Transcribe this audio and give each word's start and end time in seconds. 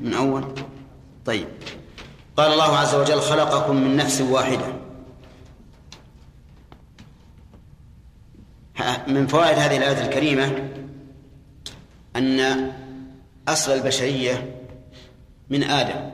من 0.00 0.14
أول؟ 0.14 0.44
طيب. 1.24 1.48
قال 2.36 2.52
الله 2.52 2.78
عز 2.78 2.94
وجل 2.94 3.20
خلقكم 3.20 3.76
من 3.76 3.96
نفس 3.96 4.20
واحدة. 4.20 4.66
من 9.08 9.26
فوائد 9.26 9.58
هذه 9.58 9.76
الآية 9.76 10.06
الكريمة 10.06 10.68
أن 12.16 12.72
أصل 13.48 13.72
البشرية 13.72 14.56
من 15.50 15.62
آدم. 15.62 16.10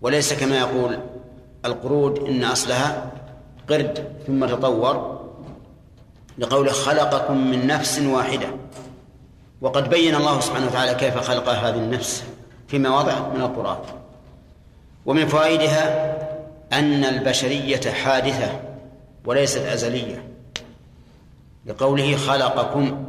وليس 0.00 0.32
كما 0.32 0.58
يقول 0.58 0.98
القرود 1.64 2.18
إن 2.18 2.44
أصلها 2.44 3.12
قرد 3.68 4.22
ثم 4.26 4.46
تطور 4.46 5.24
لقوله 6.38 6.72
خلقكم 6.72 7.50
من 7.50 7.66
نفس 7.66 7.98
واحدة. 7.98 8.48
وقد 9.60 9.90
بين 9.90 10.14
الله 10.14 10.40
سبحانه 10.40 10.66
وتعالى 10.66 10.94
كيف 10.94 11.18
خلق 11.18 11.48
هذه 11.48 11.76
النفس 11.76 12.24
في 12.68 12.78
مواضع 12.78 13.28
من 13.28 13.40
القرآن. 13.40 13.78
ومن 15.06 15.26
فوائدها 15.26 16.14
أن 16.72 17.04
البشرية 17.04 17.90
حادثة 17.90 18.60
وليست 19.24 19.58
أزلية. 19.58 20.28
لقوله 21.66 22.16
خلقكم 22.16 23.04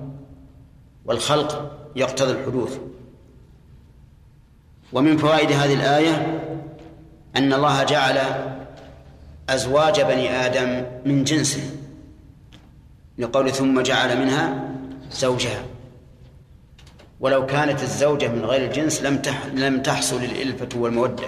والخلق 1.05 1.72
يقتضي 1.95 2.31
الحدوث. 2.31 2.77
ومن 4.94 5.17
فوائد 5.17 5.52
هذه 5.52 5.73
الآية 5.73 6.41
أن 7.36 7.53
الله 7.53 7.84
جعل 7.84 8.17
أزواج 9.50 10.02
بني 10.02 10.45
آدم 10.45 10.86
من 11.05 11.23
جنسه. 11.23 11.72
لقول 13.17 13.52
ثم 13.52 13.81
جعل 13.81 14.20
منها 14.20 14.70
زوجها. 15.12 15.74
ولو 17.19 17.45
كانت 17.45 17.83
الزوجة 17.83 18.27
من 18.27 18.45
غير 18.45 18.69
الجنس 18.69 19.01
لم 19.01 19.21
لم 19.53 19.81
تحصل 19.81 20.23
الإلفة 20.23 20.69
والمودة. 20.75 21.27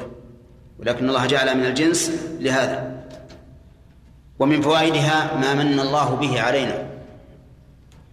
ولكن 0.79 1.09
الله 1.09 1.25
جعل 1.25 1.57
من 1.57 1.65
الجنس 1.65 2.11
لهذا. 2.39 3.03
ومن 4.39 4.61
فوائدها 4.61 5.37
ما 5.37 5.53
من 5.53 5.79
الله 5.79 6.15
به 6.15 6.41
علينا 6.41 6.87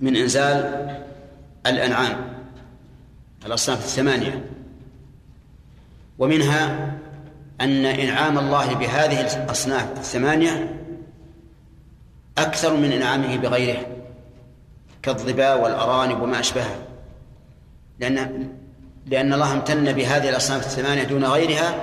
من 0.01 0.17
إنزال 0.17 0.89
الأنعام 1.67 2.17
الأصناف 3.47 3.79
الثمانية. 3.79 4.45
ومنها 6.19 6.95
أن 7.61 7.87
إنعام 7.87 8.39
الله 8.39 8.75
بهذه 8.75 9.21
الأصناف 9.21 9.99
الثمانية 9.99 10.81
أكثر 12.39 12.77
من 12.77 12.93
إنعامه 12.93 13.37
بغيره 13.37 13.87
كالظباء 15.03 15.61
والأرانب 15.61 16.23
وما 16.23 16.41
أشبهها. 16.41 16.94
لأن 17.99 18.49
لأن 19.07 19.33
الله 19.33 19.53
امتن 19.53 19.93
بهذه 19.93 20.29
الأصناف 20.29 20.67
الثمانية 20.67 21.05
دون 21.05 21.25
غيرها 21.25 21.75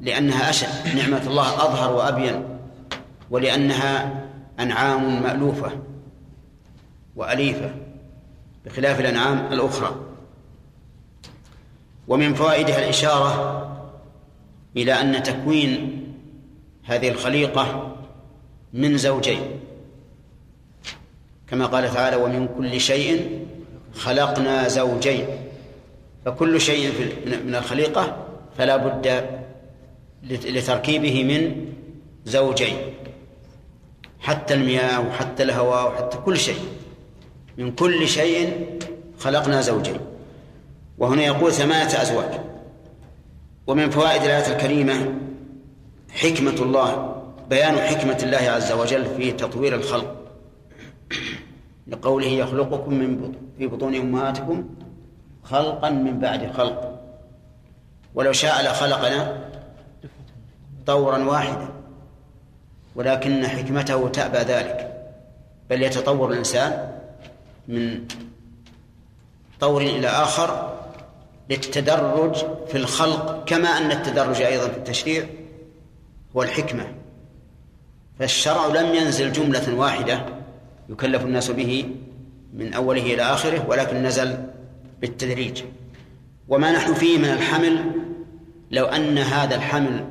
لأنها 0.00 0.50
أشد. 0.50 0.96
نعمة 0.96 1.22
الله 1.26 1.54
أظهر 1.54 1.92
وأبين 1.92 2.44
ولأنها 3.30 4.24
أنعام 4.60 5.22
مألوفة 5.22 5.70
وأليفة 7.16 7.70
بخلاف 8.64 9.00
الأنعام 9.00 9.52
الأخرى. 9.52 9.96
ومن 12.08 12.34
فوائدها 12.34 12.78
الإشارة 12.78 13.66
إلى 14.76 14.92
أن 14.92 15.22
تكوين 15.22 16.06
هذه 16.84 17.08
الخليقة 17.08 17.96
من 18.72 18.96
زوجين 18.96 19.40
كما 21.48 21.66
قال 21.66 21.94
تعالى 21.94 22.16
ومن 22.16 22.48
كل 22.58 22.80
شيء 22.80 23.46
خلقنا 23.94 24.68
زوجين. 24.68 25.26
فكل 26.24 26.60
شيء 26.60 26.92
من 27.46 27.54
الخليقة 27.54 28.16
فلا 28.58 28.76
بد 28.76 29.26
لتركيبه 30.22 31.24
من 31.24 31.66
زوجين. 32.24 32.76
حتى 34.20 34.54
المياه 34.54 35.08
وحتى 35.08 35.42
الهواء 35.42 35.88
وحتى 35.88 36.18
كل 36.18 36.38
شيء. 36.38 36.60
من 37.58 37.72
كل 37.72 38.08
شيء 38.08 38.66
خلقنا 39.18 39.60
زوجين. 39.60 40.00
وهنا 40.98 41.22
يقول 41.22 41.52
ثمانية 41.52 42.02
أزواج. 42.02 42.40
ومن 43.66 43.90
فوائد 43.90 44.22
الآية 44.22 44.52
الكريمة 44.52 45.14
حكمة 46.10 46.62
الله 46.62 47.16
بيان 47.50 47.78
حكمة 47.78 48.18
الله 48.22 48.50
عز 48.50 48.72
وجل 48.72 49.06
في 49.16 49.32
تطوير 49.32 49.74
الخلق. 49.74 50.19
لقوله 51.90 52.26
يخلقكم 52.26 52.94
من 52.94 53.32
في 53.58 53.66
بطون 53.66 53.94
أمهاتكم 53.94 54.68
خلقا 55.44 55.90
من 55.90 56.18
بعد 56.18 56.52
خلق. 56.52 57.00
ولو 58.14 58.32
شاء 58.32 58.64
لخلقنا 58.64 59.50
طورا 60.86 61.24
واحدا 61.24 61.68
ولكن 62.94 63.46
حكمته 63.46 64.08
تأبى 64.08 64.38
ذلك. 64.38 65.06
بل 65.70 65.82
يتطور 65.82 66.32
الإنسان 66.32 66.92
من 67.68 68.06
طور 69.60 69.82
إلى 69.82 70.08
آخر 70.08 70.76
للتدرج 71.50 72.34
في 72.68 72.76
الخلق 72.76 73.44
كما 73.44 73.68
أن 73.68 73.90
التدرج 73.90 74.42
أيضا 74.42 74.68
في 74.68 74.76
التشريع 74.76 75.26
هو 76.36 76.42
الحكمة. 76.42 76.92
فالشرع 78.18 78.66
لم 78.66 78.94
ينزل 78.94 79.32
جملة 79.32 79.74
واحدة 79.74 80.39
يكلف 80.90 81.24
الناس 81.24 81.50
به 81.50 81.84
من 82.54 82.74
أوله 82.74 83.02
إلى 83.02 83.22
آخره 83.22 83.66
ولكن 83.68 84.02
نزل 84.02 84.38
بالتدريج. 85.00 85.62
وما 86.48 86.72
نحن 86.72 86.94
فيه 86.94 87.18
من 87.18 87.24
الحمل 87.24 87.84
لو 88.70 88.84
أن 88.84 89.18
هذا 89.18 89.56
الحمل 89.56 90.04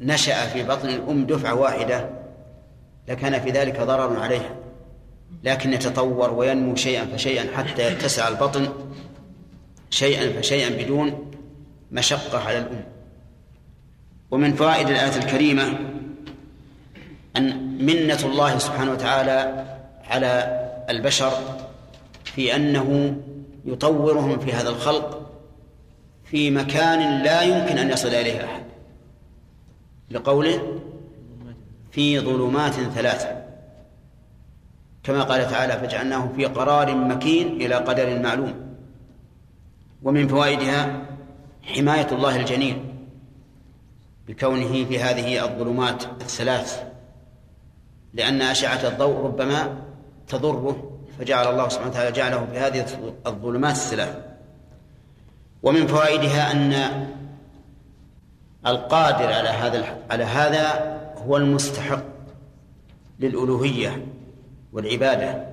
نشأ 0.00 0.46
في 0.46 0.62
بطن 0.62 0.88
الأم 0.88 1.26
دفعة 1.26 1.54
واحدة 1.54 2.10
لكان 3.08 3.40
في 3.40 3.50
ذلك 3.50 3.80
ضرر 3.80 4.20
عليها. 4.20 4.56
لكن 5.44 5.72
يتطور 5.72 6.30
وينمو 6.30 6.76
شيئا 6.76 7.04
فشيئا 7.04 7.56
حتى 7.56 7.92
يتسع 7.92 8.28
البطن 8.28 8.68
شيئا 9.90 10.40
فشيئا 10.40 10.84
بدون 10.84 11.30
مشقة 11.92 12.38
على 12.38 12.58
الأم. 12.58 12.84
ومن 14.30 14.54
فوائد 14.54 14.88
الآية 14.88 15.16
الكريمة 15.16 15.78
أن 17.36 17.76
منة 17.84 18.18
الله 18.24 18.58
سبحانه 18.58 18.92
وتعالى 18.92 19.71
على 20.12 20.60
البشر 20.90 21.32
في 22.24 22.56
أنه 22.56 23.16
يطورهم 23.64 24.38
في 24.38 24.52
هذا 24.52 24.68
الخلق 24.68 25.30
في 26.24 26.50
مكان 26.50 27.22
لا 27.22 27.42
يمكن 27.42 27.78
أن 27.78 27.90
يصل 27.90 28.08
إليه 28.08 28.44
أحد. 28.44 28.62
لقوله 30.10 30.80
في 31.90 32.20
ظلمات 32.20 32.72
ثلاثة. 32.72 33.42
كما 35.02 35.22
قال 35.22 35.50
تعالى 35.50 35.72
فجعلناه 35.72 36.28
في 36.36 36.44
قرار 36.44 36.96
مكين 36.96 37.46
إلى 37.46 37.74
قدر 37.74 38.18
معلوم. 38.18 38.54
ومن 40.02 40.28
فوائدها 40.28 41.06
حماية 41.62 42.06
الله 42.12 42.36
الجنين 42.36 43.06
بكونه 44.28 44.84
في 44.84 44.98
هذه 44.98 45.44
الظلمات 45.44 46.04
الثلاث. 46.04 46.82
لأن 48.14 48.42
أشعة 48.42 48.88
الضوء 48.88 49.24
ربما 49.24 49.81
تضره 50.28 50.98
فجعل 51.18 51.46
الله 51.46 51.68
سبحانه 51.68 51.90
وتعالى 51.90 52.12
جعله 52.12 52.46
في 52.52 52.58
هذه 52.58 52.86
الظلمات 53.26 53.76
الثلاث 53.76 54.16
ومن 55.62 55.86
فوائدها 55.86 56.52
أن 56.52 56.72
القادر 58.66 59.32
على 59.32 59.48
هذا 59.48 59.98
على 60.10 60.24
هذا 60.24 60.92
هو 61.26 61.36
المستحق 61.36 62.04
للألوهية 63.20 64.06
والعبادة. 64.72 65.52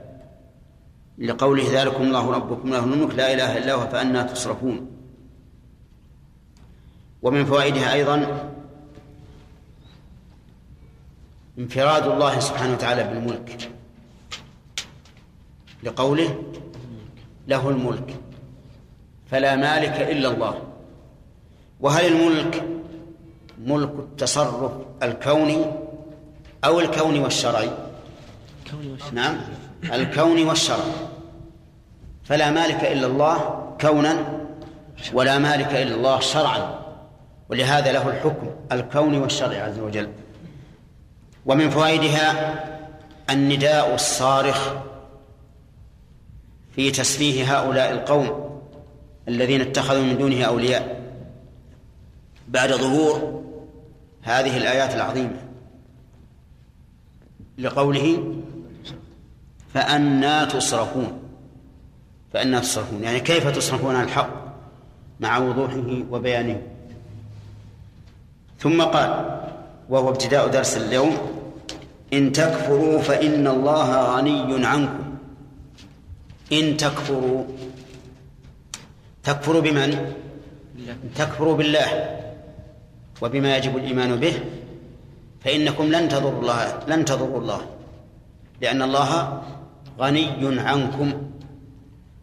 لقوله 1.17 1.63
ذلكم 1.71 2.03
الله 2.03 2.31
ربكم 2.31 2.69
له 2.69 2.83
الملك 2.83 3.15
لا 3.15 3.33
إله 3.33 3.57
إلا 3.57 3.73
هو 3.73 3.87
فأنا 3.87 4.23
تصرفون. 4.23 4.91
ومن 7.21 7.45
فوائدها 7.45 7.93
أيضا 7.93 8.49
انفراد 11.57 12.07
الله 12.07 12.39
سبحانه 12.39 12.73
وتعالى 12.73 13.03
بالملك. 13.03 13.71
لقوله 15.83 16.43
له 17.47 17.69
الملك 17.69 18.15
فلا 19.31 19.55
مالك 19.55 20.01
إلا 20.01 20.29
الله. 20.29 20.61
وهل 21.79 22.05
الملك 22.05 22.63
ملك 23.65 23.91
التصرف 23.99 24.71
الكوني 25.03 25.65
أو 26.65 26.79
الكوني 26.79 27.19
والشرعي؟ 27.19 27.69
نعم 29.13 29.37
الكوني 29.83 30.43
والشرعي 30.43 30.91
فلا 32.23 32.51
مالك 32.51 32.83
إلا 32.83 33.07
الله 33.07 33.37
كونا 33.81 34.43
ولا 35.13 35.37
مالك 35.37 35.75
إلا 35.75 35.95
الله 35.95 36.19
شرعا. 36.19 36.79
ولهذا 37.49 37.91
له 37.91 38.09
الحكم 38.09 38.47
الكوني 38.71 39.19
والشرعي 39.19 39.61
عز 39.61 39.79
وجل. 39.79 40.09
ومن 41.45 41.69
فوائدها 41.69 42.55
النداء 43.29 43.95
الصارخ 43.95 44.73
في 46.79 46.91
تسفيه 46.91 47.59
هؤلاء 47.59 47.91
القوم 47.91 48.59
الذين 49.27 49.61
اتخذوا 49.61 50.03
من 50.03 50.17
دونه 50.17 50.43
أولياء. 50.43 51.01
بعد 52.47 52.73
ظهور 52.73 53.43
هذه 54.21 54.57
الآيات 54.57 54.95
العظيمة. 54.95 55.37
لقوله 57.57 58.33
فأنا 59.73 60.45
تصرفون. 60.45 61.19
فأنا 62.33 62.59
تصرفون 62.59 63.03
يعني 63.03 63.19
كيف 63.19 63.47
تصرفون 63.47 63.95
عن 63.95 64.03
الحق 64.03 64.29
مع 65.19 65.37
وضوحه 65.37 66.03
وبيانه. 66.11 66.61
ثم 68.59 68.81
قال 68.81 69.41
وهو 69.89 70.09
ابتداء 70.09 70.47
درس 70.47 70.77
اليوم 70.77 71.17
إن 72.13 72.31
تكفروا 72.31 72.99
فإن 72.99 73.47
الله 73.47 74.15
غني 74.15 74.65
عنكم. 74.65 75.08
إن 76.51 76.77
تكفروا. 76.77 77.43
تكفروا 79.23 79.61
بمن؟ 79.61 80.13
تكفروا 81.15 81.55
بالله 81.55 82.19
وبما 83.21 83.57
يجب 83.57 83.77
الإيمان 83.77 84.15
به 84.15 84.33
فإنكم 85.45 85.83
لن 85.91 86.09
تضروا 86.09 86.41
الله 86.41 86.79
لن 86.87 87.05
تضروا 87.05 87.39
الله 87.39 87.61
لأن 88.61 88.81
الله 88.81 89.41
غني 89.99 90.59
عنكم 90.59 91.13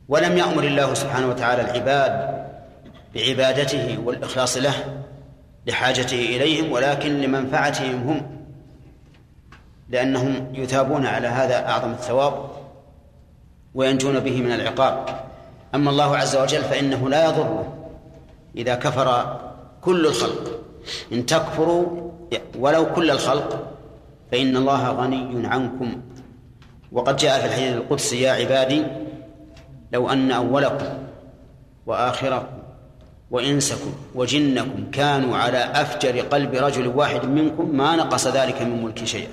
ولم 0.08 0.38
يأمر 0.38 0.64
الله 0.64 0.94
سبحانه 0.94 1.28
وتعالى 1.28 1.62
العباد 1.62 2.37
بعبادته 3.14 3.99
والإخلاص 4.05 4.56
له 4.56 5.02
لحاجته 5.67 6.19
إليهم 6.19 6.73
ولكن 6.73 7.20
لمنفعتهم 7.20 8.08
هم 8.08 8.37
لأنهم 9.88 10.52
يثابون 10.55 11.06
على 11.06 11.28
هذا 11.28 11.69
أعظم 11.69 11.93
الثواب. 11.93 12.50
وينجون 13.76 14.20
به 14.20 14.40
من 14.40 14.52
العقاب. 14.52 15.06
أما 15.75 15.90
الله 15.90 16.17
عز 16.17 16.37
وجل 16.37 16.62
فإنه 16.62 17.08
لا 17.08 17.25
يضره 17.28 17.76
إذا 18.56 18.75
كفر 18.75 19.38
كل 19.81 20.06
الخلق. 20.06 20.61
إن 21.12 21.26
تكفروا 21.26 22.11
ولو 22.58 22.93
كل 22.93 23.11
الخلق 23.11 23.73
فإن 24.32 24.56
الله 24.56 24.90
غني 24.90 25.46
عنكم. 25.46 26.00
وقد 26.93 27.17
جاء 27.17 27.40
في 27.40 27.46
الحديث 27.46 27.73
القدسي 27.75 28.20
يا 28.20 28.32
عبادي 28.32 28.82
لو 29.93 30.11
أن 30.11 30.31
أولكم 30.31 30.88
وآخركم 31.87 32.56
وإنسكم 33.31 33.93
وجنكم 34.14 34.90
كانوا 34.90 35.37
على 35.37 35.58
أفجر 35.58 36.20
قلب 36.20 36.55
رجل 36.55 36.87
واحد 36.87 37.25
منكم 37.25 37.76
ما 37.76 37.96
نقص 37.96 38.26
ذلك 38.26 38.62
من 38.62 38.84
ملك 38.84 39.05
شيئا. 39.05 39.31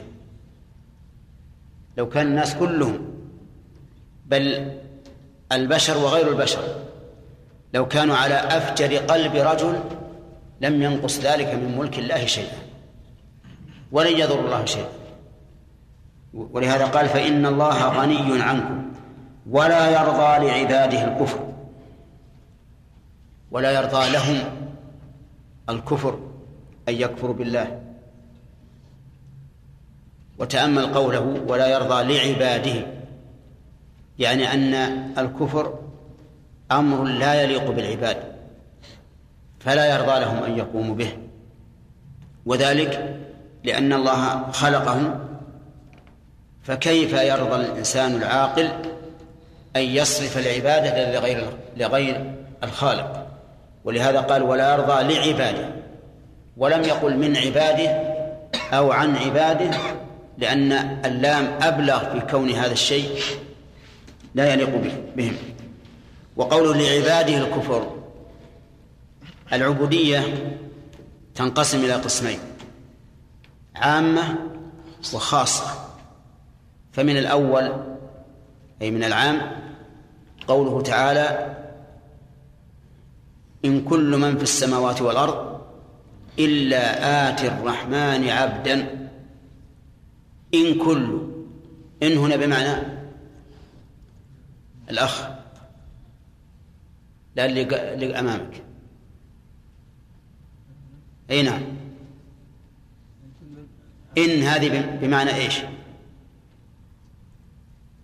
لو 1.98 2.10
كان 2.10 2.28
الناس 2.28 2.56
كلهم 2.56 3.13
بل 4.26 4.72
البشر 5.52 5.98
وغير 5.98 6.30
البشر. 6.30 6.64
لو 7.74 7.88
كانوا 7.88 8.16
على 8.16 8.36
أفجر 8.36 8.98
قلب 8.98 9.36
رجل 9.36 9.80
لم 10.62 10.84
ينقص 10.84 11.20
ذلك 11.20 11.54
من 11.54 11.78
ملك 11.78 12.00
الله 12.00 12.26
شيئا 12.26 12.58
ولن 13.92 14.20
يضر 14.20 14.40
الله 14.40 14.66
شيئا. 14.66 14.90
ولهذا 16.34 16.86
قال 16.86 17.10
فإن 17.10 17.46
الله 17.46 18.02
غني 18.02 18.42
عنكم 18.42 18.92
ولا 19.50 19.90
يرضى 19.90 20.48
لعباده 20.48 21.04
الكفر. 21.04 21.40
ولا 23.52 23.72
يرضى 23.72 24.10
لهم 24.10 24.44
الكفر 25.70 26.20
أن 26.90 26.94
يكفروا 26.94 27.34
بالله. 27.34 27.80
وتأمل 30.40 30.94
قوله 30.94 31.42
ولا 31.48 31.68
يرضى 31.68 32.14
لعباده 32.14 32.86
يعني 34.20 34.54
أن 34.54 34.74
الكفر 35.18 35.80
أمر 36.72 37.04
لا 37.04 37.42
يليق 37.42 37.72
بالعباد 37.72 38.18
فلا 39.60 39.96
يرضى 39.96 40.20
لهم 40.20 40.44
أن 40.44 40.58
يقوموا 40.58 40.96
به. 40.96 41.18
وذلك 42.46 43.20
لأن 43.64 43.94
الله 43.94 44.52
خلقهم 44.52 45.20
فكيف 46.64 47.14
يرضى 47.14 47.56
الإنسان 47.56 48.16
العاقل 48.16 48.70
أن 49.76 49.82
يصرف 49.82 50.38
العبادة 50.38 51.20
لغير 51.20 51.46
لغير 51.78 52.34
الخالق؟ 52.64 53.28
ولهذا 53.84 54.20
قال 54.20 54.44
ولا 54.44 54.74
يرضى 54.74 55.14
لعباده. 55.14 55.70
ولم 56.58 56.82
يقل 56.84 57.18
من 57.18 57.38
عباده 57.38 58.14
أو 58.74 58.92
عن 58.92 59.16
عباده 59.16 59.72
لأن 60.38 60.72
اللام 61.06 61.48
أبلغ 61.62 62.00
في 62.00 62.20
كون 62.32 62.50
هذا 62.50 62.72
الشيء 62.72 63.10
لا 64.36 64.54
يليق 64.54 64.70
بهم. 65.16 65.36
وقوله 66.36 66.76
لعباده 66.76 67.38
الكفر 67.38 67.96
العبودية 69.54 70.20
تنقسم 71.36 71.78
إلى 71.78 71.94
قسمين 71.94 72.40
عامة 73.76 74.38
وخاصة. 75.14 75.66
فمن 76.92 77.18
الأول 77.18 77.72
أي 78.82 78.92
من 78.92 79.04
العام 79.04 79.42
قوله 80.48 80.82
تعالى 80.82 81.56
إن 83.66 83.82
كل 83.82 84.18
من 84.18 84.38
في 84.38 84.44
السماوات 84.44 85.02
والأرض 85.02 85.62
إلا 86.40 87.30
آتي 87.30 87.48
الرحمن 87.48 88.30
عبدا. 88.30 89.10
إن 90.54 90.78
كل 90.86 91.22
إن 92.04 92.18
هنا 92.18 92.36
بمعنى 92.36 92.93
الأخ. 94.90 95.28
لا 97.36 97.46
اللي 97.46 98.20
أمامك. 98.20 98.64
أي 101.30 101.42
نعم. 101.42 101.62
إن 104.18 104.44
هذه 104.44 104.98
بمعنى 105.02 105.36
إيش؟ 105.36 105.60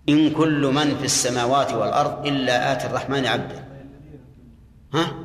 إن 0.10 0.34
كل 0.34 0.72
من 0.76 0.98
في 0.98 1.06
السماوات 1.06 1.72
والأرض 1.72 2.28
إلا 2.28 2.72
آتي 2.72 2.88
الرحمن 2.88 3.26
عبدا 3.26 3.66
ها؟ 4.94 5.16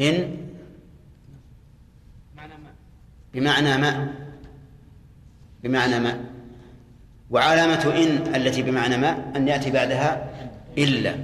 إن؟ 0.00 0.36
بمعنى 3.34 3.78
ما. 3.78 4.14
بمعنى 5.62 6.00
ما. 6.00 6.33
وعلامة 7.30 7.94
إن 7.96 8.34
التي 8.34 8.62
بمعنى 8.62 8.96
ما 8.96 9.32
أن 9.36 9.48
يأتي 9.48 9.70
بعدها 9.70 10.30
إلا. 10.78 11.14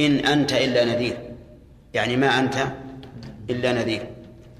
إن 0.00 0.16
أنت 0.18 0.52
إلا 0.52 0.84
نذير. 0.84 1.16
يعني 1.94 2.16
ما 2.16 2.38
أنت 2.38 2.56
إلا 3.50 3.72
نذير. 3.72 4.06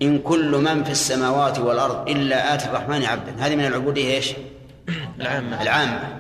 إن 0.03 0.19
كل 0.19 0.57
من 0.57 0.85
في 0.85 0.91
السماوات 0.91 1.59
والأرض 1.59 2.09
إلا 2.09 2.55
آتي 2.55 2.67
الرحمن 2.67 3.05
عبدا. 3.05 3.35
هذه 3.39 3.57
من 3.57 3.67
العبودية 3.67 4.15
إيش؟ 4.15 4.33
العامة. 5.21 5.63
العامة. 5.63 6.19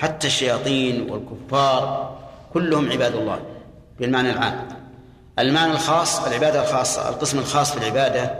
حتى 0.00 0.26
الشياطين 0.26 1.10
والكفار 1.10 2.16
كلهم 2.52 2.92
عباد 2.92 3.14
الله 3.14 3.40
بالمعنى 4.00 4.30
العام. 4.30 4.68
المعنى 5.38 5.72
الخاص 5.72 6.26
العبادة 6.26 6.62
الخاصة 6.62 7.08
القسم 7.08 7.38
الخاص 7.38 7.72
في 7.72 7.78
العبادة 7.78 8.34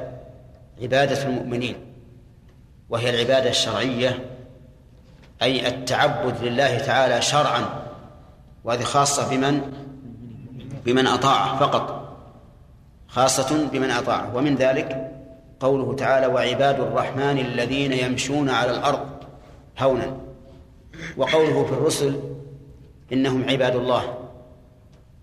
عبادة 0.82 1.24
المؤمنين 1.24 1.76
وهي 2.90 3.10
العبادة 3.10 3.50
الشرعية 3.50 4.35
أي 5.42 5.68
التعبد 5.68 6.42
لله 6.42 6.78
تعالى 6.78 7.22
شرعا 7.22 7.64
وهذه 8.64 8.82
خاصة 8.82 9.30
بمن؟ 9.30 9.72
بمن 10.84 11.06
أطاعه 11.06 11.58
فقط. 11.58 12.16
خاصة 13.08 13.68
بمن 13.72 13.90
أطاعه. 13.90 14.36
ومن 14.36 14.54
ذلك 14.56 15.12
قوله 15.60 15.94
تعالى 15.94 16.26
وعباد 16.26 16.80
الرحمن 16.80 17.38
الذين 17.38 17.92
يمشون 17.92 18.50
على 18.50 18.70
الأرض 18.70 19.08
هونا 19.78 20.16
وقوله 21.16 21.64
في 21.64 21.72
الرسل 21.72 22.20
إنهم 23.12 23.50
عباد 23.50 23.76
الله 23.76 24.18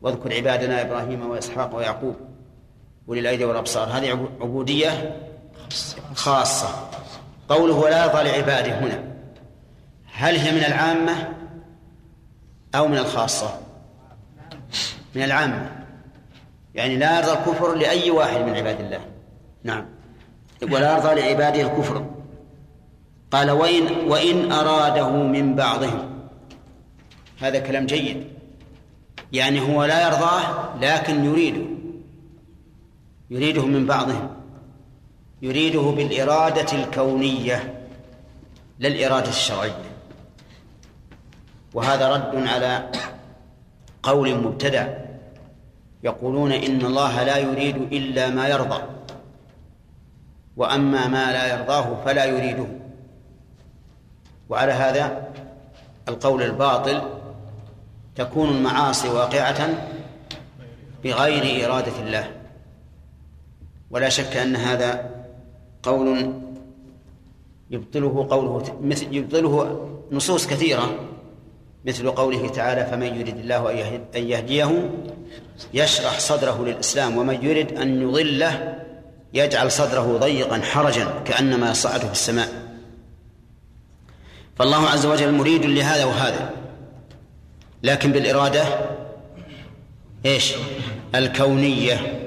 واذكر 0.02 0.34
عبادنا 0.34 0.82
إبراهيم 0.82 1.30
وإسحاق 1.30 1.76
ويعقوب 1.76 2.16
أولي 3.10 3.20
الأيدي 3.20 3.46
والأبصار. 3.46 3.88
هذه 3.88 4.28
عبودية 4.42 5.18
خاصة. 6.16 6.68
قوله 7.50 7.74
ولا 7.74 8.06
يرضى 8.06 8.24
لعباده 8.24 8.80
هنا. 8.80 9.13
هل 10.14 10.36
هي 10.36 10.52
من 10.52 10.64
العامة 10.64 11.34
أو 12.76 12.88
من 12.88 12.98
الخاصة؟ 12.98 13.60
من 15.16 15.24
العامة. 15.24 15.72
يعني 16.76 16.98
لا 16.98 17.20
يرضى 17.20 17.32
الكفر 17.32 17.76
لأي 17.76 18.12
واحد 18.12 18.42
من 18.42 18.56
عباد 18.56 18.80
الله. 18.80 19.00
نعم. 19.64 19.86
ولا 20.72 20.94
يرضى 20.94 21.22
لعباده 21.22 21.62
الكفر. 21.62 22.06
قال 23.32 23.52
وإن 23.52 23.84
وإن 24.08 24.52
أراده 24.52 25.10
من 25.10 25.56
بعضهم. 25.56 26.30
هذا 27.42 27.60
كلام 27.60 27.86
جيد. 27.86 28.28
يعني 29.34 29.62
هو 29.62 29.86
لا 29.86 30.08
يرضاه 30.08 30.76
لكن 30.82 31.26
يريده. 31.26 31.66
يريده 33.30 33.66
من 33.66 33.86
بعضهم. 33.86 34.30
يريده 35.42 35.82
بالإرادة 35.82 36.84
الكونية 36.84 37.86
لا 38.80 38.88
الإرادة 38.88 39.30
الشرعية 39.30 39.93
وهذا 41.74 42.10
رد 42.10 42.48
على 42.48 42.90
قول 44.04 44.36
مبتدع 44.36 44.88
يقولون 46.04 46.52
إن 46.52 46.82
الله 46.82 47.24
لا 47.24 47.38
يريد 47.38 47.76
إلا 47.76 48.30
ما 48.30 48.48
يرضى. 48.48 48.84
وأما 50.58 51.08
ما 51.08 51.32
لا 51.32 51.54
يرضاه 51.54 52.04
فلا 52.06 52.26
يريده. 52.26 52.66
وعلى 54.50 54.72
هذا 54.72 55.28
القول 56.08 56.44
الباطل 56.44 57.02
تكون 58.16 58.50
المعاصي 58.50 59.10
واقعة 59.10 59.70
بغير 61.04 61.66
إرادة 61.66 62.00
الله. 62.00 62.32
ولا 63.92 64.10
شك 64.10 64.38
أن 64.38 64.56
هذا 64.56 65.10
قول 65.84 66.34
يبطله 67.70 68.28
قوله 68.30 68.80
مثل 68.82 69.16
يبطله 69.16 69.90
نصوص 70.12 70.48
كثيرة. 70.48 71.13
مثل 71.86 72.12
قوله 72.12 72.50
تعالى 72.50 72.86
فمن 72.86 73.20
يريد 73.20 73.38
الله 73.38 73.72
أن 74.16 74.30
يهديه 74.30 74.90
يشرح 75.74 76.20
صدره 76.20 76.66
للإسلام 76.66 77.18
ومن 77.18 77.46
يريد 77.46 77.78
أن 77.78 78.02
يضله 78.02 78.76
يجعل 79.34 79.72
صدره 79.72 80.18
ضيقا 80.18 80.62
حرجا 80.62 81.08
كأنما 81.26 81.72
يصعد 81.72 82.00
في 82.00 82.12
السماء. 82.12 82.50
فالله 84.56 84.90
عز 84.90 85.06
وجل 85.06 85.32
مريد 85.32 85.66
لهذا 85.66 86.06
وهذا. 86.06 86.50
لكن 87.84 88.12
بالإرادة 88.12 88.64
إيش؟ 90.26 90.54
الكونية 91.16 92.20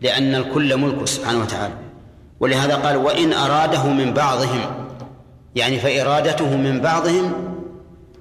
لأن 0.00 0.34
الكل 0.34 0.76
ملك 0.76 1.04
سبحانه 1.04 1.40
وتعالى. 1.40 1.74
ولهذا 2.40 2.76
قال 2.76 2.96
وإن 2.96 3.32
أراده 3.32 3.86
من 3.86 4.14
بعضهم 4.14 4.60
يعني 5.54 5.78
فإرادته 5.78 6.56
من 6.56 6.80
بعضهم 6.80 7.51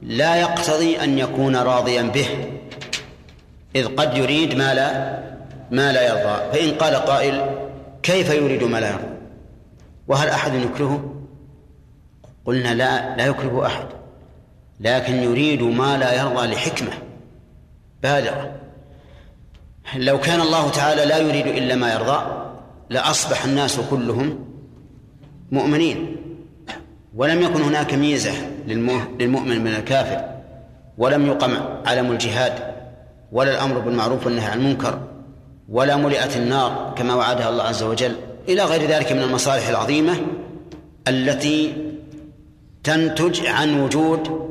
لا 0.02 0.36
يقتضي 0.36 1.04
أن 1.04 1.18
يكون 1.18 1.56
راضيا 1.56 2.02
به. 2.02 2.28
إذ 3.76 3.88
قد 3.88 4.18
يريد 4.18 4.56
ما 4.56 4.74
لا 4.74 5.22
ما 5.72 5.92
لا 5.92 6.08
يرضى. 6.08 6.52
فإن 6.54 6.74
قال 6.78 6.96
قائل 6.96 7.46
كيف 8.04 8.30
يريد 8.30 8.64
ما 8.64 8.78
لا 8.78 8.90
يرضى؟ 8.90 9.08
وهل 10.08 10.28
أحد 10.30 10.54
يكرهه؟ 10.54 11.16
قلنا 12.46 12.74
لا 12.74 13.16
لا 13.16 13.26
يكره 13.26 13.66
أحد. 13.66 13.86
لكن 14.80 15.16
يريد 15.16 15.64
ما 15.64 15.98
لا 15.98 16.22
يرضى 16.22 16.48
لحكمة 16.48 16.92
بالغة. 18.04 18.56
لو 19.96 20.20
كان 20.20 20.42
الله 20.42 20.70
تعالى 20.70 21.06
لا 21.06 21.18
يريد 21.18 21.48
إلا 21.48 21.76
ما 21.76 21.94
يرضى 21.94 22.52
لأصبح 22.90 23.46
الناس 23.46 23.80
كلهم 23.80 24.46
مؤمنين. 25.52 26.16
ولم 27.16 27.42
يكن 27.42 27.62
هناك 27.62 27.94
ميزة 27.94 28.32
للمؤمن 28.68 29.64
من 29.64 29.76
الكافر 29.76 30.22
ولم 30.98 31.26
يقم 31.28 31.54
علم 31.86 32.12
الجهاد 32.12 32.54
ولا 33.32 33.52
الأمر 33.52 33.80
بالمعروف 33.80 34.26
والنهي 34.26 34.46
عن 34.46 34.60
المنكر 34.60 35.00
ولا 35.70 35.96
ملئت 35.96 36.38
النار 36.38 36.94
كما 36.98 37.14
وعدها 37.16 37.50
الله 37.50 37.64
عز 37.64 37.84
وجل 37.84 38.16
إلى 38.50 38.64
غير 38.64 38.90
ذلك 38.90 39.12
من 39.12 39.22
المصالح 39.22 39.68
العظيمة 39.68 40.14
التي 41.08 41.74
تنتج 42.84 43.46
عن 43.46 43.82
وجود 43.82 44.42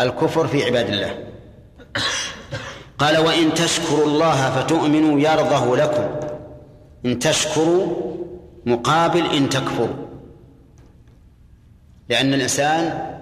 الكفر 0.00 0.46
في 0.46 0.64
عباد 0.64 0.88
الله. 0.88 1.18
قال 2.98 3.18
وإن 3.18 3.54
تشكروا 3.54 4.06
الله 4.06 4.50
فتؤمنوا 4.50 5.20
يرضه 5.20 5.76
لكم 5.76 6.04
إن 7.06 7.18
تشكروا 7.18 7.86
مقابل 8.66 9.26
إن 9.36 9.48
تكفروا. 9.48 10.11
لأن 12.12 12.34
الإنسان 12.34 13.12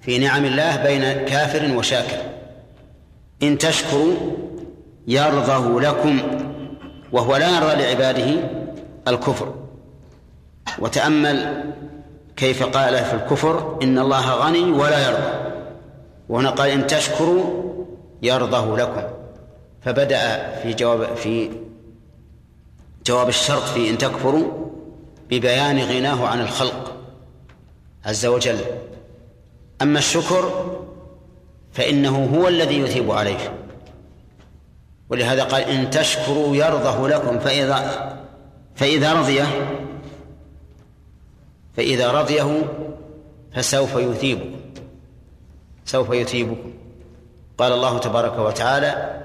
في 0.00 0.18
نعم 0.18 0.44
الله 0.44 0.76
بين 0.76 1.12
كافر 1.12 1.76
وشاكر. 1.76 2.18
إن 3.42 3.58
تشكروا 3.58 4.14
يرضه 5.06 5.80
لكم 5.80 6.20
وهو 7.12 7.36
لا 7.36 7.56
يرضى 7.56 7.82
لعباده 7.82 8.36
الكفر. 9.08 9.54
وتأمل 10.78 11.64
كيف 12.36 12.62
قال 12.62 13.04
في 13.04 13.14
الكفر 13.14 13.78
إن 13.82 13.98
الله 13.98 14.34
غني 14.34 14.70
ولا 14.72 15.08
يرضى. 15.08 15.32
وهنا 16.28 16.50
قال 16.50 16.70
إن 16.70 16.86
تشكروا 16.86 17.44
يرضه 18.22 18.76
لكم. 18.78 19.02
فبدأ 19.82 20.54
في 20.62 20.74
جواب 20.74 21.14
في 21.16 21.50
جواب 23.06 23.28
الشرط 23.28 23.62
في 23.62 23.90
إن 23.90 23.98
تكفروا 23.98 24.44
ببيان 25.30 25.78
غناه 25.78 26.26
عن 26.26 26.40
الخلق. 26.40 27.03
عز 28.04 28.26
وجل. 28.26 28.58
أما 29.82 29.98
الشكر 29.98 30.70
فإنه 31.72 32.24
هو 32.34 32.48
الذي 32.48 32.78
يثيب 32.78 33.10
عليه 33.10 33.54
ولهذا 35.10 35.44
قال 35.44 35.62
إن 35.62 35.90
تشكروا 35.90 36.56
يرضه 36.56 37.08
لكم 37.08 37.38
فإذا 37.38 38.10
فإذا 38.76 39.12
رضيه 39.12 39.46
فإذا 41.76 42.10
رضيه 42.10 42.62
فسوف 43.54 43.96
يثيبكم 43.96 44.60
سوف 45.84 46.10
يثيبكم 46.10 46.72
قال 47.58 47.72
الله 47.72 47.98
تبارك 47.98 48.38
وتعالى 48.38 49.20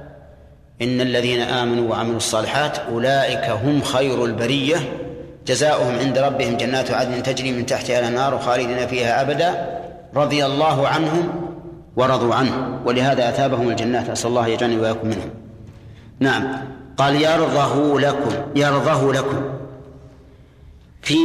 إن 0.81 1.01
الذين 1.01 1.41
آمنوا 1.41 1.89
وعملوا 1.89 2.17
الصالحات 2.17 2.79
أولئك 2.79 3.49
هم 3.49 3.81
خير 3.81 4.25
البرية. 4.25 5.08
جزاؤهم 5.47 5.99
عند 5.99 6.17
ربهم 6.17 6.57
جنات 6.57 6.91
عدن 6.91 7.23
تجري 7.23 7.51
من 7.51 7.65
تحتها 7.65 7.99
الأنهار 7.99 8.39
خالدين 8.39 8.87
فيها 8.87 9.21
أبدا 9.21 9.79
رضي 10.15 10.45
الله 10.45 10.87
عنهم 10.87 11.29
ورضوا 11.95 12.35
عنه 12.35 12.79
ولهذا 12.85 13.29
أثابهم 13.29 13.69
الجنات. 13.69 14.09
أسأل 14.09 14.29
الله 14.29 14.47
يجعلني 14.47 14.77
وإياكم 14.77 15.07
منهم. 15.07 15.29
نعم. 16.19 16.69
قال 16.97 17.21
يرضه 17.21 17.99
لكم 17.99 18.31
يرضه 18.55 19.13
لكم. 19.13 19.59
في 21.01 21.15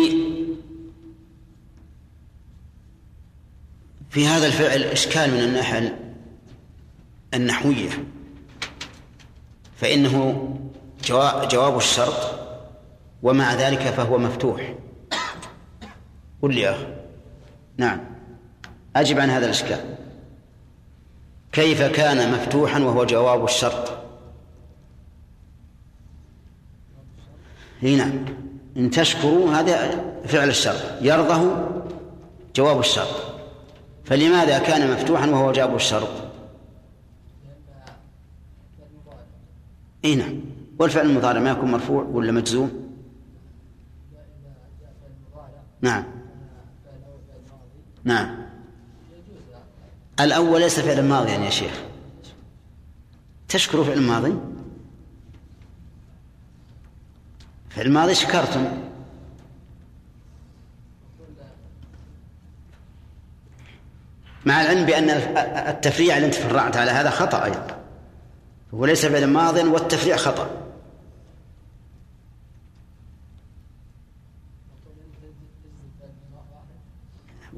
في 4.11 4.26
هذا 4.26 4.47
الفعل 4.47 4.83
إشكال 4.83 5.30
من 5.30 5.40
الناحية 5.40 5.99
النحوية 7.35 7.90
فإنه 9.76 10.49
جواب 11.50 11.76
الشرط 11.76 12.44
ومع 13.25 13.54
ذلك 13.54 13.81
فهو 13.81 14.19
مفتوح. 14.19 14.75
قل 16.43 16.54
لي 16.54 16.61
يا 16.61 16.97
نعم. 17.76 18.00
أجب 18.97 19.19
عن 19.21 19.31
هذا 19.31 19.45
الإشكال. 19.47 19.97
كيف 21.52 21.83
كان 21.83 22.33
مفتوحا 22.33 22.81
وهو 22.81 23.04
جواب 23.04 23.45
الشرط؟ 23.45 23.93
هنا. 27.83 28.04
نعم 28.04 28.25
إن 28.76 28.90
تشكروا 28.90 29.50
هذا 29.50 30.04
فعل 30.26 30.49
الشرط. 30.49 31.02
يرضه 31.02 31.69
جواب 32.57 32.81
الشرط. 32.81 33.35
فلماذا 34.04 34.59
كان 34.59 34.93
مفتوحا 34.93 35.26
وهو 35.26 35.52
جواب 35.52 35.75
الشرط؟ 35.75 36.11
اي 40.04 40.14
نعم. 40.14 40.40
والفعل 40.78 41.07
المضارع 41.07 41.40
ما 41.40 41.50
يكون 41.50 41.71
مرفوع 41.71 42.02
ولا 42.02 42.33
مجزوم؟ 42.33 42.84
نعم. 45.85 46.05
نعم. 48.05 48.37
الأول 50.21 50.61
ليس 50.61 50.81
فعلا 50.81 51.03
ماضيا 51.03 51.35
يا 51.35 51.50
شيخ. 51.50 51.81
تشكر 53.49 53.85
فعل 53.85 54.00
ماضي؟ 54.03 54.35
فعل 57.71 57.93
ماضي 57.93 58.14
شكرتم. 58.14 58.67
مع 64.45 64.62
العلم 64.62 64.87
بأن 64.87 65.11
التفريع 65.69 66.17
اللي 66.17 66.26
أنت 66.26 66.35
فرعت 66.35 66.76
على 66.76 66.91
هذا 66.91 67.11
خطأ 67.11 67.45
أيضا. 67.45 67.79
هو 68.75 68.87
ليس 68.87 69.07
فعلا 69.07 69.26
ماضيا 69.26 69.64
والتفريع 69.64 70.17
خطأ. 70.17 70.50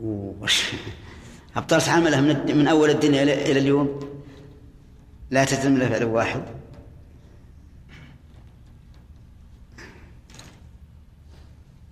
وش 0.03 0.73
أبطلت 1.57 1.89
من, 1.89 2.57
من 2.59 2.69
أول 2.69 2.91
الدنيا 2.91 3.23
إلى 3.23 3.59
اليوم. 3.59 4.01
لا 5.31 5.45
تتم 5.45 5.77
له 5.77 5.89
فعل 5.89 6.05
واحد 6.05 6.43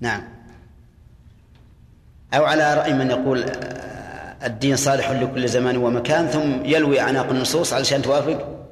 نعم. 0.01 0.23
أو 2.35 2.45
على 2.45 2.75
رأي 2.75 2.93
من 2.93 3.11
يقول 3.11 3.45
الدين 4.45 4.77
صالح 4.77 5.11
لكل 5.11 5.49
زمان 5.49 5.77
ومكان 5.77 6.27
ثم 6.27 6.65
يلوي 6.65 7.01
أعناق 7.01 7.31
النصوص 7.31 7.73
علشان 7.73 8.03
توافق؟ 8.03 8.67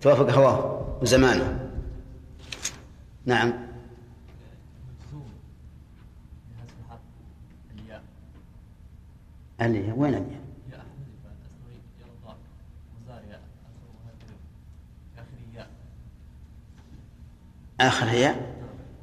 توافق 0.00 0.30
هواه 0.30 0.98
وزمانه. 1.02 1.58
نعم. 3.26 3.71
أليا 9.62 9.94
وين 9.96 10.14
اللي 10.14 10.42
آخر 17.80 18.06
هي 18.06 18.34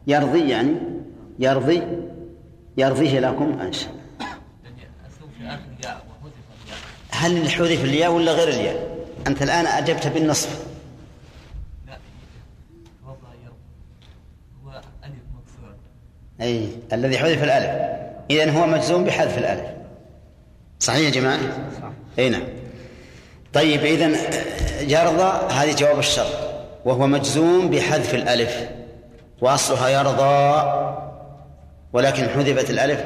يرضي 0.08 0.50
يعني 0.50 0.76
يرضي 1.40 1.84
يرضيه 2.78 3.20
لكم 3.20 3.60
أنشاء 3.60 4.00
هل 7.10 7.50
حذف 7.50 7.84
الياء 7.84 8.12
ولا 8.12 8.32
غير 8.32 8.48
الياء؟ 8.48 9.06
أنت 9.28 9.42
الآن 9.42 9.66
أجبت 9.66 10.08
بالنصف 10.08 10.70
أي 16.42 16.70
الذي 16.94 17.18
حذف 17.18 17.44
الألف. 17.44 18.00
إذن 18.32 18.50
هو 18.50 18.68
مجزوم 18.68 19.04
بحذف 19.04 19.38
الألف. 19.38 19.79
صحيح 20.80 21.06
يا 21.06 21.10
جماعة؟ 21.10 21.40
صح. 21.82 21.92
أي 22.20 22.30
نعم. 22.30 22.44
طيب 23.54 23.86
إذن 23.86 24.16
يرضى 24.80 25.54
هذه 25.54 25.76
جواب 25.76 26.00
الشرط 26.00 26.34
وهو 26.86 27.08
مجزوم 27.08 27.70
بحذف 27.70 28.16
الألف. 28.16 28.70
وأصلها 29.42 29.90
يرضى 29.90 30.64
ولكن 31.94 32.30
حذفت 32.30 32.70
الألف 32.70 33.04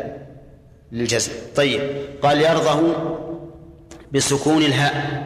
للجزم. 0.92 1.32
طيب 1.56 1.82
قال 2.24 2.42
يرضه 2.42 2.94
بسكون 4.14 4.64
الهاء. 4.64 5.24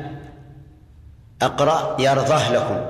أقرأ 1.41 2.01
يرضه 2.01 2.49
لكم. 2.49 2.85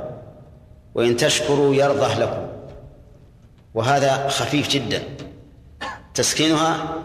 وإن 0.96 1.18
تشكروا 1.18 1.76
يرضه 1.76 2.14
لكم. 2.14 2.48
وهذا 3.74 4.28
خفيف 4.28 4.70
جدا. 4.70 5.04
تسكينها 6.14 6.96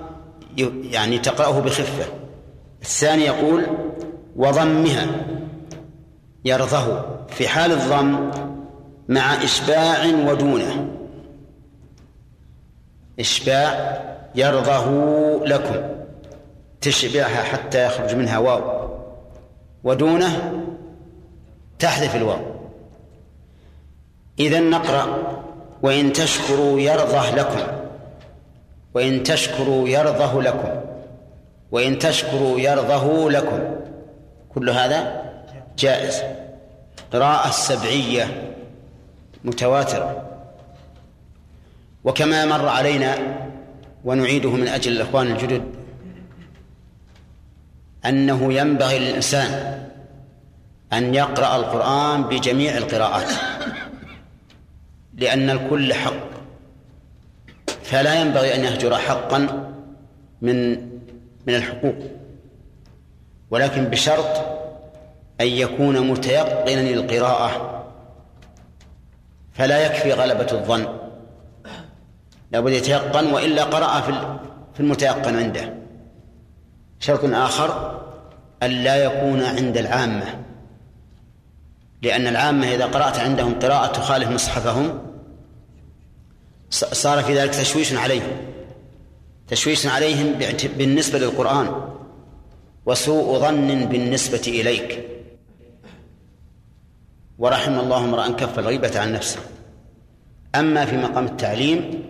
يعني 0.90 1.18
تقرأه 1.18 1.60
بخفة. 1.60 2.21
الثاني 2.82 3.24
يقول 3.24 3.66
وضمها 4.36 5.06
يرضه 6.44 7.04
في 7.28 7.48
حال 7.48 7.72
الضم 7.72 8.30
مع 9.08 9.44
إشباع 9.44 10.06
ودونه. 10.06 10.88
إشباع 13.20 14.02
يرضه 14.34 14.86
لكم 15.44 15.76
تشبعها 16.80 17.42
حتى 17.42 17.86
يخرج 17.86 18.14
منها 18.14 18.38
واو. 18.38 18.88
ودونه 19.84 20.62
تحذف 21.78 22.16
الواو. 22.16 22.40
إذا 24.38 24.60
نقرأ 24.60 25.18
وإن 25.82 26.12
تشكروا 26.12 26.80
يرضه 26.80 27.30
لكم 27.30 27.60
وإن 28.94 29.22
تشكروا 29.22 29.88
يرضه 29.88 30.42
لكم. 30.42 30.81
وإن 31.72 31.98
تشكروا 31.98 32.60
يرضه 32.60 33.30
لكم. 33.30 33.60
كل 34.54 34.70
هذا 34.70 35.22
جائز. 35.78 36.22
قراءة 37.12 37.48
السبعية 37.48 38.54
متواترة. 39.44 40.28
وكما 42.04 42.44
مر 42.44 42.68
علينا 42.68 43.18
ونعيده 44.04 44.50
من 44.50 44.68
أجل 44.68 44.92
الإخوان 44.92 45.26
الجدد 45.26 45.62
أنه 48.06 48.52
ينبغي 48.52 48.98
للإنسان 48.98 49.82
أن 50.92 51.14
يقرأ 51.14 51.56
القرآن 51.56 52.22
بجميع 52.22 52.76
القراءات 52.76 53.32
لأن 55.14 55.50
الكل 55.50 55.94
حق. 55.94 56.32
فلا 57.82 58.20
ينبغي 58.20 58.54
أن 58.54 58.64
يهجر 58.64 58.98
حقا 58.98 59.68
من 60.42 60.91
من 61.46 61.54
الحقوق. 61.54 61.94
ولكن 63.50 63.84
بشرط 63.84 64.36
أن 65.40 65.46
يكون 65.46 66.08
متيقنا 66.10 66.80
للقراءة 66.80 67.82
فلا 69.52 69.86
يكفي 69.86 70.12
غلبة 70.12 70.52
الظن. 70.52 70.98
لابد 72.52 72.72
يتيقن 72.72 73.32
وإلا 73.32 73.64
قرأ 73.64 74.00
في 74.74 74.80
المتيقن 74.80 75.36
عنده. 75.36 75.74
شرط 77.00 77.24
آخر 77.24 78.00
أن 78.62 78.70
لا 78.70 78.96
يكون 78.96 79.42
عند 79.42 79.76
العامة 79.76 80.24
لأن 82.02 82.26
العامة 82.26 82.74
إذا 82.74 82.86
قرأت 82.86 83.18
عندهم 83.18 83.58
قراءة 83.58 83.92
تخالف 83.92 84.28
مصحفهم 84.28 85.00
صار 86.70 87.22
في 87.22 87.38
ذلك 87.38 87.50
تشويش 87.50 87.94
عليهم. 87.94 88.51
تشويش 89.52 89.86
عليهم 89.86 90.34
بالنسبة 90.78 91.18
للقرآن. 91.18 91.66
وسوء 92.86 93.38
ظن 93.38 93.84
بالنسبة 93.84 94.42
إليك. 94.46 95.08
ورحم 97.38 97.78
الله 97.80 98.04
امرأ 98.04 98.28
كف 98.28 98.58
الغيبة 98.58 99.00
عن 99.00 99.12
نفسه. 99.12 99.40
أما 100.54 100.84
في 100.84 100.96
مقام 100.96 101.24
التعليم 101.24 102.04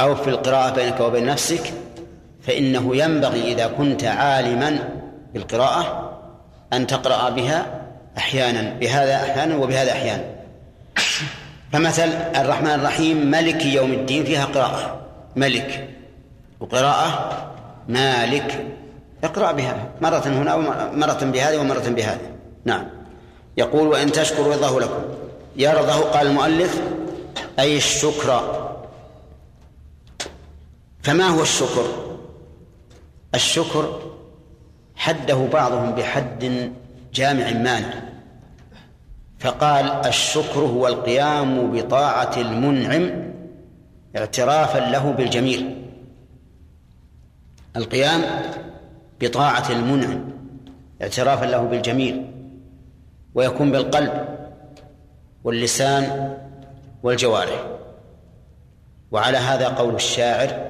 أو 0.00 0.14
في 0.14 0.30
القراءة 0.30 0.74
بينك 0.74 1.00
وبين 1.00 1.26
نفسك 1.26 1.72
فإنه 2.42 2.96
ينبغي 2.96 3.52
إذا 3.52 3.66
كنت 3.66 4.04
عالما 4.04 4.88
بالقراءة 5.34 6.12
أن 6.72 6.86
تقرأ 6.86 7.30
بها 7.30 7.82
أحيانا 8.18 8.78
بهذا 8.80 9.16
أحيانا 9.16 9.56
وبهذا 9.56 9.92
أحيانا 9.92 10.24
فمثل 11.72 12.08
الرحمن 12.36 12.70
الرحيم 12.70 13.30
ملك 13.30 13.66
يوم 13.66 13.92
الدين 13.92 14.24
فيها 14.24 14.44
قراءة. 14.44 15.06
ملك. 15.36 15.95
وقراءة 16.60 17.46
مالك. 17.88 18.66
اقرأ 19.24 19.52
بها 19.52 19.88
مرة 20.00 20.18
هنا 20.26 20.54
ومرة 20.54 21.24
بهذه 21.24 21.58
ومرة 21.58 21.88
بهذه. 21.88 22.30
نعم. 22.64 22.86
يقول 23.56 23.88
وإن 23.88 24.12
تشكروا 24.12 24.54
يرضه 24.54 24.80
لكم. 24.80 25.02
يرضه 25.56 26.00
قال 26.00 26.26
المؤلف 26.26 26.82
أي 27.58 27.76
الشكر. 27.76 28.62
فما 31.02 31.28
هو 31.28 31.42
الشكر؟ 31.42 31.84
الشكر 33.34 34.00
حده 34.96 35.46
بعضهم 35.52 35.92
بحد 35.92 36.70
جامع 37.14 37.50
مانع 37.50 37.94
فقال 39.38 40.06
الشكر 40.06 40.60
هو 40.60 40.88
القيام 40.88 41.70
بطاعة 41.72 42.32
المنعم 42.36 43.32
اعترافا 44.16 44.78
له 44.78 45.12
بالجميل. 45.12 45.75
القيام 47.76 48.22
بطاعة 49.20 49.70
المنعم 49.70 50.24
اعترافا 51.02 51.44
له 51.44 51.62
بالجميل 51.62 52.26
ويكون 53.34 53.72
بالقلب 53.72 54.12
واللسان 55.44 56.34
والجوارح. 57.02 57.66
وعلى 59.10 59.38
هذا 59.38 59.68
قول 59.68 59.94
الشاعر 59.94 60.66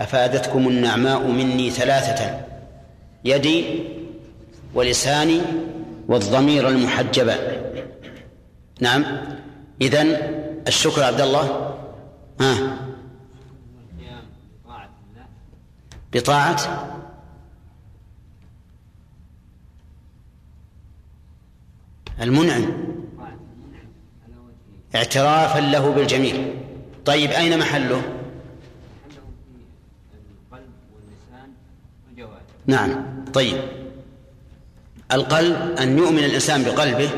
أفادتكم 0.00 0.68
النعماء 0.68 1.26
مني 1.26 1.70
ثلاثة 1.70 2.40
يدي 3.24 3.64
ولساني 4.74 5.40
والضمير 6.08 6.68
المحجبة. 6.68 7.34
نعم 8.80 9.04
إذن 9.82 10.16
الشكر 10.68 11.02
عبد 11.02 11.20
الله. 11.20 11.74
ها. 12.40 12.85
بطاعة 16.16 16.56
المنعم 22.20 22.64
اعترافا 24.94 25.58
له 25.58 25.90
بالجميل 25.90 26.54
طيب 27.04 27.30
أين 27.30 27.58
محله؟ 27.58 28.02
نعم 32.66 33.24
طيب. 33.34 33.56
القلب 35.12 35.78
أن 35.78 35.98
يؤمن 35.98 36.18
الإنسان 36.18 36.62
بقلبه 36.62 37.10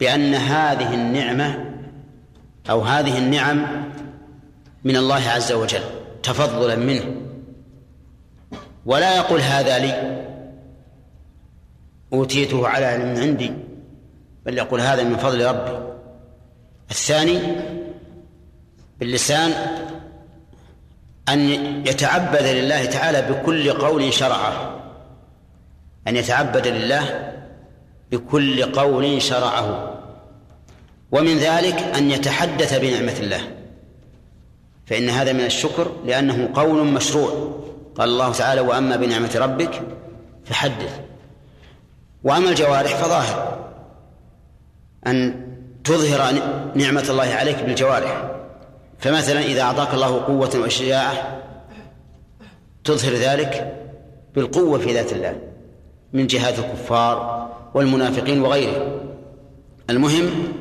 بأن 0.00 0.34
هذه 0.34 0.94
النعمة 0.94 1.74
أو 2.70 2.80
هذه 2.80 3.18
النعم 3.18 3.86
من 4.84 4.96
الله 4.96 5.28
عز 5.28 5.52
وجل 5.52 5.82
تفضلا 6.22 6.76
منه. 6.76 7.31
ولا 8.86 9.16
يقول 9.16 9.40
هذا 9.40 9.78
لي. 9.78 10.22
أوتيته 12.12 12.68
على 12.68 12.84
علم 12.84 13.20
عندي 13.20 13.52
بل 14.46 14.58
يقول 14.58 14.80
هذا 14.80 15.02
من 15.02 15.16
فضل 15.16 15.46
ربي. 15.46 15.78
الثاني 16.90 17.38
باللسان 19.00 19.52
أن 21.28 21.40
يتعبد 21.86 22.42
لله 22.42 22.84
تعالى 22.84 23.22
بكل 23.22 23.72
قول 23.72 24.12
شرعه. 24.12 24.80
أن 26.08 26.16
يتعبد 26.16 26.66
لله 26.66 27.32
بكل 28.10 28.72
قول 28.72 29.22
شرعه. 29.22 29.98
ومن 31.12 31.38
ذلك 31.38 31.78
أن 31.78 32.10
يتحدث 32.10 32.78
بنعمة 32.78 33.16
الله. 33.20 33.40
فإن 34.86 35.08
هذا 35.08 35.32
من 35.32 35.44
الشكر 35.44 35.92
لأنه 36.04 36.50
قول 36.54 36.86
مشروع. 36.86 37.61
قال 37.98 38.08
الله 38.08 38.32
تعالى 38.32 38.60
وأما 38.60 38.96
بنعمة 38.96 39.30
ربك 39.36 39.82
فحدث. 40.44 41.00
وأما 42.24 42.48
الجوارح 42.50 42.96
فظاهر. 42.96 43.58
أن 45.06 45.46
تظهر 45.84 46.34
نعمة 46.74 47.06
الله 47.10 47.34
عليك 47.34 47.62
بالجوارح. 47.62 48.30
فمثلا 48.98 49.40
إذا 49.40 49.62
أعطاك 49.62 49.94
الله 49.94 50.24
قوة 50.24 50.50
وشجاعة 50.64 51.42
تظهر 52.84 53.12
ذلك 53.12 53.76
بالقوة 54.34 54.78
في 54.78 54.94
ذات 54.94 55.12
الله 55.12 55.36
من 56.12 56.26
جهات 56.26 56.58
الكفار 56.58 57.48
والمنافقين 57.74 58.42
وغيرهم 58.42 59.00
المهم 59.90 60.52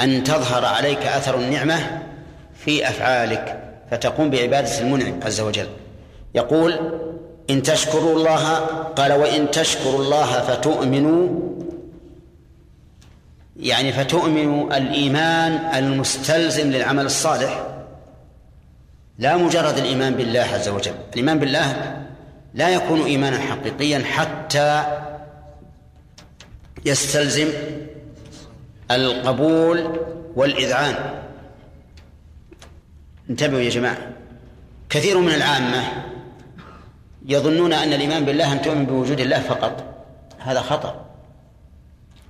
أن 0.00 0.24
تظهر 0.24 0.64
عليك 0.64 0.98
أثر 0.98 1.38
النعمة 1.38 2.02
في 2.54 2.88
أفعالك 2.88 3.74
فتقوم 3.90 4.30
بعبادة 4.30 4.80
المنعم 4.80 5.20
عز 5.22 5.40
وجل. 5.40 5.66
يقول 6.34 7.00
إن 7.50 7.62
تشكروا 7.62 8.16
الله 8.16 8.54
قال 8.96 9.12
وإن 9.12 9.50
تشكروا 9.50 10.02
الله 10.02 10.40
فتؤمنوا. 10.40 11.28
يعني 13.56 13.92
فتؤمنوا 13.92 14.76
الإيمان 14.76 15.52
المستلزم 15.74 16.70
للعمل 16.70 17.06
الصالح 17.06 17.66
لا 19.18 19.36
مجرد 19.36 19.78
الإيمان 19.78 20.14
بالله 20.14 20.40
عز 20.40 20.68
وجل. 20.68 20.94
الإيمان 21.12 21.38
بالله 21.38 21.96
لا 22.54 22.68
يكون 22.68 23.00
إيمانا 23.00 23.38
حقيقيا 23.38 23.98
حتى 23.98 24.84
يستلزم 26.84 27.48
القبول 28.90 30.00
والإذعان. 30.36 30.94
انتبهوا 33.30 33.60
يا 33.60 33.70
جماعة 33.70 33.98
كثير 34.90 35.18
من 35.18 35.34
العامة 35.34 35.82
يظنون 37.28 37.72
أن 37.72 37.92
الإيمان 37.92 38.24
بالله 38.24 38.52
أن 38.52 38.62
تؤمن 38.62 38.86
بوجود 38.86 39.20
الله 39.20 39.40
فقط. 39.40 39.84
هذا 40.38 40.60
خطأ. 40.60 41.04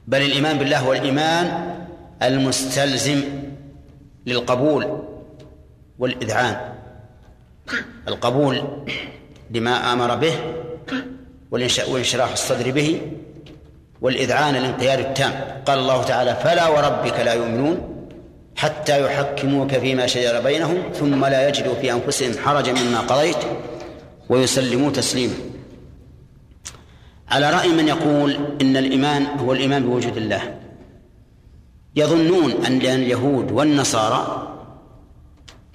بل 0.06 0.22
الإيمان 0.22 0.58
بالله 0.58 0.78
هو 0.78 0.92
الإيمان 0.92 1.74
المستلزم 2.22 3.22
للقبول 4.26 5.02
والإذعان. 5.98 6.56
القبول 8.08 8.62
لما 9.50 9.92
آمر 9.92 10.14
به 10.14 10.32
وانشراح 11.88 12.32
الصدر 12.32 12.70
به 12.70 13.00
والإذعان 14.00 14.56
الانقياد 14.56 14.98
التام. 14.98 15.32
قال 15.66 15.78
الله 15.78 16.02
تعالى 16.02 16.34
فلا 16.34 16.68
وربك 16.68 17.20
لا 17.20 17.32
يؤمنون 17.32 17.94
حتى 18.56 19.04
يحكموك 19.04 19.74
فيما 19.74 20.06
شجر 20.06 20.40
بينهم 20.40 20.92
ثم 20.94 21.24
لا 21.24 21.48
يجدوا 21.48 21.74
في 21.74 21.92
أنفسهم 21.92 22.32
حرجا 22.44 22.72
مما 22.72 23.00
قضيت 23.00 23.36
ويسلموا 24.28 24.90
تسليما 24.90 25.34
على 27.28 27.50
رأي 27.50 27.68
من 27.68 27.88
يقول 27.88 28.32
إن 28.60 28.76
الإيمان 28.76 29.26
هو 29.26 29.52
الإيمان 29.52 29.82
بوجود 29.82 30.16
الله. 30.16 30.60
يظنون 31.96 32.50
أن 32.50 32.76
اليهود 32.76 33.52
والنصارى 33.52 34.48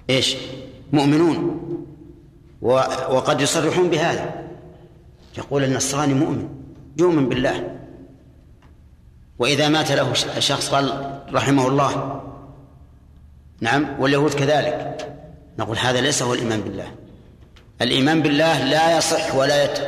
إيش؟ 0.10 0.36
مؤمنون. 0.94 1.60
وقد 2.62 3.42
يصرحون 3.42 3.90
بهذا. 3.90 4.50
يقول 5.38 5.64
النصراني 5.64 6.14
مؤمن 6.14 6.50
يؤمن 6.98 7.30
بالله. 7.30 7.78
وإذا 9.40 9.70
مات 9.70 9.92
له 9.92 10.14
شخص 10.40 10.70
قال 10.70 11.20
رحمه 11.34 11.68
الله. 11.68 12.22
نعم 13.62 14.00
واليهود 14.00 14.34
كذلك. 14.34 15.10
نقول 15.60 15.78
هذا 15.78 16.02
ليس 16.02 16.24
هو 16.24 16.34
الإيمان 16.34 16.62
بالله. 16.62 16.92
الإيمان 17.82 18.22
بالله 18.22 18.64
لا 18.64 18.98
يصح 18.98 19.36
ولا 19.36 19.64
يت... 19.64 19.80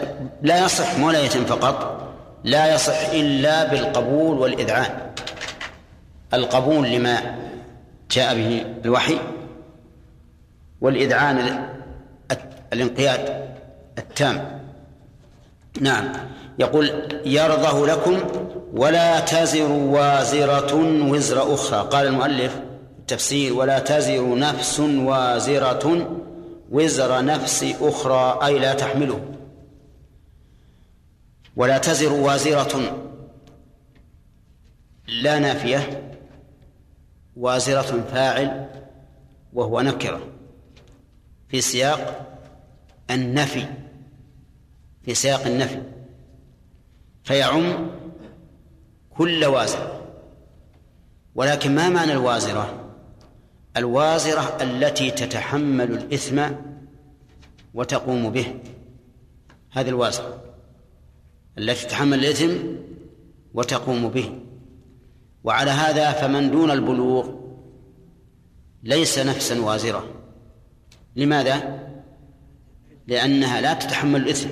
لا 0.41 0.65
يصح 0.65 0.99
ولا 0.99 1.19
يتم 1.19 1.45
فقط 1.45 1.95
لا 2.43 2.75
يصح 2.75 3.09
إلا 3.13 3.63
بالقبول 3.63 4.37
والإذعان. 4.37 4.91
القبول 6.33 6.89
لما 6.89 7.35
جاء 8.11 8.35
به 8.35 8.65
الوحي 8.85 9.17
والإذعان 10.81 11.65
الانقياد 12.73 13.47
التام. 13.97 14.61
نعم. 15.81 16.13
يقول 16.59 16.91
يرضه 17.25 17.87
لكم 17.87 18.19
ولا 18.73 19.19
تزر 19.19 19.71
وازرة 19.71 20.75
وزر 21.11 21.53
أخرى. 21.53 21.87
قال 21.91 22.07
المؤلف 22.07 22.59
التفسير 22.99 23.53
ولا 23.53 23.79
تزر 23.79 24.37
نفس 24.37 24.79
وازرة 24.79 26.07
وزر 26.75 27.25
نفس 27.25 27.63
أخرى 27.81 28.39
أي 28.45 28.59
لا 28.59 28.73
تحمله. 28.73 29.35
ولا 31.55 31.77
تزر 31.77 32.13
وازرة. 32.13 33.01
لا 35.07 35.39
نافية. 35.39 36.11
وازرة 37.35 38.03
فاعل 38.11 38.69
وهو 39.53 39.81
نكرة. 39.81 40.27
في 41.49 41.61
سياق 41.61 42.27
النفي. 43.11 43.65
في 45.05 45.13
سياق 45.13 45.45
النفي. 45.45 45.81
فيعم 47.23 47.91
كل 49.17 49.45
وازر 49.45 50.01
ولكن 51.35 51.75
ما 51.75 51.89
معنى 51.89 52.11
الوازرة؟ 52.11 52.84
الوازرة 53.77 54.57
التي 54.61 55.11
تتحمل 55.11 55.91
الإثم 55.91 56.41
وتقوم 57.73 58.29
به. 58.29 58.55
هذه 59.71 59.89
الوازرة 59.89 60.43
التي 61.57 61.85
تتحمل 61.85 62.25
الإثم 62.25 62.53
وتقوم 63.53 64.09
به. 64.09 64.39
وعلى 65.43 65.71
هذا 65.71 66.11
فمن 66.11 66.51
دون 66.51 66.71
البلوغ 66.71 67.29
ليس 68.83 69.19
نفسا 69.19 69.61
وازرة. 69.61 70.05
لماذا؟ 71.15 71.79
لأنها 73.07 73.61
لا 73.61 73.73
تتحمل 73.73 74.21
الإثم. 74.21 74.49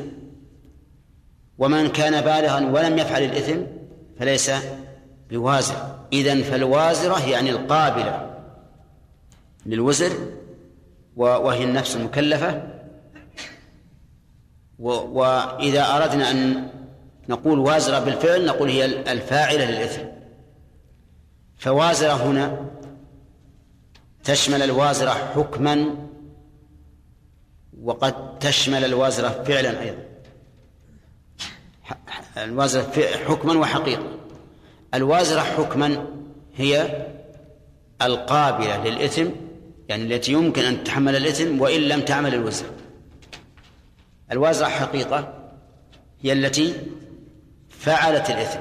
ومن 1.57 1.87
كان 1.87 2.21
بالغا 2.21 2.71
ولم 2.71 2.97
يفعل 2.97 3.23
الإثم 3.23 3.61
فليس 4.19 4.51
بوازر 5.29 6.05
إذن 6.13 6.43
فالوازرة 6.43 7.29
يعني 7.29 7.49
القابلة. 7.49 8.32
للوزر 9.65 10.11
وهي 11.15 11.63
النفس 11.63 11.95
المكلفة. 11.95 12.67
وإذا 14.79 15.95
أردنا 15.95 16.31
أن 16.31 16.69
نقول 17.29 17.59
وازرة 17.59 17.99
بالفعل 17.99 18.45
نقول 18.45 18.69
هي 18.69 18.85
الفاعلة 18.85 19.65
للإثم. 19.65 20.05
فوازرة 21.57 22.13
هنا 22.13 22.65
تشمل 24.23 24.61
الوازرة 24.61 25.09
حكما 25.09 25.95
وقد 27.83 28.39
تشمل 28.39 28.85
الوازرة 28.85 29.29
فعلا 29.29 29.81
أيضا. 29.81 30.03
الوازرة 32.37 32.91
حكما 33.27 33.59
وحقيقة. 33.59 34.03
الوازرة 34.93 35.39
حكما 35.39 36.07
هي 36.55 37.05
القابلة 38.01 38.87
للإثم 38.87 39.29
يعني 39.93 40.15
التي 40.15 40.31
يمكن 40.31 40.65
أن 40.65 40.83
تتحمل 40.83 41.15
الإثم 41.15 41.61
وإن 41.61 41.81
لم 41.81 42.01
تعمل 42.01 42.33
الوزر 42.33 42.65
الوازرة 44.31 44.67
حقيقة 44.67 45.33
هي 46.21 46.33
التي 46.33 46.73
فعلت 47.69 48.29
الإثم. 48.29 48.59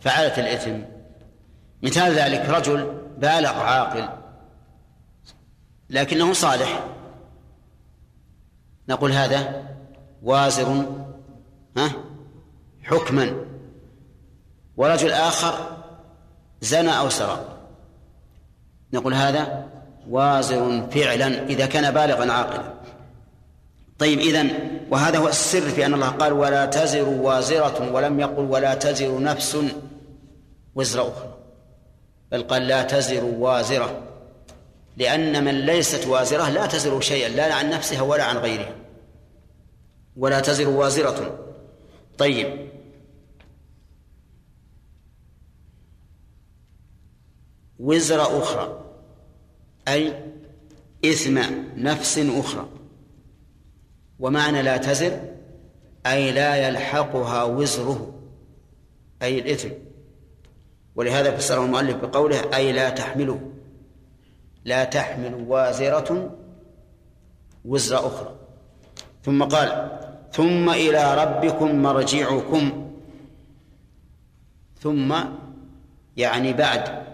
فعلت 0.00 0.38
الإثم. 0.38 0.82
مثال 1.82 2.12
ذلك 2.12 2.48
رجل 2.48 3.00
بالغ 3.18 3.48
عاقل 3.48 4.08
لكنه 5.90 6.32
صالح. 6.32 6.84
نقول 8.88 9.12
هذا 9.12 9.64
وازر 10.22 10.86
ها 11.76 11.92
حكما. 12.82 13.36
ورجل 14.76 15.12
آخر 15.12 15.76
زنى 16.60 16.98
أو 16.98 17.08
سرق. 17.08 17.68
نقول 18.92 19.14
هذا 19.14 19.71
وازر 20.08 20.86
فعلا 20.90 21.46
إذا 21.46 21.66
كان 21.66 21.94
بالغا 21.94 22.32
عاقلا. 22.32 22.74
طيب 23.98 24.18
إذن 24.18 24.50
وهذا 24.90 25.18
هو 25.18 25.28
السر 25.28 25.60
في 25.60 25.86
أن 25.86 25.94
الله 25.94 26.08
قال 26.08 26.32
ولا 26.32 26.66
تزر 26.66 27.08
وازرة 27.08 27.92
ولم 27.92 28.20
يقل 28.20 28.44
ولا 28.44 28.74
تزر 28.74 29.22
نفس 29.22 29.56
وزر 30.74 31.02
أخرى. 31.02 31.34
بل 32.32 32.42
قال 32.42 32.66
لا 32.68 32.82
تزر 32.82 33.24
وازرة 33.24 34.02
لأن 34.96 35.44
من 35.44 35.54
ليست 35.66 36.06
وازرة 36.06 36.48
لا 36.48 36.66
تزر 36.66 37.00
شيئا 37.00 37.28
لا 37.28 37.54
عن 37.54 37.70
نفسها 37.70 38.02
ولا 38.02 38.24
عن 38.24 38.36
غيرها. 38.36 38.74
ولا 40.16 40.40
تزر 40.40 40.68
وازرة. 40.68 41.38
طيب. 42.18 42.68
وزر 47.78 48.42
أخرى. 48.42 48.91
أي 49.88 50.14
إثم 51.04 51.38
نفس 51.76 52.18
أخرى. 52.18 52.68
ومعنى 54.18 54.62
لا 54.62 54.76
تزر 54.76 55.20
أي 56.06 56.32
لا 56.32 56.68
يلحقها 56.68 57.44
وزره 57.44 58.14
أي 59.22 59.38
الإثم. 59.38 59.68
ولهذا 60.94 61.36
فسره 61.36 61.64
المؤلف 61.64 61.96
بقوله 61.96 62.56
أي 62.56 62.72
لا 62.72 62.90
تحملوا 62.90 63.38
لا 64.64 64.84
تحمل 64.84 65.34
وازرة 65.48 66.38
وزر 67.64 68.06
أخرى. 68.06 68.34
ثم 69.22 69.42
قال 69.42 69.98
ثم 70.32 70.70
إلى 70.70 71.24
ربكم 71.24 71.82
مرجعكم. 71.82 72.90
ثم 74.80 75.14
يعني 76.16 76.52
بعد. 76.52 77.11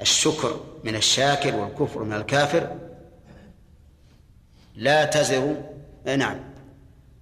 الشكر 0.00 0.60
من 0.84 0.94
الشاكر 0.94 1.56
والكفر 1.56 2.02
من 2.04 2.12
الكافر. 2.12 2.76
لا 4.74 5.04
تزر 5.04 5.56
نعم 6.16 6.40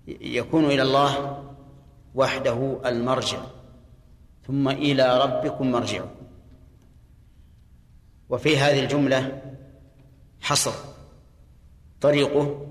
يكون 0.09 0.65
إلى 0.65 0.83
الله 0.83 1.43
وحده 2.15 2.81
المرجع 2.87 3.39
ثم 4.47 4.69
إلى 4.69 5.19
ربكم 5.19 5.73
مرجعكم. 5.73 6.27
وفي 8.29 8.59
هذه 8.59 8.83
الجملة 8.83 9.43
حصر 10.41 10.73
طريقه 12.01 12.67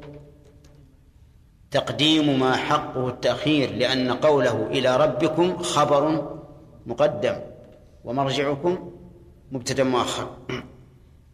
تقديم 1.72 2.40
ما 2.40 2.56
حقه 2.56 3.08
التأخير 3.08 3.76
لأن 3.76 4.12
قوله 4.12 4.68
إلى 4.68 4.98
ربكم 4.98 5.58
خبر 5.58 6.32
مقدم 6.86 7.36
ومرجعكم 8.04 8.92
مبتدا 9.52 9.84
مؤخر. 9.84 10.38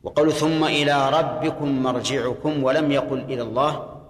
وقول 0.04 0.34
ثم 0.34 0.64
إلى 0.64 1.10
ربكم 1.10 1.84
مرجعكم 1.84 2.64
ولم 2.64 2.92
يقل 2.92 3.20
إلى 3.20 3.42
الله 3.42 4.02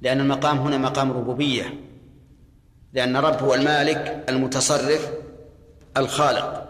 لأن 0.00 0.20
المقام 0.20 0.58
هنا 0.58 0.78
مقام 0.78 1.12
ربوبية 1.12 1.74
لأن 2.92 3.16
رب 3.16 3.42
هو 3.42 3.54
المالك 3.54 4.24
المتصرف 4.28 5.12
الخالق. 5.96 6.68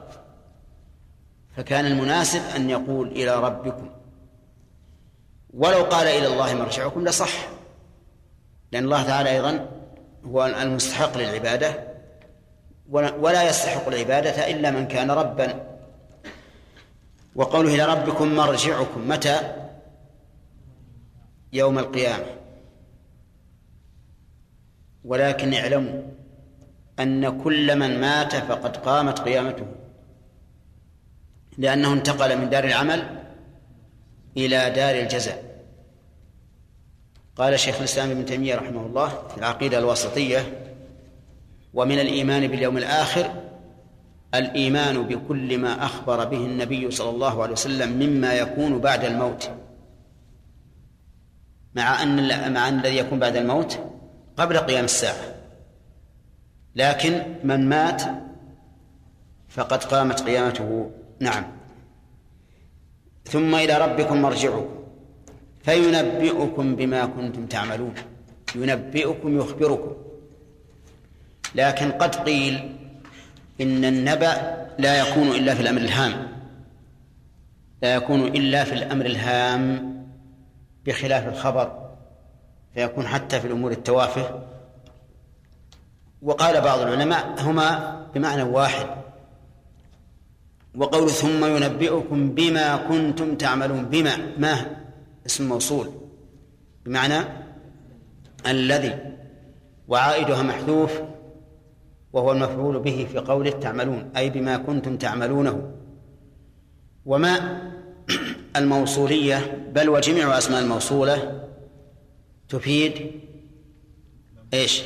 فكان 1.56 1.86
المناسب 1.86 2.40
أن 2.56 2.70
يقول 2.70 3.08
إلى 3.08 3.40
ربكم. 3.40 3.90
ولو 5.54 5.82
قال 5.84 6.06
إلى 6.06 6.26
الله 6.26 6.54
مرجعكم 6.54 7.04
لصح 7.04 7.48
لأن 8.72 8.84
الله 8.84 9.02
تعالى 9.02 9.30
أيضا 9.30 9.68
هو 10.24 10.46
المستحق 10.46 11.18
للعبادة 11.18 11.88
ولا 12.90 13.48
يستحق 13.48 13.88
العبادة 13.88 14.50
إلا 14.50 14.70
من 14.70 14.88
كان 14.88 15.10
ربا. 15.10 15.67
وقوله 17.38 17.74
إلى 17.74 17.84
ربكم 17.84 18.34
مرجعكم 18.34 19.08
متى؟ 19.08 19.54
يوم 21.52 21.78
القيامة. 21.78 22.26
ولكن 25.04 25.54
اعلموا 25.54 26.02
أن 27.00 27.42
كل 27.42 27.78
من 27.78 28.00
مات 28.00 28.36
فقد 28.36 28.76
قامت 28.76 29.18
قيامته 29.18 29.66
لأنه 31.58 31.92
انتقل 31.92 32.38
من 32.38 32.50
دار 32.50 32.64
العمل 32.64 33.24
إلى 34.36 34.70
دار 34.70 34.94
الجزاء. 34.94 35.64
قال 37.36 37.60
شيخ 37.60 37.76
الإسلام 37.76 38.10
ابن 38.10 38.24
تيمية 38.26 38.54
رحمه 38.54 38.86
الله 38.86 39.08
في 39.08 39.38
العقيدة 39.38 39.78
الوسطية 39.78 40.72
ومن 41.74 41.98
الإيمان 41.98 42.48
باليوم 42.48 42.78
الآخر 42.78 43.42
الإيمان 44.34 45.02
بكل 45.02 45.58
ما 45.58 45.84
أخبر 45.84 46.24
به 46.24 46.36
النبي 46.36 46.90
صلى 46.90 47.10
الله 47.10 47.42
عليه 47.42 47.52
وسلم 47.52 47.92
مما 47.92 48.34
يكون 48.34 48.78
بعد 48.78 49.04
الموت. 49.04 49.50
مع 51.74 52.02
أن 52.02 52.28
مع 52.52 52.68
أن 52.68 52.78
الذي 52.78 52.96
يكون 52.96 53.18
بعد 53.18 53.36
الموت 53.36 53.78
قبل 54.36 54.58
قيام 54.58 54.84
الساعة. 54.84 55.34
لكن 56.74 57.22
من 57.44 57.68
مات 57.68 58.02
فقد 59.48 59.84
قامت 59.84 60.20
قيامته. 60.20 60.90
نعم. 61.20 61.44
ثم 63.24 63.54
إلى 63.54 63.78
ربكم 63.78 64.22
مرجعكم. 64.22 64.68
فينبئكم 65.62 66.76
بما 66.76 67.06
كنتم 67.06 67.46
تعملون. 67.46 67.94
ينبئكم 68.54 69.38
يخبركم. 69.38 69.92
لكن 71.54 71.90
قد 71.90 72.14
قيل 72.16 72.76
إن 73.60 73.84
النبأ 73.84 74.66
لا 74.78 74.98
يكون 74.98 75.28
إلا 75.28 75.54
في 75.54 75.60
الأمر 75.60 75.80
الهام. 75.80 76.28
لا 77.82 77.94
يكون 77.94 78.20
إلا 78.20 78.64
في 78.64 78.72
الأمر 78.72 79.06
الهام 79.06 79.94
بخلاف 80.86 81.28
الخبر 81.28 81.90
فيكون 82.74 83.06
حتى 83.06 83.40
في 83.40 83.46
الأمور 83.46 83.72
التوافه. 83.72 84.42
وقال 86.22 86.60
بعض 86.60 86.80
العلماء 86.80 87.34
هما 87.38 88.00
بمعنى 88.14 88.42
واحد. 88.42 88.86
وقول 90.74 91.10
ثم 91.10 91.44
ينبئكم 91.44 92.34
بما 92.34 92.76
كنتم 92.76 93.36
تعملون 93.36 93.84
بما 93.84 94.16
ما 94.38 94.76
اسم 95.26 95.48
موصول. 95.48 95.90
بمعنى 96.86 97.24
الذي 98.46 98.98
وعائدها 99.88 100.42
محذوف 100.42 101.00
وهو 102.18 102.32
المفعول 102.32 102.78
به 102.78 103.06
في 103.12 103.18
قوله 103.18 103.50
تعملون 103.50 104.10
أي 104.16 104.30
بما 104.30 104.56
كنتم 104.56 104.96
تعملونه. 104.96 105.70
وما 107.06 107.62
الموصولية 108.56 109.68
بل 109.72 109.88
وجميع 109.88 110.38
أسماء 110.38 110.62
الموصولة 110.62 111.42
تفيد 112.48 113.10
إيش؟ 114.54 114.82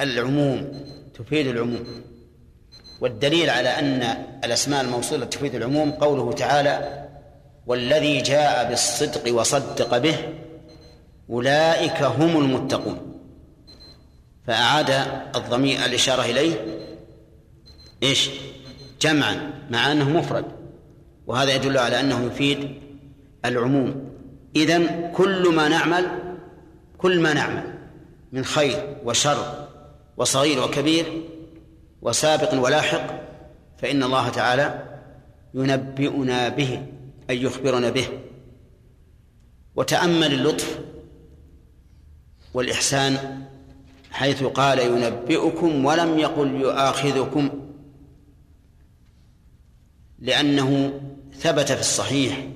العموم 0.00 0.72
تفيد 1.14 1.46
العموم. 1.46 1.84
والدليل 3.00 3.50
على 3.50 3.68
أن 3.68 4.02
الأسماء 4.44 4.84
الموصولة 4.84 5.24
تفيد 5.24 5.54
العموم 5.54 5.90
قوله 5.90 6.32
تعالى 6.32 7.06
والذي 7.66 8.20
جاء 8.20 8.68
بالصدق 8.68 9.34
وصدق 9.34 9.98
به 9.98 10.16
أولئك 11.30 12.02
هم 12.02 12.36
المتقون 12.44 13.05
فأعاد 14.46 14.90
الضمير 15.36 15.84
الإشارة 15.84 16.22
إليه. 16.22 16.54
إيش؟ 18.02 18.30
جمعا 19.00 19.52
مع 19.70 19.92
أنه 19.92 20.10
مفرد. 20.10 20.44
وهذا 21.26 21.54
يدل 21.54 21.78
على 21.78 22.00
أنه 22.00 22.26
يفيد 22.26 22.82
العموم. 23.44 24.10
إذن 24.56 25.12
كل 25.16 25.54
ما 25.54 25.68
نعمل 25.68 26.06
كل 26.98 27.20
ما 27.20 27.32
نعمل 27.32 27.74
من 28.32 28.44
خير 28.44 28.96
وشر 29.04 29.68
وصغير 30.16 30.64
وكبير 30.64 31.22
وسابق 32.02 32.54
ولاحق 32.54 33.06
فإن 33.78 34.02
الله 34.02 34.28
تعالى 34.28 34.98
ينبئنا 35.54 36.48
به 36.48 36.86
أي 37.30 37.42
يخبرنا 37.42 37.90
به. 37.90 38.08
وتأمل 39.76 40.32
اللطف 40.32 40.78
والإحسان 42.54 43.44
حيث 44.16 44.42
قال 44.42 44.78
ينبئكم 44.78 45.84
ولم 45.84 46.18
يقل 46.18 46.60
يؤاخذكم 46.60 47.50
لأنه 50.18 51.00
ثبت 51.34 51.72
في 51.72 51.80
الصحيح 51.80 52.46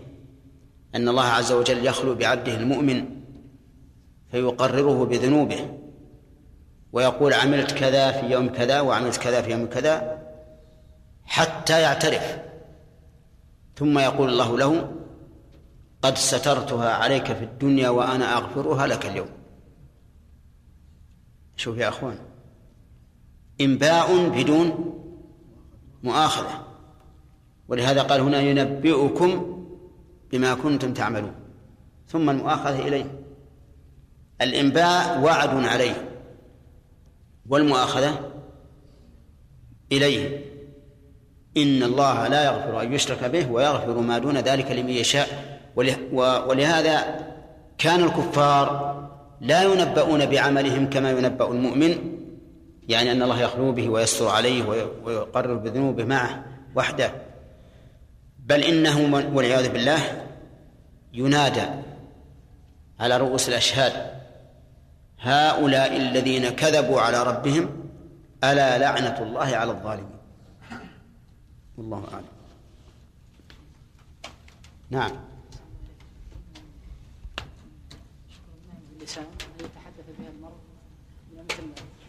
أن 0.95 1.09
الله 1.09 1.25
عز 1.25 1.53
وجل 1.53 1.87
يخلو 1.87 2.15
بعبده 2.15 2.55
المؤمن 2.55 3.05
فيقرره 4.31 5.05
بذنوبه 5.05 5.69
ويقول 6.93 7.33
عملت 7.33 7.73
كذا 7.73 8.13
في 8.13 8.27
يوم 8.27 8.49
كذا 8.49 8.81
وعملت 8.81 9.17
كذا 9.17 9.43
في 9.43 9.51
يوم 9.51 9.67
كذا 9.67 10.19
حتى 11.25 11.81
يعترف. 11.81 12.39
ثم 13.77 13.99
يقول 13.99 14.29
الله 14.29 14.59
له 14.59 14.93
قد 16.03 16.19
سترتها 16.19 16.91
عليك 16.91 17.33
في 17.33 17.45
الدنيا 17.45 17.89
وأنا 17.89 18.37
أغفرها 18.37 18.87
لك 18.87 19.07
اليوم. 19.07 19.40
شوف 21.61 21.79
يا 21.79 21.89
أخوان 21.89 22.19
إنباء 23.61 24.29
بدون 24.29 24.95
مؤاخذة. 26.03 26.67
ولهذا 27.69 28.03
قال 28.03 28.21
هنا 28.21 28.41
ينبئكم 28.41 29.65
بما 30.33 30.55
كنتم 30.55 30.95
تعملون. 30.95 31.33
ثم 32.09 32.31
المؤاخذة 32.31 32.89
إليه. 32.89 33.21
الإنباء 34.41 35.21
وعد 35.21 35.65
عليه 35.65 36.09
والمؤاخذة 37.49 38.31
إليه. 39.93 40.45
إن 41.57 41.83
الله 41.83 42.29
لا 42.29 42.45
يغفر 42.45 42.83
أن 42.83 42.93
يشرك 42.93 43.25
به 43.25 43.51
ويغفر 43.51 44.01
ما 44.01 44.19
دون 44.19 44.37
ذلك 44.37 44.71
لمن 44.71 44.91
يشاء. 44.91 45.61
ولهذا 46.47 47.27
كان 47.79 48.05
الكفار 48.05 49.10
لا 49.41 49.63
ينبؤون 49.63 50.27
بعملهم 50.27 50.91
كما 50.91 51.11
ينبأ 51.11 51.49
المؤمن 51.49 52.21
يعني 52.89 53.13
أن 53.13 53.23
الله 53.23 53.41
يخلو 53.41 53.73
به 53.73 53.89
ويستر 53.89 54.29
عليه 54.29 54.65
ويقرر 55.05 55.55
بذنوبه 55.55 56.05
معه 56.05 56.45
وحده. 56.75 57.13
بل 58.39 58.63
إنه 58.63 59.01
والعياذ 59.35 59.73
بالله 59.73 60.27
ينادى 61.13 61.67
على 63.01 63.17
رؤوس 63.17 63.49
الأشهاد 63.49 63.93
هؤلاء 65.21 65.97
الذين 65.97 66.49
كذبوا 66.49 67.01
على 67.01 67.23
ربهم 67.23 67.71
ألا 68.45 68.79
لعنة 68.79 69.23
الله 69.23 69.57
على 69.57 69.71
الظالمين؟ 69.71 70.21
والله 71.79 72.05
أعلم. 72.13 72.25
نعم. 74.91 75.30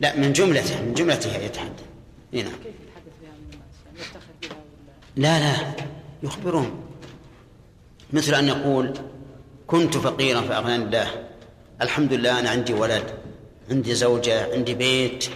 لا 0.02 0.16
من 0.16 0.34
جملته 0.34 0.82
من 0.82 0.94
جملتها 0.94 1.38
يتحدث. 1.38 1.84
هنا 2.34 2.44
نعم. 2.44 2.52
كيف 2.52 2.74
يتحدث 2.82 3.14
بها 3.22 3.32
من 3.32 3.54
الناس؟ 3.54 3.76
يعني 3.86 4.00
يفتخر 4.00 4.34
بها 4.42 4.58
ولا؟ 5.16 5.28
لا 5.28 5.40
لا 5.40 5.74
يخبرون. 6.24 6.82
مثل 8.14 8.34
أن 8.34 8.48
يقول 8.48 8.94
كنت 9.68 9.98
فقيرا 9.98 10.42
فأغناني 10.42 10.84
الله. 10.84 11.28
الحمد 11.82 12.14
لله 12.14 12.40
أنا 12.40 12.50
عندي 12.50 12.74
ولد 12.74 13.04
عندي 13.70 13.96
زوجة 13.96 14.54
عندي 14.54 14.74
بيت 14.74 15.30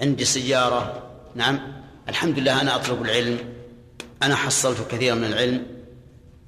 عندي 0.00 0.24
سيارة. 0.24 1.02
نعم. 1.34 1.82
الحمد 2.08 2.38
لله 2.38 2.60
أنا 2.60 2.76
أطلب 2.76 3.02
العلم. 3.02 3.38
أنا 4.22 4.34
حصلت 4.34 4.78
كثيرا 4.90 5.14
من 5.14 5.24
العلم. 5.24 5.66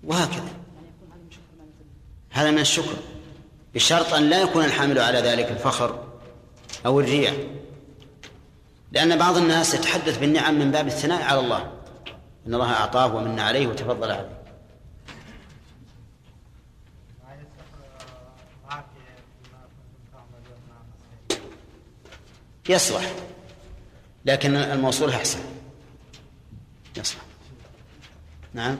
وهكذا. 0.04 0.52
هذا 2.30 2.50
من 2.50 2.58
الشكر. 2.58 2.96
بشرط 3.74 4.14
أن 4.14 4.30
لا 4.30 4.42
يكون 4.42 4.64
الحامل 4.64 4.98
على 4.98 5.18
ذلك 5.18 5.50
الفخر. 5.50 6.09
أو 6.86 7.00
الرياء 7.00 7.60
لأن 8.92 9.18
بعض 9.18 9.36
الناس 9.36 9.74
يتحدث 9.74 10.18
بالنعم 10.18 10.58
من 10.58 10.70
باب 10.70 10.86
الثناء 10.86 11.22
على 11.22 11.40
الله. 11.40 11.72
أن 12.46 12.54
الله 12.54 12.72
أعطاه 12.72 13.14
ومن 13.14 13.40
عليه 13.40 13.66
وتفضل 13.66 14.10
عليه. 14.10 14.40
يصلح. 22.68 23.12
لكن 24.24 24.56
الموصول 24.56 25.10
أحسن. 25.10 25.40
يصلح. 26.96 27.20
نعم. 28.54 28.78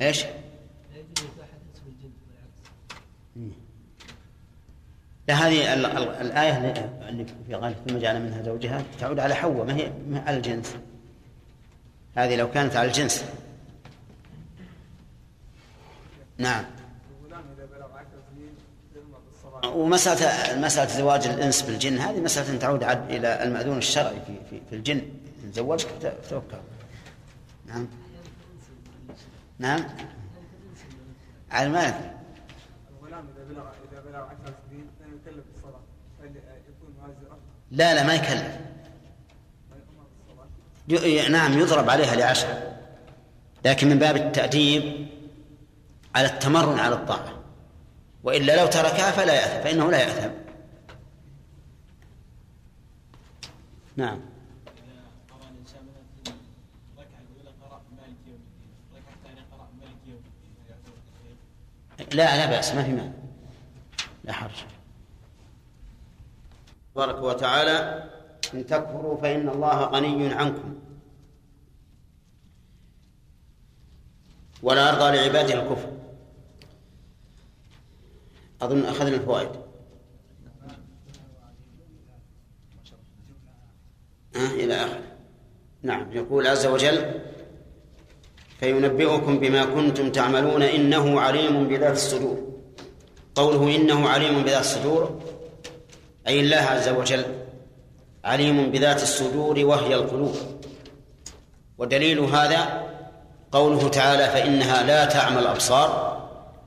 إيش؟ 0.00 0.24
لا 5.28 5.34
هذه 5.34 5.74
الآية 6.20 6.58
اللي 7.08 7.26
في 7.46 7.54
غالب 7.54 7.76
ثم 7.88 7.98
جعل 7.98 8.22
منها 8.22 8.42
زوجها 8.42 8.82
تعود 9.00 9.18
على 9.18 9.34
حواء 9.34 9.64
ما 9.64 9.76
هي 9.76 9.92
على 10.26 10.36
الجنس. 10.36 10.76
هذه 12.16 12.36
لو 12.36 12.50
كانت 12.50 12.76
على 12.76 12.88
الجنس. 12.88 13.24
نعم. 16.38 16.64
ومسألة 19.64 20.60
مسألة 20.60 20.88
زواج 20.88 21.26
الإنس 21.26 21.62
بالجن 21.62 21.98
هذه 21.98 22.20
مسألة 22.20 22.58
تعود 22.58 22.82
إلى 22.84 23.42
المأذون 23.42 23.78
الشرعي 23.78 24.20
في 24.26 24.36
في, 24.50 24.60
في 24.70 24.76
الجن. 24.76 25.02
إن 25.44 25.52
زوجك 25.52 25.88
توكل. 26.30 26.56
نعم. 27.66 27.86
نعم. 29.58 29.84
على 31.50 31.68
ما 31.68 32.16
الغلام 33.20 33.28
إذا 33.36 33.44
بلغ 33.44 33.66
إذا 33.92 34.00
بلغ 34.00 34.18
10 34.18 34.54
سنين 34.68 34.86
لا 35.00 35.06
يكلف 35.06 35.44
بالصلاة 35.54 35.80
يكون 36.68 36.94
مازرا 37.02 37.38
لا 37.70 37.94
لا 37.94 38.06
ما 38.06 38.14
يكلف 38.14 38.56
نعم 41.30 41.58
يضرب 41.58 41.90
عليها 41.90 42.14
لعشر. 42.16 42.76
لكن 43.64 43.88
من 43.88 43.98
باب 43.98 44.16
التأديب 44.16 45.08
على 46.14 46.26
التمرن 46.26 46.78
على 46.78 46.94
الطاعة. 46.94 47.42
وإلا 48.24 48.60
لو 48.60 48.66
تركها 48.66 49.10
فلا 49.10 49.34
يأثم 49.34 49.64
فإنه 49.64 49.90
لا 49.90 49.98
يأثم. 49.98 50.30
نعم. 53.96 54.20
لا 61.98 62.36
لا 62.36 62.46
بأس 62.50 62.74
ما 62.74 62.82
في 62.82 62.92
مانع. 62.92 63.12
لا 64.24 64.32
حرج. 64.32 64.64
تبارك 66.94 67.22
وتعالى 67.22 68.10
إن 68.54 68.66
تكفروا 68.66 69.20
فإن 69.20 69.48
الله 69.48 69.84
غني 69.84 70.34
عنكم. 70.34 70.74
ولا 74.62 74.88
يرضى 74.88 75.16
لعباده 75.16 75.54
الكفر. 75.54 75.92
أظن 78.62 78.84
أخذنا 78.84 79.16
الفوائد. 79.16 79.50
آه 84.36 84.46
إلى 84.46 84.74
آخر. 84.74 85.00
نعم 85.82 86.12
يقول 86.12 86.46
عز 86.46 86.66
وجل 86.66 87.20
فينبئكم 88.60 89.38
بما 89.38 89.64
كنتم 89.64 90.12
تعملون 90.12 90.62
إنه 90.62 91.20
عليم 91.20 91.68
بذات 91.68 91.92
الصدور. 91.92 92.36
قوله 93.34 93.76
إنه 93.76 94.08
عليم 94.08 94.42
بذات 94.42 94.60
الصدور 94.60 95.20
أي 96.28 96.40
الله 96.40 96.56
عز 96.56 96.88
وجل 96.88 97.24
عليم 98.24 98.70
بذات 98.70 99.02
الصدور 99.02 99.64
وهي 99.64 99.94
القلوب. 99.94 100.36
ودليل 101.78 102.20
هذا 102.20 102.82
قوله 103.52 103.88
تعالى 103.88 104.24
فإنها 104.24 104.82
لا 104.82 105.04
تعمى 105.04 105.38
الأبصار 105.38 106.16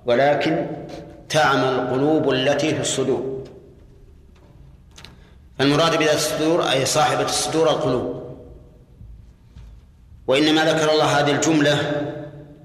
ولكن 0.05 0.67
تعمى 1.29 1.69
القلوب 1.69 2.29
التي 2.29 2.75
في 2.75 2.81
الصدور. 2.81 3.43
فالمراد 5.59 5.99
بذات 5.99 6.15
الصدور 6.15 6.71
أي 6.71 6.85
صاحبة 6.85 7.25
الصدور 7.25 7.69
القلوب. 7.69 8.18
وإنما 10.29 10.65
ذكر 10.65 10.91
الله 10.91 11.19
هذه 11.19 11.31
الجملة 11.31 11.77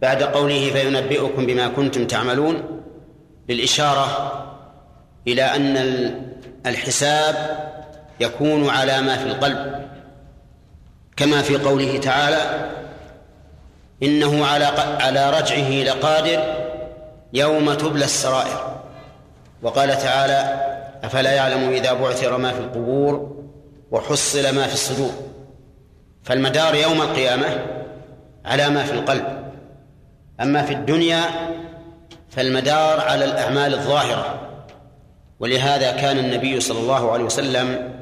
بعد 0.02 0.22
قوله 0.22 0.70
فينبئكم 0.72 1.46
بما 1.46 1.68
كنتم 1.68 2.06
تعملون 2.06 2.82
للإشارة 3.48 4.32
إلى 5.28 5.42
أن 5.42 5.76
الحساب 6.66 7.34
يكون 8.20 8.68
على 8.68 9.00
ما 9.00 9.16
في 9.16 9.26
القلب 9.26 9.88
كما 11.16 11.42
في 11.42 11.56
قوله 11.56 11.98
تعالى 11.98 12.70
إنه 14.02 14.46
على 14.46 14.64
على 15.00 15.30
رجعه 15.30 15.70
لقادر 15.70 16.42
يوم 17.32 17.74
تبلى 17.74 18.04
السرائر. 18.04 18.80
وقال 19.62 19.98
تعالى 19.98 20.60
أفلا 21.04 21.32
يعلم 21.32 21.70
إذا 21.70 21.92
بعثر 21.92 22.36
ما 22.36 22.52
في 22.52 22.58
القبور 22.58 23.36
وحصل 23.90 24.54
ما 24.54 24.66
في 24.66 24.74
الصدور. 24.74 25.33
فالمدار 26.24 26.74
يوم 26.74 27.02
القيامة 27.02 27.66
على 28.44 28.70
ما 28.70 28.84
في 28.84 28.92
القلب. 28.92 29.52
أما 30.40 30.62
في 30.62 30.72
الدنيا 30.72 31.20
فالمدار 32.30 33.00
على 33.00 33.24
الأعمال 33.24 33.74
الظاهرة. 33.74 34.50
ولهذا 35.40 35.92
كان 35.92 36.18
النبي 36.18 36.60
صلى 36.60 36.80
الله 36.80 37.12
عليه 37.12 37.24
وسلم 37.24 37.94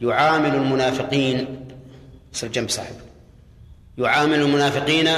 يعامل 0.00 0.54
المنافقين 0.54 1.66
صل 2.32 2.50
جنب 2.50 2.70
صاحب. 2.70 2.94
يعامل 3.98 4.40
المنافقين 4.40 5.08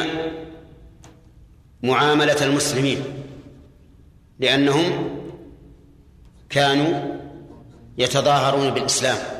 معاملة 1.83 2.45
المسلمين 2.45 3.05
لأنهم 4.39 5.11
كانوا 6.51 7.01
يتظاهرون 7.99 8.71
بالإسلام. 8.71 9.34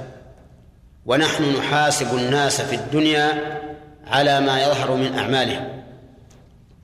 ونحن 1.07 1.57
نحاسب 1.57 2.17
الناس 2.17 2.61
في 2.61 2.75
الدنيا 2.75 3.59
على 4.07 4.41
ما 4.41 4.63
يظهر 4.63 4.95
من 4.95 5.19
أعمالهم 5.19 5.83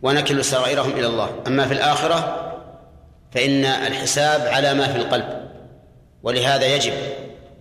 ونكل 0.02 0.44
سرائرهم 0.44 0.90
إلى 0.90 1.06
الله. 1.06 1.30
أما 1.46 1.66
في 1.66 1.74
الآخرة 1.74 2.46
فإن 3.32 3.64
الحساب 3.64 4.40
على 4.40 4.74
ما 4.74 4.86
في 4.86 4.96
القلب 4.98 5.48
ولهذا 6.22 6.66
يجب 6.66 6.92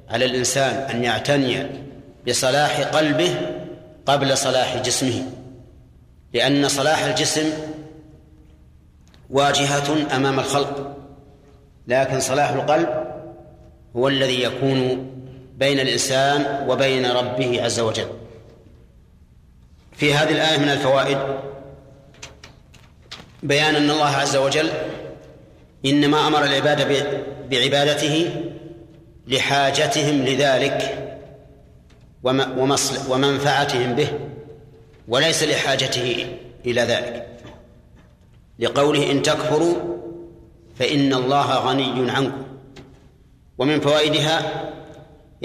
على 0.09 0.25
الإنسان 0.25 0.75
أن 0.75 1.03
يعتني 1.03 1.65
بصلاح 2.27 2.81
قلبه 2.81 3.35
قبل 4.05 4.37
صلاح 4.37 4.77
جسمه 4.77 5.23
لأن 6.33 6.67
صلاح 6.67 7.03
الجسم 7.03 7.49
واجهة 9.29 10.15
أمام 10.15 10.39
الخلق 10.39 10.97
لكن 11.87 12.19
صلاح 12.19 12.49
القلب 12.49 12.89
هو 13.95 14.07
الذي 14.07 14.43
يكون 14.43 15.09
بين 15.59 15.79
الإنسان 15.79 16.69
وبين 16.69 17.05
ربه 17.05 17.63
عز 17.63 17.79
وجل. 17.79 18.07
في 19.93 20.13
هذه 20.13 20.31
الآية 20.31 20.57
من 20.57 20.69
الفوائد 20.69 21.17
بيان 23.43 23.75
أن 23.75 23.89
الله 23.89 24.05
عز 24.05 24.35
وجل 24.35 24.69
إنما 25.85 26.27
أمر 26.27 26.43
العباد 26.43 27.07
بعبادته 27.49 28.45
لحاجتهم 29.27 30.25
لذلك 30.25 31.07
ومنفعتهم 33.09 33.95
به 33.95 34.07
وليس 35.07 35.43
لحاجته 35.43 36.37
إلى 36.65 36.81
ذلك. 36.81 37.27
لقوله 38.59 39.11
إن 39.11 39.21
تكفروا 39.21 39.75
فإن 40.79 41.13
الله 41.13 41.55
غني 41.55 42.11
عنكم. 42.11 42.43
ومن 43.57 43.79
فوائدها 43.79 44.69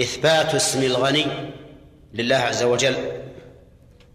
إثبات 0.01 0.55
اسم 0.55 0.83
الغني 0.83 1.25
لله 2.13 2.35
عز 2.35 2.63
وجل 2.63 2.95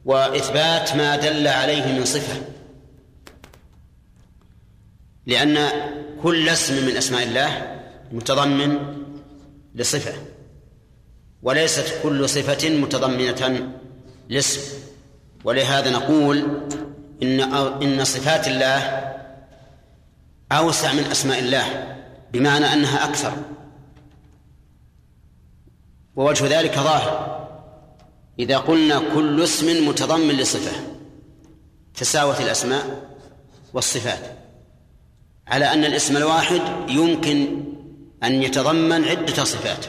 وإثبات 0.04 0.96
ما 0.96 1.16
دل 1.16 1.48
عليه 1.48 1.86
من 1.86 2.04
صفة 2.04 2.42
لأن 5.26 5.68
كل 6.22 6.48
اسم 6.48 6.86
من 6.86 6.96
أسماء 6.96 7.22
الله 7.22 7.80
متضمن 8.12 8.78
لصفة 9.74 10.12
وليست 11.42 11.94
كل 12.02 12.28
صفة 12.28 12.68
متضمنة 12.68 13.72
لاسم. 14.28 14.60
ولهذا 15.44 15.90
نقول 15.90 16.60
إن 17.22 17.40
إن 17.82 18.04
صفات 18.04 18.48
الله 18.48 18.78
أوسع 20.52 20.92
من 20.92 21.04
أسماء 21.04 21.38
الله 21.38 21.96
بمعنى 22.32 22.72
أنها 22.72 23.04
أكثر. 23.04 23.32
ووجه 26.16 26.60
ذلك 26.60 26.74
ظاهر. 26.74 27.40
إذا 28.38 28.58
قلنا 28.58 29.02
كل 29.14 29.42
اسم 29.42 29.88
متضمن 29.88 30.34
لصفة 30.34 30.72
تساوت 31.94 32.40
الأسماء 32.40 32.84
والصفات. 33.74 34.36
على 35.46 35.72
أن 35.72 35.84
الاسم 35.84 36.16
الواحد 36.16 36.60
يمكن 36.88 37.64
أن 38.22 38.42
يتضمن 38.42 39.04
عدة 39.04 39.44
صفات. 39.44 39.86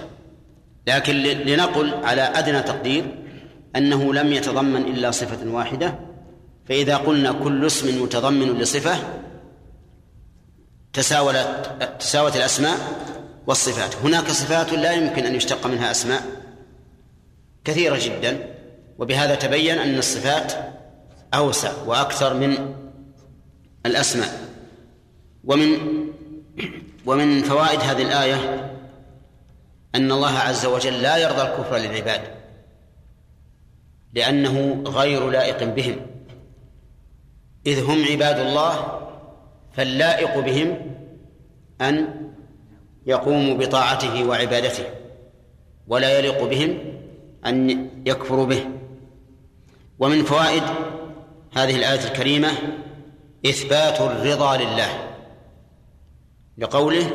لكن 0.87 1.15
لنقل 1.23 1.93
على 1.93 2.21
أدنى 2.21 2.61
تقدير 2.61 3.23
أنه 3.75 4.13
لم 4.13 4.33
يتضمن 4.33 4.81
إلا 4.81 5.11
صفة 5.11 5.51
واحدة. 5.51 5.99
فإذا 6.69 6.97
قلنا 6.97 7.31
كل 7.31 7.65
اسم 7.65 8.03
متضمن 8.03 8.53
لصفة 8.53 8.95
تساولت 10.93 11.97
تساوت 11.99 12.35
الأسماء 12.35 12.77
والصفات. 13.47 13.95
هناك 13.95 14.27
صفات 14.27 14.73
لا 14.73 14.91
يمكن 14.91 15.25
أن 15.25 15.35
يشتق 15.35 15.67
منها 15.67 15.91
أسماء 15.91 16.23
كثيرة 17.63 17.99
جدا 18.01 18.55
وبهذا 18.99 19.35
تبين 19.35 19.77
أن 19.77 19.97
الصفات 19.97 20.53
أوسع 21.33 21.71
وأكثر 21.85 22.33
من 22.33 22.75
الأسماء. 23.85 24.49
ومن 25.43 25.77
ومن 27.05 27.43
فوائد 27.43 27.79
هذه 27.79 28.01
الآية 28.01 28.71
أن 29.95 30.11
الله 30.11 30.37
عز 30.37 30.65
وجل 30.65 31.01
لا 31.01 31.17
يرضى 31.17 31.41
الكفر 31.41 31.77
للعباد 31.77 32.21
لأنه 34.13 34.83
غير 34.85 35.29
لائق 35.29 35.63
بهم. 35.63 35.95
إذ 37.65 37.83
هم 37.83 38.05
عباد 38.11 38.39
الله 38.39 39.01
فاللائق 39.73 40.39
بهم 40.39 40.95
أن 41.81 42.30
يقوموا 43.11 43.57
بطاعته 43.57 44.23
وعبادته 44.27 44.85
ولا 45.87 46.19
يليق 46.19 46.43
بهم 46.43 46.77
أن 47.45 47.89
يكفروا 48.05 48.45
به. 48.45 48.65
ومن 49.99 50.23
فوائد 50.23 50.63
هذه 51.53 51.75
الآية 51.75 52.03
الكريمة 52.07 52.49
إثبات 53.45 54.01
الرضا 54.01 54.57
لله 54.57 55.15
لقوله 56.57 57.11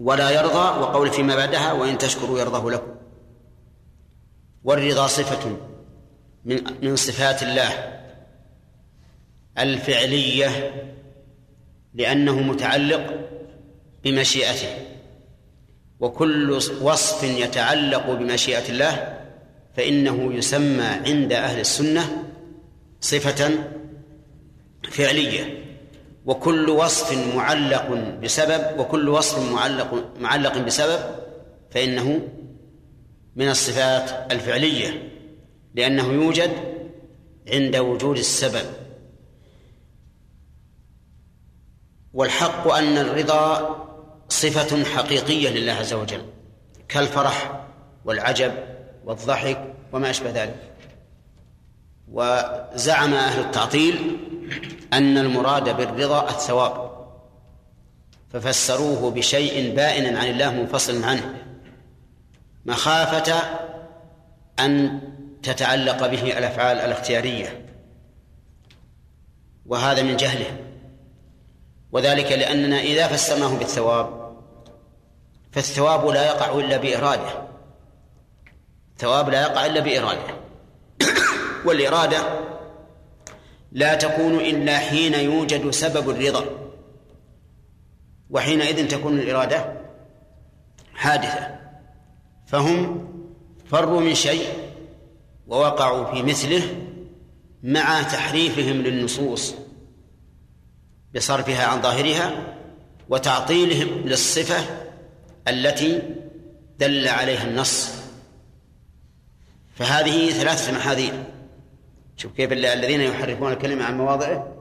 ولا 0.00 0.30
يرضى 0.30 0.80
وقول 0.80 1.10
فيما 1.10 1.36
بعدها 1.36 1.72
وإن 1.72 1.98
تشكروا 1.98 2.38
يرضه 2.38 2.70
لكم. 2.70 2.94
والرضا 4.64 5.06
صفة 5.06 5.56
من 6.44 6.60
من 6.82 6.96
صفات 6.96 7.42
الله 7.42 8.00
الفعلية 9.58 10.72
لأنه 11.94 12.40
متعلق 12.42 13.35
بمشيئته. 14.06 14.68
وكل 16.00 16.52
وصف 16.82 17.22
يتعلق 17.22 18.10
بمشيئة 18.10 18.68
الله 18.68 19.18
فإنه 19.76 20.34
يسمى 20.34 20.84
عند 20.84 21.32
أهل 21.32 21.60
السنة 21.60 22.24
صفة 23.00 23.50
فعلية. 24.90 25.64
وكل 26.26 26.70
وصف 26.70 27.34
معلق 27.34 27.88
بسبب 28.22 28.78
وكل 28.78 29.08
وصف 29.08 29.52
معلق 29.52 30.04
معلق 30.20 30.58
بسبب 30.58 31.00
فإنه 31.70 32.28
من 33.36 33.48
الصفات 33.48 34.32
الفعلية 34.32 35.12
لأنه 35.74 36.12
يوجد 36.12 36.52
عند 37.52 37.76
وجود 37.76 38.18
السبب. 38.18 38.66
والحق 42.14 42.68
أن 42.68 42.98
الرضا 42.98 43.85
صفة 44.28 44.84
حقيقية 44.84 45.50
لله 45.50 45.72
عز 45.72 45.92
وجل 45.92 46.22
كالفرح 46.88 47.60
والعجب 48.04 48.52
والضحك 49.04 49.74
وما 49.92 50.10
أشبه 50.10 50.30
ذلك. 50.30 50.72
وزعم 52.12 53.14
أهل 53.14 53.40
التعطيل 53.40 54.16
أن 54.92 55.18
المراد 55.18 55.76
بالرضا 55.76 56.30
الثواب 56.30 56.90
ففسروه 58.32 59.10
بشيء 59.10 59.74
بائن 59.74 60.16
عن 60.16 60.26
الله 60.26 60.50
منفصل 60.50 61.04
عنه 61.04 61.34
مخافة 62.66 63.34
أن 64.60 65.00
تتعلق 65.42 66.06
به 66.06 66.38
الأفعال 66.38 66.78
الاختيارية. 66.78 67.66
وهذا 69.66 70.02
من 70.02 70.16
جهله 70.16 70.56
وذلك 71.92 72.32
لأننا 72.32 72.80
إذا 72.80 73.06
فسرناه 73.06 73.58
بالثواب 73.58 74.15
فالثواب 75.56 76.06
لا 76.06 76.26
يقع 76.26 76.58
إلا 76.58 76.76
بإرادة. 76.76 77.48
الثواب 78.92 79.28
لا 79.28 79.42
يقع 79.42 79.66
إلا 79.66 79.80
بإرادة. 79.80 80.34
والإرادة 81.64 82.18
لا 83.72 83.94
تكون 83.94 84.34
إلا 84.34 84.78
حين 84.78 85.14
يوجد 85.14 85.70
سبب 85.70 86.10
الرضا. 86.10 86.44
وحينئذ 88.30 88.88
تكون 88.88 89.18
الإرادة 89.18 89.72
حادثة. 90.94 91.58
فهم 92.46 93.08
فروا 93.66 94.00
من 94.00 94.14
شيء 94.14 94.48
ووقعوا 95.46 96.14
في 96.14 96.22
مثله 96.22 96.62
مع 97.62 98.02
تحريفهم 98.02 98.76
للنصوص 98.82 99.54
بصرفها 101.14 101.66
عن 101.66 101.82
ظاهرها 101.82 102.54
وتعطيلهم 103.08 103.88
للصفة 103.88 104.85
التي 105.48 106.02
دل 106.78 107.08
عليها 107.08 107.44
النص. 107.44 107.96
فهذه 109.74 110.30
ثلاثة 110.30 110.72
محاذير. 110.72 111.24
شوف 112.16 112.32
كيف 112.32 112.52
الذين 112.52 113.00
يحرفون 113.00 113.52
الكلمة 113.52 113.84
عن 113.84 113.98
مواضعه 113.98 114.52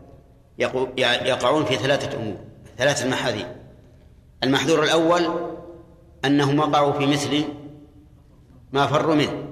يقعون 0.98 1.66
في 1.66 1.76
ثلاثة 1.76 2.18
أمور 2.18 2.38
ثلاثة 2.78 3.10
محاذير. 3.10 3.56
المحذور 4.44 4.84
الأول 4.84 5.52
أنهم 6.26 6.60
وقعوا 6.60 6.94
في 6.94 7.06
مثل 7.06 7.44
ما 8.74 8.88
فروا 8.88 9.16
منه. 9.16 9.48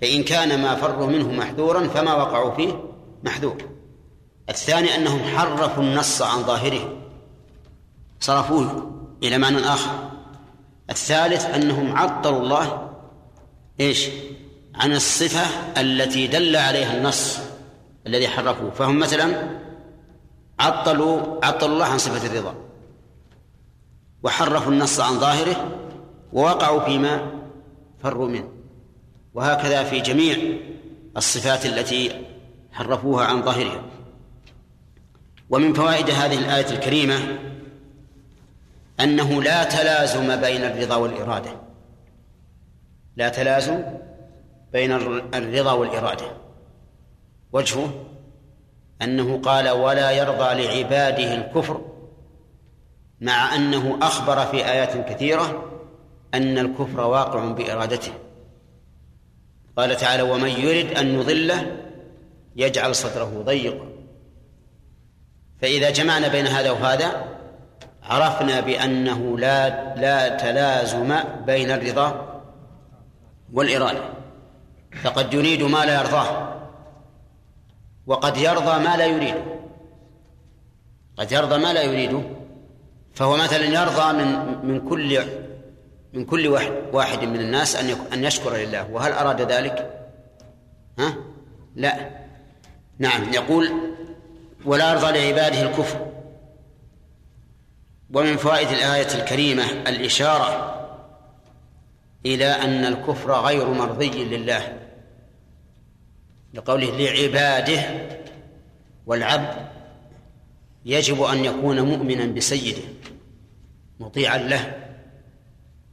فإن 0.00 0.22
كان 0.22 0.62
ما 0.62 0.74
فروا 0.74 1.06
منه 1.06 1.32
محذورا 1.32 1.88
فما 1.88 2.14
وقعوا 2.14 2.54
فيه 2.54 2.84
محذور. 3.24 3.56
الثاني 4.48 4.94
أنهم 4.94 5.22
حرفوا 5.22 5.82
النص 5.82 6.22
عن 6.22 6.42
ظاهره 6.42 6.98
صرفوه 8.20 8.92
إلى 9.22 9.38
معنى 9.38 9.58
آخر. 9.58 10.11
الثالث 10.92 11.44
أنهم 11.44 11.96
عطلوا 11.96 12.40
الله 12.40 12.90
إيش؟ 13.80 14.08
عن 14.74 14.92
الصفة 14.92 15.80
التي 15.80 16.26
دل 16.26 16.56
عليها 16.56 16.96
النص 16.96 17.38
الذي 18.06 18.28
حرفوه 18.28 18.70
فهم 18.70 18.98
مثلا 18.98 19.50
عطلوا 20.60 21.44
عطلوا 21.44 21.74
الله 21.74 21.84
عن 21.84 21.98
صفة 21.98 22.26
الرضا 22.26 22.54
وحرفوا 24.22 24.72
النص 24.72 25.00
عن 25.00 25.18
ظاهره 25.18 25.78
ووقعوا 26.32 26.84
فيما 26.84 27.30
فروا 28.02 28.28
منه. 28.28 28.48
وهكذا 29.34 29.84
في 29.84 30.00
جميع 30.00 30.36
الصفات 31.16 31.66
التي 31.66 32.24
حرفوها 32.72 33.24
عن 33.24 33.42
ظاهرها. 33.42 33.82
ومن 35.50 35.72
فوائد 35.72 36.10
هذه 36.10 36.38
الآية 36.38 36.70
الكريمة 36.70 37.38
أنه 39.02 39.42
لا 39.42 39.64
تلازم 39.64 40.40
بين 40.40 40.64
الرضا 40.64 40.96
والإرادة. 40.96 41.50
لا 43.16 43.28
تلازم 43.28 43.82
بين 44.72 44.92
الرضا 45.34 45.72
والإرادة. 45.72 46.26
وجهه 47.52 47.92
أنه 49.02 49.40
قال 49.42 49.70
ولا 49.70 50.10
يرضى 50.10 50.64
لعباده 50.64 51.34
الكفر 51.34 51.80
مع 53.20 53.54
أنه 53.54 53.98
أخبر 54.02 54.46
في 54.46 54.56
آيات 54.56 55.08
كثيرة 55.08 55.64
أن 56.34 56.58
الكفر 56.58 57.00
واقع 57.00 57.52
بإرادته. 57.52 58.12
قال 59.76 59.96
تعالى 59.96 60.22
ومن 60.22 60.48
يرد 60.48 60.92
أن 60.98 61.18
نضله 61.18 61.76
يجعل 62.56 62.94
صدره 62.94 63.42
ضيقا. 63.46 63.86
فإذا 65.60 65.90
جمعنا 65.90 66.28
بين 66.28 66.46
هذا 66.46 66.70
وهذا 66.70 67.31
عرفنا 68.02 68.60
بأنه 68.60 69.38
لا 69.38 69.94
لا 69.94 70.28
تلازم 70.28 71.14
بين 71.46 71.70
الرضا 71.70 72.40
والإرادة. 73.52 74.00
فقد 75.02 75.34
يريد 75.34 75.62
ما 75.62 75.84
لا 75.84 76.00
يرضاه 76.00 76.52
وقد 78.06 78.36
يرضى 78.36 78.84
ما 78.84 78.96
لا 78.96 79.06
يريده 79.06 79.42
قد 81.16 81.32
يرضى 81.32 81.58
ما 81.58 81.72
لا 81.72 81.82
يريده 81.82 82.22
فهو 83.14 83.36
مثلا 83.36 83.64
يرضى 83.64 84.12
من 84.12 84.58
من 84.66 84.88
كل 84.88 85.20
من 86.12 86.24
كل 86.24 86.48
واحد 86.48 86.72
واحد 86.92 87.24
من 87.24 87.40
الناس 87.40 87.76
أن 87.76 87.96
أن 88.12 88.24
يشكر 88.24 88.56
لله. 88.56 88.90
وهل 88.90 89.12
أراد 89.12 89.52
ذلك؟ 89.52 90.06
ها؟ 90.98 91.14
لا. 91.76 92.10
نعم 92.98 93.32
يقول 93.32 93.72
ولا 94.64 94.92
يرضى 94.92 95.06
لعباده 95.06 95.62
الكفر. 95.62 96.06
ومن 98.14 98.36
فوائد 98.36 98.68
الآية 98.68 99.14
الكريمة 99.14 99.64
الإشارة 99.64 100.78
إلى 102.26 102.46
أن 102.46 102.84
الكفر 102.84 103.32
غير 103.32 103.68
مرضي 103.68 104.24
لله 104.24 104.78
لقوله 106.54 106.90
لعباده 106.98 107.82
والعبد 109.06 109.66
يجب 110.84 111.22
أن 111.22 111.44
يكون 111.44 111.80
مؤمنا 111.80 112.26
بسيده 112.26 112.82
مطيعا 114.00 114.38
له 114.38 114.82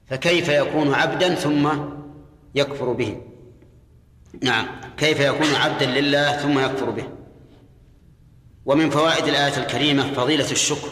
فكيف 0.07 0.49
يكون 0.49 0.93
عبدا 0.93 1.35
ثم 1.35 1.69
يكفر 2.55 2.93
به؟ 2.93 3.21
نعم 4.41 4.67
كيف 4.97 5.19
يكون 5.19 5.55
عبدا 5.55 5.85
لله 5.85 6.37
ثم 6.37 6.59
يكفر 6.59 6.89
به؟ 6.89 7.07
ومن 8.65 8.89
فوائد 8.89 9.27
الآية 9.27 9.57
الكريمة 9.57 10.13
فضيلة 10.13 10.51
الشكر. 10.51 10.89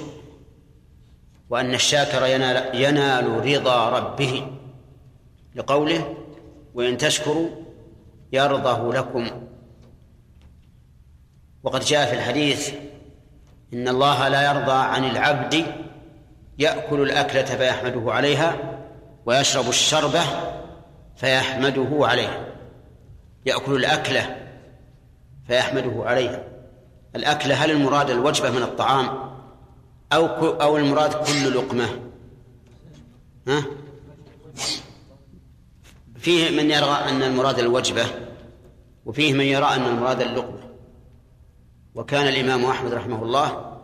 وأن 1.49 1.73
الشاكر 1.73 2.25
ينال, 2.25 2.81
ينال 2.81 3.45
رضا 3.45 3.89
ربه 3.89 4.47
لقوله 5.55 6.15
وإن 6.73 6.97
تشكروا 6.97 7.49
يرضه 8.31 8.93
لكم 8.93 9.27
وقد 11.63 11.81
جاء 11.81 12.05
في 12.09 12.13
الحديث 12.15 12.73
إن 13.73 13.87
الله 13.87 14.27
لا 14.27 14.51
يرضى 14.51 14.71
عن 14.71 15.03
العبد 15.05 15.65
يأكل 16.59 17.01
الأكلة 17.01 17.43
فيحمده 17.43 18.13
عليها 18.13 18.55
ويشرب 19.25 19.69
الشربة 19.69 20.21
فيحمده 21.15 22.07
عليها 22.07 22.45
يأكل 23.45 23.75
الأكلة 23.75 24.35
فيحمده 25.47 26.03
عليها. 26.05 26.43
الأكلة 27.15 27.55
هل 27.55 27.71
المراد 27.71 28.09
الوجبة 28.09 28.49
من 28.49 28.63
الطعام؟ 28.63 29.36
أو 30.13 30.25
أو 30.61 30.77
المراد 30.77 31.13
كل 31.13 31.55
لقمة. 31.55 31.99
ها؟ 33.47 33.63
فيه 36.15 36.49
من 36.49 36.71
يرى 36.71 36.97
أن 37.09 37.23
المراد 37.23 37.59
الوجبة 37.59 38.05
وفيه 39.05 39.33
من 39.33 39.45
يرى 39.45 39.65
أن 39.65 39.85
المراد 39.85 40.21
اللقمة. 40.21 40.69
وكان 41.95 42.27
الإمام 42.27 42.65
أحمد 42.65 42.93
رحمه 42.93 43.23
الله 43.23 43.77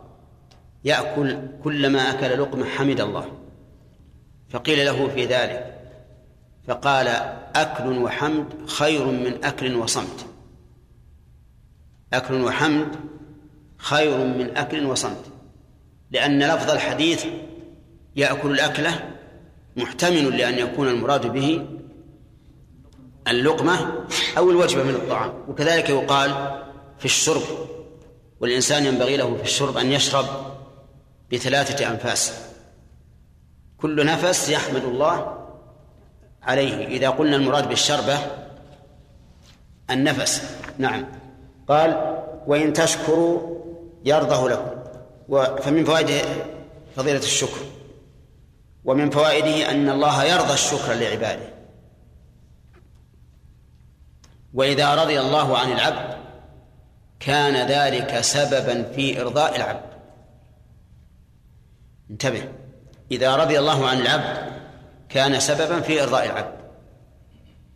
يأكل 0.84 1.38
كلما 1.64 2.00
أكل 2.00 2.42
لقمة 2.42 2.66
حمد 2.66 3.02
الله. 3.02 3.32
فقيل 4.50 4.86
له 4.86 5.08
في 5.08 5.26
ذلك 5.26 5.80
فقال 6.68 7.08
أكل 7.56 7.98
وحمد 7.98 8.68
خير 8.68 9.06
من 9.06 9.44
أكل 9.44 9.76
وصمت. 9.76 10.26
أكل 12.14 12.42
وحمد 12.42 12.96
خير 13.78 14.18
من 14.18 14.58
أكل 14.58 14.86
وصمت. 14.86 15.33
لأن 16.14 16.44
لفظ 16.44 16.70
الحديث 16.70 17.26
يأكل 18.16 18.52
الأكلة 18.52 19.10
محتمل 19.76 20.38
لأن 20.38 20.60
يكون 20.60 20.88
المراد 20.88 21.28
به 21.28 21.66
اللقمة 23.28 24.06
أو 24.38 24.52
الوجبة 24.52 24.84
من 24.84 24.96
الطعام. 24.96 25.34
وكذلك 25.48 25.90
يقال 25.90 26.62
في 27.00 27.06
الشرب 27.06 27.42
والإنسان 28.40 28.86
ينبغي 28.86 29.18
له 29.18 29.36
في 29.36 29.44
الشرب 29.44 29.78
أن 29.78 29.92
يشرب 29.92 30.26
بثلاثة 31.32 31.90
أنفاس. 31.92 32.34
كل 33.78 34.06
نفس 34.06 34.50
يحمد 34.50 34.84
الله 34.84 35.38
عليه. 36.44 36.88
إذا 36.88 37.10
قلنا 37.10 37.36
المراد 37.36 37.70
بالشربة 37.70 38.18
النفس. 39.90 40.58
نعم. 40.78 41.06
قال 41.68 42.18
وإن 42.48 42.74
تشكروا 42.74 43.58
يرضه 44.06 44.50
لكم. 44.50 44.83
فمن 45.62 45.86
فوائد 45.86 46.26
فضيلة 46.96 47.18
الشكر. 47.18 47.62
ومن 48.86 49.10
فوائده 49.10 49.72
أن 49.72 49.90
الله 49.90 50.24
يرضى 50.24 50.54
الشكر 50.54 50.94
لعباده. 50.94 51.54
وإذا 54.54 54.96
رضي 54.96 55.20
الله 55.20 55.58
عن 55.58 55.72
العبد 55.72 56.18
كان 57.20 57.68
ذلك 57.68 58.22
سببا 58.22 58.84
في 58.84 59.22
إرضاء 59.22 59.56
العبد. 59.56 59.94
انتبه. 62.10 62.50
إذا 63.12 63.36
رضي 63.36 63.60
الله 63.60 63.88
عن 63.88 63.98
العبد 63.98 64.54
كان 65.10 65.40
سببا 65.40 65.82
في 65.82 66.04
إرضاء 66.04 66.26
العبد. 66.26 66.54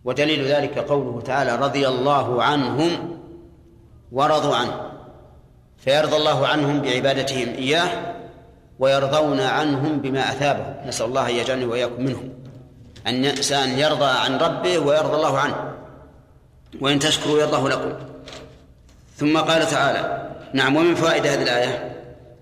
ودليل 0.04 0.45
ذلك 0.45 0.78
قوله 0.80 1.22
تعالى 1.22 1.56
رضي 1.56 1.88
الله 1.88 2.43
عنهم 2.43 3.20
ورضوا 4.12 4.56
عنه. 4.56 4.91
فيرضى 5.78 6.15
الله 6.15 6.47
عنهم 6.47 6.82
بعبادتهم 6.82 7.47
إياه 7.47 8.15
ويرضون 8.80 9.39
عنهم 9.39 9.99
بما 9.99 10.19
أثابهم. 10.19 10.88
نسأل 10.88 11.05
الله 11.05 11.30
أن 11.30 11.36
يجعلني 11.36 11.65
وإياكم 11.65 12.03
منهم. 12.03 12.30
أن 13.07 13.25
الإنسان 13.25 13.69
يرضى 13.69 14.05
عن 14.05 14.38
ربه 14.38 14.80
ويرضى 14.80 15.15
الله 15.15 15.39
عنه. 15.39 15.73
وإن 16.82 16.99
تشكروا 16.99 17.39
يرضاه 17.39 17.67
لكم. 17.67 17.93
ثم 19.15 19.38
قال 19.38 19.67
تعالى 19.67 20.32
نعم 20.53 20.75
ومن 20.75 20.95
فوائد 20.95 21.28
هذه 21.28 21.43
الآية؟ 21.43 21.95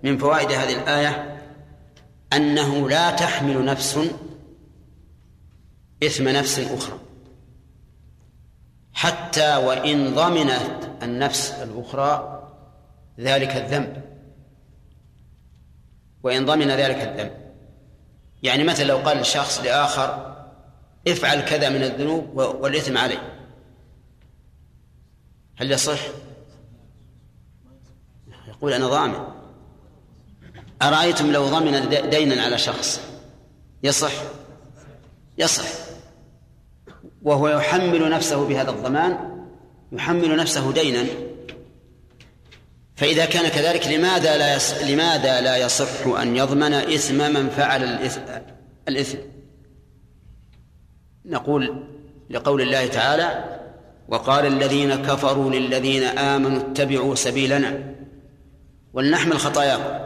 من 0.03 0.17
فوائد 0.17 0.51
هذه 0.51 0.73
الآية 0.73 1.39
أنه 2.33 2.89
لا 2.89 3.11
تحمل 3.11 3.65
نفس 3.65 3.99
إثم 6.03 6.29
نفس 6.29 6.59
أخرى. 6.59 6.99
حتى 8.93 9.55
وإن 9.55 10.15
ضمنت 10.15 10.89
النفس 11.03 11.51
الأخرى 11.51 12.34
ذلك 13.19 13.49
الذنب. 13.49 14.01
وإن 16.23 16.45
ضمن 16.45 16.67
ذلك 16.67 16.95
الذنب. 16.95 17.31
يعني 18.43 18.63
مثلا 18.63 18.85
لو 18.85 18.97
قال 18.97 19.19
الشخص 19.19 19.61
لآخر 19.61 20.35
افعل 21.07 21.41
كذا 21.41 21.69
من 21.69 21.83
الذنوب 21.83 22.37
والإثم 22.37 22.97
علي 22.97 23.17
هل 25.55 25.71
يصح؟ 25.71 25.99
يقول 28.47 28.73
أنا 28.73 28.87
ضامن. 28.87 29.27
أرأيتم 30.81 31.31
لو 31.31 31.47
ضمن 31.47 31.89
دينا 32.09 32.43
على 32.43 32.57
شخص؟ 32.57 33.01
يصح؟ 33.83 34.13
يصح. 35.37 35.65
وهو 37.21 37.47
يحمل 37.47 38.09
نفسه 38.09 38.47
بهذا 38.47 38.69
الضمان 38.69 39.41
يحمل 39.91 40.37
نفسه 40.37 40.71
دينا. 40.71 41.24
فإذا 42.95 43.25
كان 43.25 43.47
كذلك 43.47 43.87
لماذا 43.87 44.37
لا 44.37 44.55
يص... 44.55 44.73
لماذا 44.73 45.41
لا 45.41 45.57
يصح 45.57 46.07
أن 46.07 46.35
يضمن 46.35 46.73
إثم 46.73 47.33
من 47.33 47.49
فعل 47.49 47.83
الإثم, 47.83 48.21
الإثم؟ 48.87 49.17
نقول 51.25 51.83
لقول 52.29 52.61
الله 52.61 52.87
تعالى 52.87 53.59
وقال 54.07 54.45
الذين 54.45 54.95
كفروا 54.95 55.51
للذين 55.51 56.03
آمنوا 56.03 56.59
اتبعوا 56.59 57.15
سبيلنا. 57.15 57.95
ولنحمل 58.93 59.39
خطاياكم. 59.39 60.05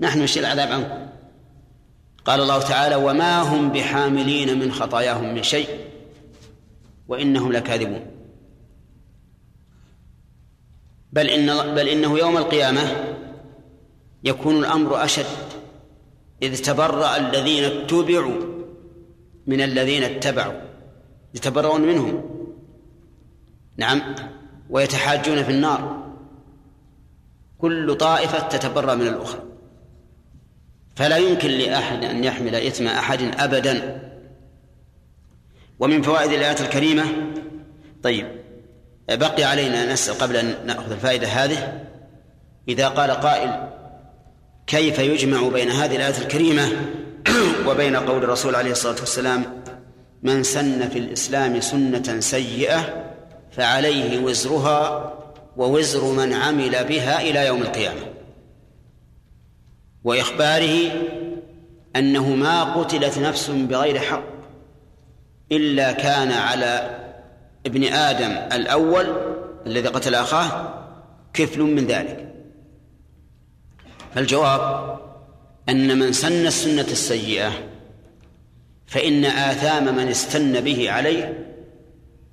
نحن 0.00 0.22
نشيل 0.22 0.44
العذاب 0.44 0.72
عنكم. 0.72 1.06
قال 2.24 2.40
الله 2.40 2.58
تعالى 2.58 2.94
وما 2.94 3.42
هم 3.42 3.72
بحاملين 3.72 4.58
من 4.58 4.72
خطاياهم 4.72 5.34
من 5.34 5.42
شيء 5.42 5.68
وإنهم 7.08 7.52
لكاذبون. 7.52 8.15
بل 11.12 11.26
إن 11.26 11.74
بل 11.74 11.88
إنه 11.88 12.18
يوم 12.18 12.36
القيامة 12.36 12.80
يكون 14.24 14.56
الأمر 14.56 15.04
أشد. 15.04 15.26
إذ 16.42 16.62
تبرأ 16.62 17.16
الذين 17.16 17.64
اتبعوا 17.64 18.42
من 19.46 19.60
الذين 19.60 20.02
اتبعوا. 20.02 20.60
يتبرؤون 21.34 21.80
منهم. 21.80 22.24
نعم. 23.76 24.14
ويتحاجون 24.70 25.42
في 25.44 25.50
النار. 25.50 26.06
كل 27.58 27.94
طائفة 27.94 28.48
تتبرأ 28.48 28.94
من 28.94 29.06
الأخرى. 29.06 29.42
فلا 30.96 31.16
يمكن 31.16 31.50
لأحد 31.50 32.04
أن 32.04 32.24
يحمل 32.24 32.54
إثم 32.54 32.86
أحد 32.86 33.22
أبدا. 33.22 34.02
ومن 35.78 36.02
فوائد 36.02 36.32
الآيات 36.32 36.60
الكريمة 36.60 37.04
طيب. 38.02 38.35
بقي 39.08 39.44
علينا 39.44 39.92
نسأل 39.92 40.18
قبل 40.18 40.36
أن 40.36 40.54
نأخذ 40.66 40.92
الفائدة 40.92 41.28
هذه. 41.28 41.82
إذا 42.68 42.88
قال 42.88 43.10
قائل 43.10 43.68
كيف 44.66 44.98
يجمع 44.98 45.48
بين 45.48 45.70
هذه 45.70 45.96
الآية 45.96 46.18
الكريمة 46.18 46.68
وبين 47.68 47.96
قول 47.96 48.24
الرسول 48.24 48.54
عليه 48.54 48.70
الصلاة 48.70 49.00
والسلام 49.00 49.62
من 50.22 50.42
سن 50.42 50.88
في 50.88 50.98
الإسلام 50.98 51.60
سنة 51.60 52.20
سيئة 52.20 53.04
فعليه 53.52 54.18
وزرها 54.18 55.12
ووزر 55.56 56.04
من 56.04 56.32
عمل 56.32 56.84
بها 56.84 57.20
إلى 57.20 57.46
يوم 57.46 57.62
القيامة 57.62 58.00
وإخباره 60.04 60.90
أنه 61.96 62.34
ما 62.34 62.64
قتلت 62.64 63.18
نفس 63.18 63.50
بغير 63.50 63.98
حق 63.98 64.22
إلا 65.52 65.92
كان 65.92 66.32
على 66.32 66.95
ابن 67.66 67.84
آدم 67.84 68.30
الأول 68.52 69.06
الذي 69.66 69.88
قتل 69.88 70.14
أخاه 70.14 70.84
كفل 71.34 71.60
من 71.60 71.86
ذلك. 71.86 72.34
فالجواب 74.14 74.96
أن 75.68 75.98
من 75.98 76.12
سن 76.12 76.46
السنة 76.46 76.86
السيئة 76.90 77.52
فإن 78.86 79.24
آثام 79.24 79.96
من 79.96 80.08
استن 80.08 80.60
به 80.60 80.90
عليه 80.90 81.46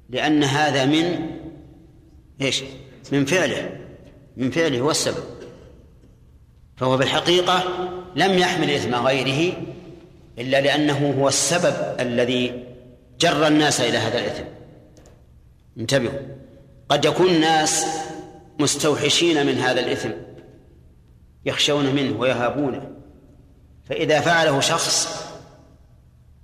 لأن 0.09 0.43
هذا 0.43 0.85
من 0.85 1.29
إيش؟ 2.41 2.63
من 3.11 3.25
فعله. 3.25 3.69
من 4.37 4.51
فعله 4.51 4.79
هو 4.79 4.91
السبب. 4.91 5.23
فهو 6.77 6.97
بالحقيقة 6.97 7.63
لم 8.15 8.37
يحمل 8.37 8.69
إثم 8.69 8.95
غيره 8.95 9.53
إلا 10.39 10.61
لأنه 10.61 11.15
هو 11.19 11.27
السبب 11.27 11.95
الذي 11.99 12.63
جر 13.19 13.47
الناس 13.47 13.81
إلى 13.81 13.97
هذا 13.97 14.19
الإثم. 14.19 14.43
انتبهوا. 15.79 16.19
قد 16.89 17.05
يكون 17.05 17.27
الناس 17.27 17.85
مستوحشين 18.59 19.45
من 19.45 19.57
هذا 19.57 19.79
الإثم 19.79 20.09
يخشون 21.45 21.95
منه 21.95 22.19
ويهابونه. 22.19 22.91
فإذا 23.89 24.21
فعله 24.21 24.59
شخص 24.59 25.23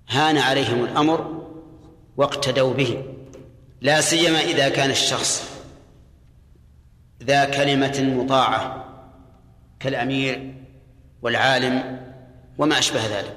هان 0.09 0.37
عليهم 0.37 0.83
الأمر 0.83 1.45
واقتدوا 2.17 2.73
به. 2.73 3.03
لا 3.81 4.01
سيما 4.01 4.39
إذا 4.39 4.69
كان 4.69 4.89
الشخص 4.89 5.49
ذا 7.23 7.45
كلمة 7.45 8.01
مطاعة 8.17 8.85
كالأمير 9.79 10.53
والعالم 11.21 11.99
وما 12.57 12.79
أشبه 12.79 13.19
ذلك. 13.19 13.35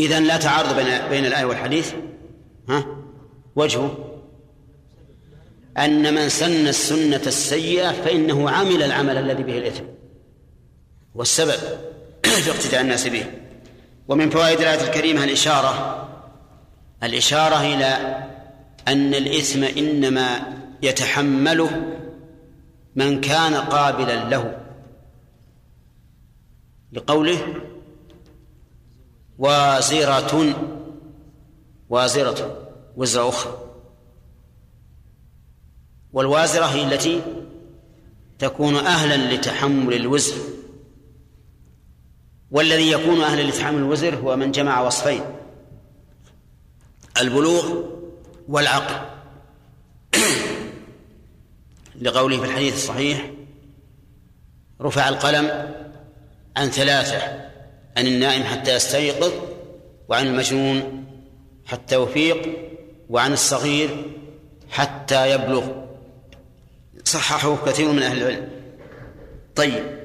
إذن 0.00 0.24
لا 0.24 0.36
تعارض 0.36 0.76
بين 1.10 1.26
الآية 1.26 1.44
والحديث. 1.44 1.94
ها؟ 2.68 2.86
وجهه. 3.56 4.13
أن 5.78 6.14
من 6.14 6.28
سن 6.28 6.66
السنة 6.66 7.22
السيئة 7.26 7.92
فإنه 7.92 8.50
عمل 8.50 8.82
العمل 8.82 9.18
الذي 9.18 9.42
به 9.42 9.58
الإثم. 9.58 9.84
والسبب 11.14 11.60
في 12.44 12.50
اقتداء 12.50 12.80
الناس 12.80 13.08
به. 13.08 13.26
ومن 14.08 14.30
فوائد 14.30 14.60
الآية 14.60 14.88
الكريمة 14.88 15.24
الإشارة 15.24 16.00
الإشارة 17.02 17.60
إلى 17.60 18.18
أن 18.88 19.14
الإثم 19.14 19.64
إنما 19.64 20.40
يتحمله 20.82 21.70
من 22.96 23.20
كان 23.20 23.54
قابلا 23.54 24.24
له. 24.28 24.58
لقوله 26.92 27.38
وازرة 29.38 30.54
وازرة 31.88 32.68
وزر 32.96 33.28
أخرى. 33.28 33.63
والوازرة 36.14 36.64
هي 36.64 36.84
التي 36.84 37.22
تكون 38.38 38.76
أهلا 38.76 39.34
لتحمل 39.34 39.94
الوزر. 39.94 40.34
والذي 42.50 42.90
يكون 42.90 43.20
أهلا 43.20 43.42
لتحمل 43.42 43.78
الوزر 43.78 44.16
هو 44.16 44.36
من 44.36 44.52
جمع 44.52 44.80
وصفين 44.80 45.20
البلوغ 47.20 47.82
والعقل. 48.48 49.06
لقوله 52.02 52.38
في 52.38 52.44
الحديث 52.44 52.74
الصحيح 52.74 53.30
رفع 54.80 55.08
القلم 55.08 55.74
عن 56.56 56.68
ثلاثة 56.68 57.50
عن 57.96 58.06
النائم 58.06 58.42
حتى 58.42 58.74
يستيقظ 58.74 59.32
وعن 60.08 60.26
المجنون 60.26 61.04
حتى 61.66 62.02
يفيق 62.02 62.58
وعن 63.10 63.32
الصغير 63.32 64.12
حتى 64.70 65.30
يبلغ. 65.30 65.83
صححه 67.04 67.66
كثير 67.66 67.92
من 67.92 68.02
أهل 68.02 68.22
العلم. 68.22 68.48
طيب. 69.56 70.04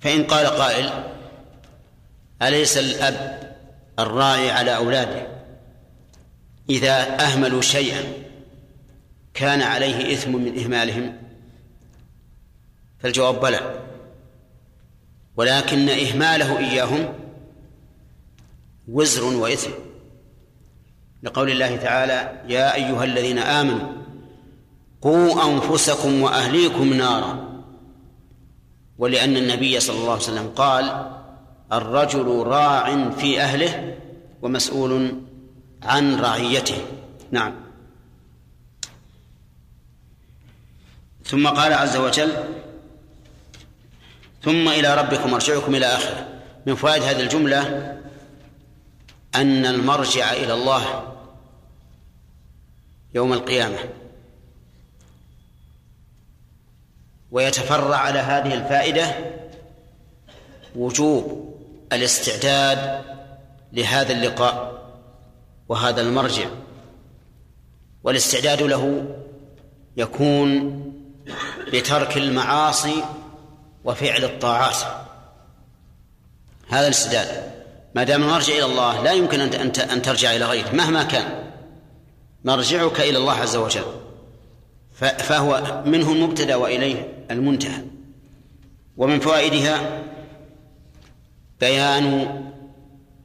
فإن 0.00 0.24
قال 0.24 0.46
قائل 0.46 0.90
أليس 2.42 2.78
الأب 2.78 3.36
الراعي 3.98 4.50
على 4.50 4.76
أولاده؟ 4.76 5.26
إذا 6.70 7.20
أهملوا 7.20 7.60
شيئا 7.60 8.04
كان 9.34 9.62
عليه 9.62 10.14
إثم 10.14 10.36
من 10.36 10.58
إهمالهم. 10.58 11.16
فالجواب 12.98 13.40
بلى. 13.40 13.80
ولكن 15.36 15.88
إهماله 15.88 16.58
إياهم 16.58 17.14
وزر 18.88 19.24
وإثم. 19.24 19.85
لقول 21.22 21.50
الله 21.50 21.76
تعالى 21.76 22.42
يا 22.48 22.74
أيها 22.74 23.04
الذين 23.04 23.38
آمنوا 23.38 23.92
قوا 25.02 25.44
أنفسكم 25.52 26.22
وأهليكم 26.22 26.92
نارا. 26.92 27.62
ولأن 28.98 29.36
النبي 29.36 29.80
صلى 29.80 29.96
الله 29.96 30.12
عليه 30.12 30.22
وسلم 30.22 30.48
قال 30.48 31.12
الرجل 31.72 32.42
راع 32.46 33.10
في 33.10 33.40
أهله 33.40 33.94
ومسؤول 34.42 35.22
عن 35.82 36.20
رعيته. 36.20 36.78
نعم. 37.30 37.54
ثم 41.24 41.48
قال 41.48 41.72
عز 41.72 41.96
وجل 41.96 42.32
ثم 44.42 44.68
إلى 44.68 44.94
ربكم 44.94 45.30
مرجعكم 45.30 45.74
إلى 45.74 45.86
آخره. 45.86 46.26
من 46.66 46.74
فوائد 46.74 47.02
هذه 47.02 47.20
الجملة 47.20 47.95
أن 49.36 49.66
المرجع 49.66 50.32
إلى 50.32 50.52
الله 50.54 51.12
يوم 53.14 53.32
القيامة 53.32 53.78
ويتفرع 57.30 57.96
على 57.96 58.18
هذه 58.18 58.54
الفائدة 58.54 59.14
وجوب 60.76 61.54
الاستعداد 61.92 63.04
لهذا 63.72 64.12
اللقاء 64.12 64.76
وهذا 65.68 66.00
المرجع 66.00 66.46
والاستعداد 68.04 68.62
له 68.62 69.06
يكون 69.96 70.82
بترك 71.72 72.16
المعاصي 72.16 73.04
وفعل 73.84 74.24
الطاعات. 74.24 74.76
هذا 76.68 76.86
الاستعداد. 76.86 77.55
ما 77.96 78.04
دام 78.04 78.22
المرجع 78.22 78.54
إلى 78.54 78.64
الله 78.64 79.02
لا 79.02 79.12
يمكن 79.12 79.40
أن 79.40 79.70
أن 79.80 80.02
ترجع 80.02 80.36
إلى 80.36 80.44
غيره 80.44 80.70
مهما 80.72 81.02
كان. 81.02 81.52
مرجعك 82.44 83.00
إلى 83.00 83.18
الله 83.18 83.32
عز 83.32 83.56
وجل. 83.56 83.84
فهو 85.00 85.82
منه 85.86 86.12
المبتدأ 86.12 86.56
وإليه 86.56 87.24
المنتهى. 87.30 87.84
ومن 88.96 89.20
فوائدها 89.20 90.02
بيان 91.60 92.44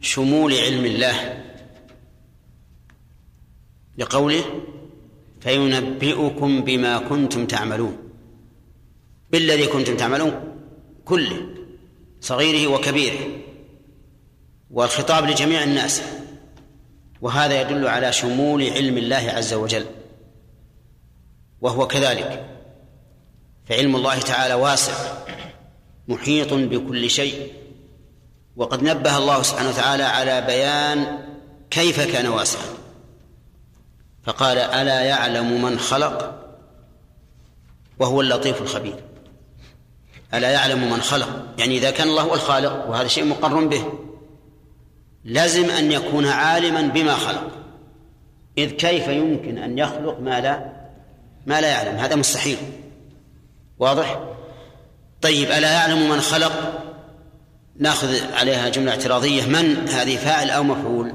شمول 0.01 0.53
علم 0.53 0.85
الله. 0.85 1.43
لقوله 3.97 4.43
فينبئكم 5.41 6.61
بما 6.61 6.97
كنتم 6.97 7.45
تعملون. 7.45 7.97
بالذي 9.31 9.67
كنتم 9.67 9.97
تعملون 9.97 10.57
كله 11.05 11.41
صغيره 12.21 12.67
وكبيره. 12.67 13.40
والخطاب 14.73 15.25
لجميع 15.25 15.63
الناس. 15.63 16.01
وهذا 17.21 17.61
يدل 17.61 17.87
على 17.87 18.13
شمول 18.13 18.69
علم 18.69 18.97
الله 18.97 19.31
عز 19.35 19.53
وجل. 19.53 19.85
وهو 21.61 21.87
كذلك. 21.87 22.45
فعلم 23.65 23.95
الله 23.95 24.19
تعالى 24.19 24.53
واسع 24.53 24.93
محيط 26.07 26.53
بكل 26.53 27.09
شيء. 27.09 27.53
وقد 28.55 28.83
نبه 28.83 29.17
الله 29.17 29.41
سبحانه 29.41 29.69
وتعالى 29.69 30.03
على 30.03 30.41
بيان 30.41 31.19
كيف 31.69 32.11
كان 32.13 32.27
واسعا. 32.27 32.65
فقال 34.23 34.57
ألا 34.57 35.01
يعلم 35.01 35.61
من 35.61 35.79
خلق؟ 35.79 36.41
وهو 37.99 38.21
اللطيف 38.21 38.61
الخبير. 38.61 38.95
ألا 40.33 40.49
يعلم 40.49 40.91
من 40.91 41.01
خلق؟ 41.01 41.45
يعني 41.57 41.77
إذا 41.77 41.91
كان 41.91 42.07
الله 42.07 42.21
هو 42.21 42.33
الخالق 42.33 42.89
وهذا 42.89 43.07
شيء 43.07 43.25
مقر 43.25 43.65
به. 43.65 44.00
لازم 45.23 45.69
أن 45.69 45.91
يكون 45.91 46.27
عالما 46.27 46.81
بما 46.81 47.13
خلق. 47.13 47.51
إذ 48.57 48.71
كيف 48.71 49.07
يمكن 49.07 49.57
أن 49.57 49.77
يخلق 49.77 50.19
ما 50.19 50.41
لا 50.41 50.71
ما 51.45 51.61
لا 51.61 51.67
يعلم؟ 51.67 51.95
هذا 51.95 52.15
مستحيل. 52.15 52.57
واضح؟ 53.79 54.19
طيب 55.21 55.51
ألا 55.51 55.71
يعلم 55.71 56.09
من 56.09 56.21
خلق؟ 56.21 56.83
نأخذ 57.79 58.33
عليها 58.33 58.69
جملة 58.69 58.91
اعتراضية. 58.91 59.45
من 59.45 59.89
هذه 59.89 60.17
فاعل 60.17 60.49
أو 60.49 60.63
مفعول؟ 60.63 61.13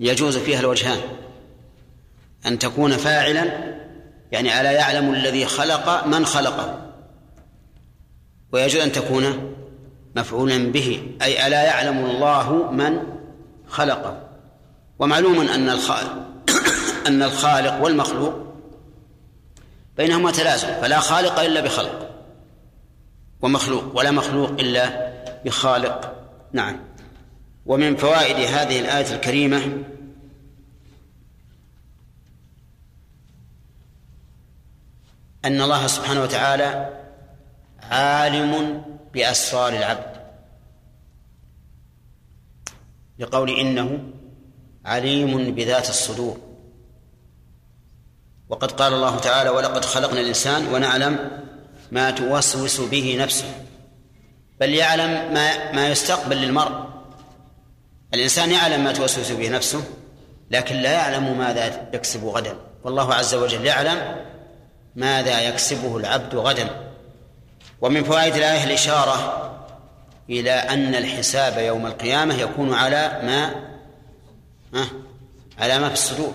يجوز 0.00 0.38
فيها 0.38 0.60
الوجهان. 0.60 0.98
أن 2.46 2.58
تكون 2.58 2.96
فاعلا 2.96 3.76
يعني 4.32 4.60
ألا 4.60 4.70
يعلم 4.70 5.14
الذي 5.14 5.46
خلق 5.46 6.06
من 6.06 6.26
خلقه. 6.26 6.85
ويجوز 8.52 8.80
أن 8.80 8.92
تكون 8.92 9.54
مفعولا 10.16 10.72
به 10.72 11.16
أي 11.22 11.46
ألا 11.46 11.62
يعلم 11.62 12.04
الله 12.04 12.70
من 12.70 12.98
خلقه. 13.68 14.22
ومعلوم 14.98 15.40
أن 15.40 15.68
الخالق 15.68 16.26
أن 17.06 17.22
الخالق 17.22 17.82
والمخلوق 17.82 18.34
بينهما 19.96 20.30
تلازم 20.30 20.68
فلا 20.68 21.00
خالق 21.00 21.40
إلا 21.40 21.60
بخلق 21.60 22.10
ومخلوق 23.42 23.96
ولا 23.96 24.10
مخلوق 24.10 24.50
إلا 24.50 25.12
بخالق. 25.44 26.16
نعم. 26.52 26.80
ومن 27.66 27.96
فوائد 27.96 28.36
هذه 28.36 28.80
الآية 28.80 29.14
الكريمة 29.14 29.62
أن 35.44 35.60
الله 35.60 35.86
سبحانه 35.86 36.22
وتعالى 36.22 36.88
عالم 37.90 38.82
بأسرار 39.14 39.72
العبد. 39.72 40.16
لقول 43.18 43.50
إنه 43.50 43.98
عليم 44.84 45.54
بذات 45.54 45.88
الصدور. 45.88 46.38
وقد 48.48 48.72
قال 48.72 48.92
الله 48.92 49.18
تعالى 49.18 49.50
ولقد 49.50 49.84
خلقنا 49.84 50.20
الإنسان 50.20 50.74
ونعلم 50.74 51.42
ما 51.92 52.10
توسوس 52.10 52.80
به 52.80 53.16
نفسه. 53.20 53.64
بل 54.60 54.74
يعلم 54.74 55.34
ما 55.34 55.72
ما 55.72 55.88
يستقبل 55.88 56.36
للمرء. 56.36 56.86
الإنسان 58.14 58.50
يعلم 58.50 58.84
ما 58.84 58.92
توسوس 58.92 59.32
به 59.32 59.48
نفسه 59.48 59.82
لكن 60.50 60.76
لا 60.76 60.92
يعلم 60.92 61.38
ماذا 61.38 61.90
يكسب 61.92 62.24
غدا. 62.24 62.56
والله 62.84 63.14
عز 63.14 63.34
وجل 63.34 63.66
يعلم 63.66 64.26
ماذا 64.96 65.40
يكسبه 65.48 65.96
العبد 65.96 66.34
غدا. 66.34 66.85
ومن 67.80 68.04
فوائد 68.04 68.34
الآية 68.34 68.64
الإشارة 68.64 69.42
إلى 70.30 70.50
أن 70.52 70.94
الحساب 70.94 71.58
يوم 71.58 71.86
القيامة 71.86 72.34
يكون 72.34 72.74
على 72.74 73.20
ما؟ 73.22 73.54
على 75.58 75.78
ما 75.78 75.88
في 75.88 75.94
الصدور. 75.94 76.34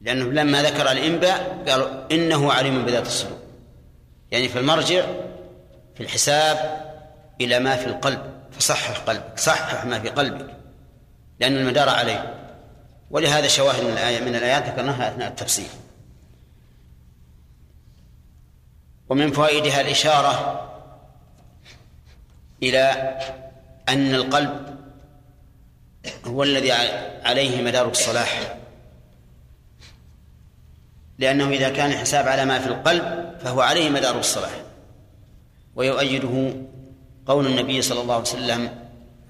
لأنه 0.00 0.24
لما 0.24 0.62
ذكر 0.62 0.90
الإنباء 0.90 1.64
قالوا 1.68 1.88
إنه 2.12 2.52
عليم 2.52 2.84
بذات 2.84 3.06
الصدور. 3.06 3.38
يعني 4.30 4.48
في 4.48 4.58
المرجع 4.58 5.04
في 5.94 6.00
الحساب 6.00 6.86
إلى 7.40 7.58
ما 7.58 7.76
في 7.76 7.86
القلب. 7.86 8.22
فصحح 8.52 8.98
قلبك 8.98 9.38
صحح 9.38 9.84
ما 9.84 10.00
في 10.00 10.08
قلبك 10.08 10.56
لأن 11.40 11.56
المدار 11.56 11.88
عليه. 11.88 12.34
ولهذا 13.10 13.48
شواهد 13.48 13.84
من 13.84 13.90
الآية 13.92 14.20
من 14.20 14.36
الآيات 14.36 14.66
ذكرناها 14.66 15.08
أثناء 15.08 15.28
التفسير. 15.28 15.68
ومن 19.10 19.32
فوائدها 19.32 19.80
الإشارة 19.80 20.66
إلى 22.62 23.16
أن 23.88 24.14
القلب 24.14 24.78
هو 26.26 26.42
الذي 26.42 26.72
عليه 27.24 27.62
مدار 27.62 27.88
الصلاح. 27.88 28.56
لأنه 31.18 31.48
إذا 31.48 31.68
كان 31.68 31.90
الحساب 31.90 32.28
على 32.28 32.44
ما 32.44 32.58
في 32.58 32.66
القلب 32.66 33.34
فهو 33.44 33.60
عليه 33.60 33.90
مدار 33.90 34.18
الصلاح. 34.18 34.50
ويؤيده 35.76 36.52
قول 37.26 37.46
النبي 37.46 37.82
صلى 37.82 38.00
الله 38.00 38.14
عليه 38.14 38.24
وسلم 38.24 38.70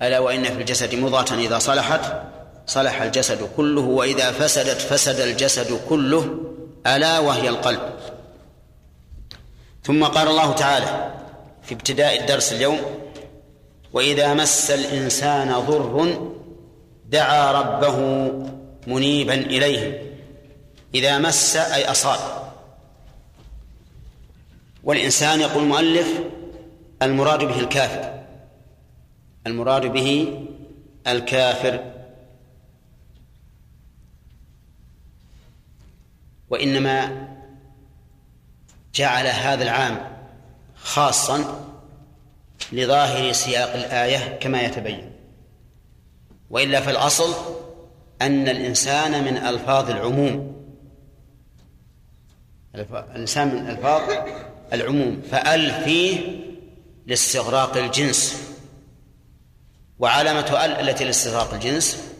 ألا 0.02 0.18
وإن 0.18 0.44
في 0.44 0.60
الجسد 0.60 0.94
مضغة 0.94 1.34
إذا 1.34 1.58
صلحت 1.58 2.22
صلح 2.66 3.02
الجسد 3.02 3.50
كله 3.56 3.80
وإذا 3.80 4.32
فسدت 4.32 4.80
فسد 4.80 5.20
الجسد 5.20 5.80
كله 5.88 6.38
ألا 6.86 7.18
وهي 7.18 7.48
القلب. 7.48 7.80
ثم 9.82 10.04
قال 10.04 10.28
الله 10.28 10.52
تعالى 10.52 11.14
في 11.62 11.74
ابتداء 11.74 12.20
الدرس 12.20 12.52
اليوم 12.52 12.78
وإذا 13.92 14.34
مس 14.34 14.70
الإنسان 14.70 15.52
ضر 15.52 16.30
دعا 17.08 17.52
ربه 17.52 17.98
منيبا 18.86 19.34
إليه. 19.34 20.02
إذا 20.94 21.18
مس 21.18 21.56
أي 21.56 21.90
أصاب. 21.90 22.18
والإنسان 24.84 25.40
يقول 25.40 25.62
المؤلف 25.62 26.08
المراد 27.02 27.44
به 27.44 27.60
الكافر. 27.60 28.22
المراد 29.46 29.86
به 29.86 30.38
الكافر. 31.06 31.84
وإنما 36.50 37.29
جعل 38.94 39.26
هذا 39.26 39.62
العام 39.62 40.18
خاصا 40.74 41.66
لظاهر 42.72 43.32
سياق 43.32 43.74
الآية 43.74 44.38
كما 44.38 44.62
يتبين. 44.62 45.12
وإلا 46.50 46.80
فالأصل 46.80 47.34
أن 48.22 48.48
الإنسان 48.48 49.24
من 49.24 49.36
ألفاظ 49.36 49.90
العموم. 49.90 50.56
الإنسان 52.74 53.54
من 53.54 53.70
ألفاظ 53.70 54.02
العموم. 54.72 55.22
فأل 55.30 55.84
فيه 55.84 56.40
لاستغراق 57.06 57.76
الجنس. 57.76 58.50
وعلامة 59.98 60.64
ال 60.64 60.88
التي 60.88 61.04
لاستغراق 61.04 61.54
الجنس 61.54 62.12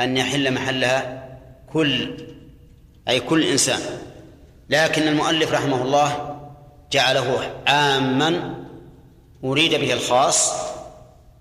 أن 0.00 0.16
يحل 0.16 0.54
محلها 0.54 1.28
كل 1.72 2.16
أي 3.08 3.20
كل 3.20 3.44
إنسان. 3.44 3.80
لكن 4.70 5.08
المؤلف 5.08 5.52
رحمه 5.52 5.82
الله 5.82 6.36
جعله 6.92 7.54
عاما 7.66 8.54
أريد 9.44 9.74
به 9.74 9.92
الخاص 9.92 10.52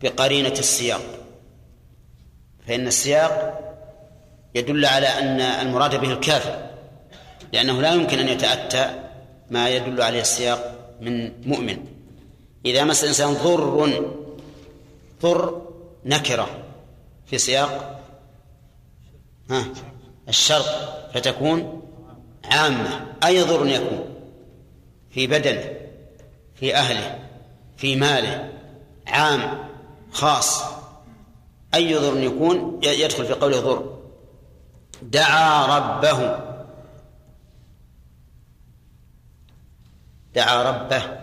بقرينة 0.01 0.49
السياق. 0.49 1.01
فإن 2.67 2.87
السياق 2.87 3.59
يدل 4.55 4.85
على 4.85 5.07
أن 5.07 5.41
المراد 5.41 5.95
به 5.95 6.11
الكافر 6.11 6.69
لأنه 7.53 7.81
لا 7.81 7.93
يمكن 7.93 8.19
أن 8.19 8.27
يتأتى 8.27 9.03
ما 9.49 9.69
يدل 9.69 10.01
عليه 10.01 10.21
السياق 10.21 10.75
من 11.01 11.31
مؤمن. 11.49 11.85
إذا 12.65 12.83
مس 12.83 13.03
الإنسان 13.03 13.33
ضر 13.33 13.89
ضر 15.21 15.61
نكرة 16.05 16.49
في 17.25 17.37
سياق 17.37 18.01
ها 19.49 19.65
الشرط 20.29 20.65
فتكون 21.13 21.78
عامة 22.45 23.05
أي 23.25 23.41
ضر 23.41 23.67
يكون 23.67 24.15
في 25.09 25.27
بدنه 25.27 25.79
في 26.55 26.75
أهله 26.75 27.19
في 27.77 27.95
ماله 27.95 28.49
عام 29.07 29.69
خاص. 30.11 30.63
أي 31.73 31.95
ضر 31.95 32.17
يكون 32.17 32.79
يدخل 32.83 33.25
في 33.25 33.33
قوله 33.33 33.59
ضر 33.59 33.99
دعا 35.01 35.77
ربه. 35.77 36.39
دعا 40.35 40.63
ربه. 40.63 41.19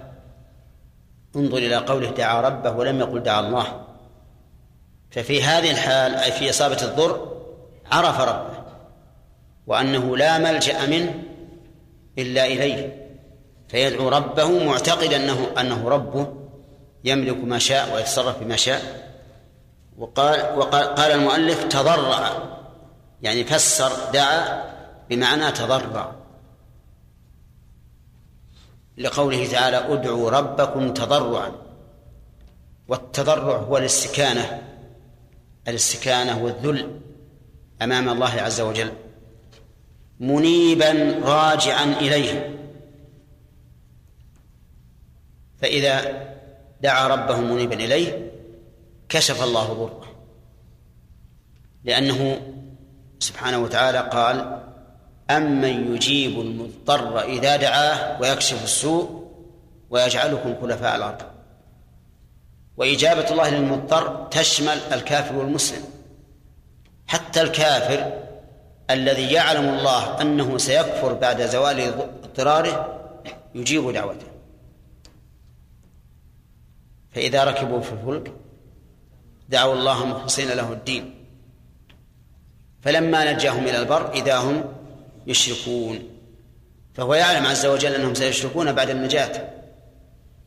انظر 1.37 1.59
إلى 1.59 1.77
قوله 1.77 2.11
دعا 2.11 2.41
ربه 2.41 2.71
ولم 2.71 3.01
يقل 3.01 3.23
دعا 3.23 3.41
الله. 3.41 3.87
ففي 5.11 5.43
هذه 5.43 5.71
الحال 5.71 6.15
أي 6.15 6.33
في 6.33 6.51
إصابة 6.51 6.83
الضر 6.83 7.43
عرف 7.93 8.21
ربه. 8.21 8.56
وأنه 9.67 10.17
لا 10.17 10.39
ملجأ 10.39 10.87
منه 10.87 11.23
إلا 12.19 12.47
إليه 12.47 13.07
فيدعو 13.69 14.09
ربه 14.09 14.65
معتقدا 14.65 15.17
أنه 15.17 15.47
أنه 15.61 15.89
ربه 15.89 16.33
يملك 17.05 17.45
ما 17.45 17.59
شاء 17.59 17.95
ويتصرف 17.95 18.39
بما 18.39 18.57
شاء. 18.57 19.07
وقال 19.99 20.59
وقال 20.59 20.85
قال 20.85 21.13
المؤلف 21.13 21.65
تضرع 21.65 22.31
يعني 23.23 23.45
فسر 23.45 23.93
دعا 24.13 24.65
بمعنى 25.11 25.53
تضرع. 25.53 26.13
لقوله 28.99 29.47
تعالى 29.47 29.77
ادعوا 29.77 30.31
ربكم 30.31 30.95
تضرعا 30.95 31.53
والتضرع 32.89 33.57
هو 33.57 33.77
الاستكانة 33.77 34.63
الاستكانة 35.69 36.45
والذل 36.45 37.01
أمام 37.83 38.09
الله 38.09 38.31
عز 38.31 38.61
وجل. 38.61 38.93
منيبا 40.21 41.21
راجعا 41.23 41.85
إليه. 41.85 42.57
فإذا 45.59 46.27
دعا 46.81 47.09
ربه 47.09 47.41
منيبا 47.41 47.75
إليه 47.75 48.33
كشف 49.09 49.43
الله 49.43 49.65
ضره 49.65 50.07
لأنه 51.85 52.41
سبحانه 53.19 53.59
وتعالى 53.59 53.99
قال 53.99 54.63
أمن 55.31 55.95
يجيب 55.95 56.41
المضطر 56.41 57.21
إذا 57.21 57.57
دعاه 57.57 58.21
ويكشف 58.21 58.65
السوء 58.65 59.27
ويجعلكم 59.91 60.55
خلفاء 60.61 60.97
الأرض. 60.97 61.23
وإجابة 62.77 63.31
الله 63.31 63.51
للمضطر 63.51 64.29
تشمل 64.31 64.79
الكافر 64.93 65.37
والمسلم. 65.37 65.85
حتى 67.07 67.43
الكافر 67.43 68.26
الذي 68.91 69.33
يعلم 69.33 69.69
الله 69.69 70.21
أنه 70.21 70.59
سيكفر 70.59 71.13
بعد 71.13 71.43
زوال 71.43 71.81
اضطراره 71.81 72.99
يجيب 73.55 73.91
دعوته. 73.91 74.27
فإذا 77.11 77.45
ركبوا 77.45 77.81
في 77.81 77.93
الفلك 77.93 78.33
دعوا 79.49 79.75
الله 79.75 80.07
مخلصين 80.07 80.49
له 80.49 80.73
الدين. 80.73 81.15
فلما 82.83 83.33
نجاهم 83.33 83.65
إلى 83.65 83.79
البر 83.79 84.13
إذا 84.13 84.39
هم 84.39 84.65
يشركون. 85.27 86.09
فهو 86.95 87.15
يعلم 87.15 87.47
عز 87.47 87.67
وجل 87.67 87.95
أنهم 87.95 88.15
سيشركون 88.15 88.73
بعد 88.73 88.91
النجاة 88.91 89.49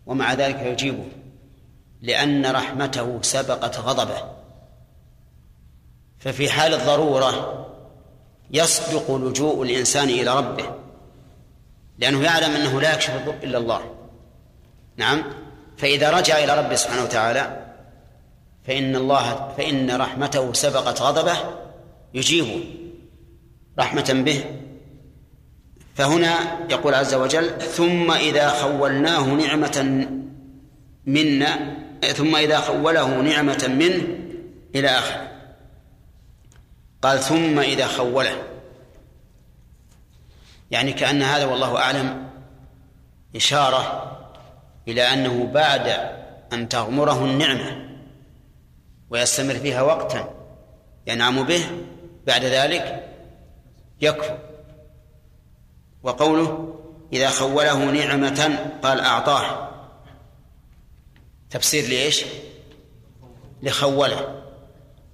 ومع 0.05 0.33
ذلك 0.33 0.59
يجيبه 0.59 1.05
لأن 2.01 2.45
رحمته 2.45 3.21
سبقت 3.21 3.79
غضبه. 3.79 4.39
ففي 6.19 6.49
حال 6.49 6.73
الضرورة 6.73 7.68
يصدق 8.51 9.11
لجوء 9.15 9.63
الإنسان 9.63 10.09
إلى 10.09 10.37
ربه 10.37 10.65
لأنه 11.97 12.23
يعلم 12.23 12.51
أنه 12.51 12.81
لا 12.81 12.93
يكشف 12.93 13.15
الضر 13.15 13.35
إلا 13.43 13.57
الله. 13.57 13.81
نعم. 14.97 15.23
فإذا 15.77 16.11
رجع 16.11 16.43
إلى 16.43 16.59
ربه 16.59 16.75
سبحانه 16.75 17.03
وتعالى 17.03 17.65
فإن 18.67 18.95
الله 18.95 19.53
فإن 19.57 19.91
رحمته 19.91 20.53
سبقت 20.53 21.01
غضبه 21.01 21.37
يجيبه 22.13 22.63
رحمة 23.79 24.23
به. 24.25 24.43
فهنا 25.95 26.35
يقول 26.69 26.93
عز 26.95 27.13
وجل 27.13 27.61
ثم 27.61 28.11
إذا 28.11 28.49
خولناه 28.49 29.25
نعمة 29.25 30.07
منا 31.05 31.75
ثم 32.13 32.35
إذا 32.35 32.59
خوله 32.59 33.21
نعمة 33.21 33.67
منه 33.79 34.03
إلى 34.75 34.87
آخره. 34.87 35.38
قال 37.01 37.19
ثم 37.19 37.59
إذا 37.59 37.87
خوله. 37.87 38.43
يعني 40.71 40.93
كأن 40.93 41.21
هذا 41.21 41.45
والله 41.45 41.77
أعلم 41.77 42.29
إشارة 43.35 44.17
إلى 44.87 45.01
أنه 45.01 45.45
بعد 45.45 45.87
أن 46.53 46.69
تغمره 46.69 47.25
النعمة 47.25 47.89
ويستمر 49.09 49.53
فيها 49.53 49.81
وقتا 49.81 50.33
ينعم 51.07 51.43
به 51.43 51.65
بعد 52.27 52.43
ذلك 52.43 53.09
يكفر. 54.01 54.37
وقوله 56.03 56.75
إذا 57.13 57.29
خوله 57.29 57.91
نعمة 57.91 58.71
قال 58.83 58.99
أعطاه. 58.99 59.69
تفسير 61.49 61.89
لإيش؟ 61.89 62.25
لخوله. 63.63 64.43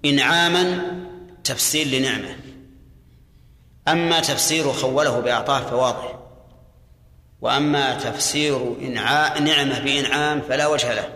إنعاما 0.05 1.05
تفسير 1.45 1.87
لنعمة. 1.87 2.35
أما 3.87 4.19
تفسير 4.19 4.71
خوله 4.71 5.19
بأعطاه 5.19 5.59
فواضح. 5.59 6.19
وأما 7.41 7.95
تفسير 7.95 8.75
إنعاء 8.81 9.41
نعمة 9.41 9.79
بإنعام 9.79 10.41
فلا 10.41 10.67
وجه 10.67 10.93
له. 10.93 11.13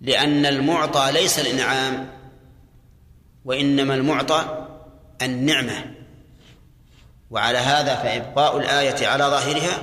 لأن 0.00 0.46
المعطى 0.46 1.12
ليس 1.12 1.38
الإنعام 1.38 2.10
وإنما 3.44 3.94
المعطى 3.94 4.66
النعمة. 5.22 5.94
وعلى 7.30 7.58
هذا 7.58 7.94
فإبقاء 7.96 8.58
الآية 8.58 9.06
على 9.06 9.24
ظاهرها 9.24 9.78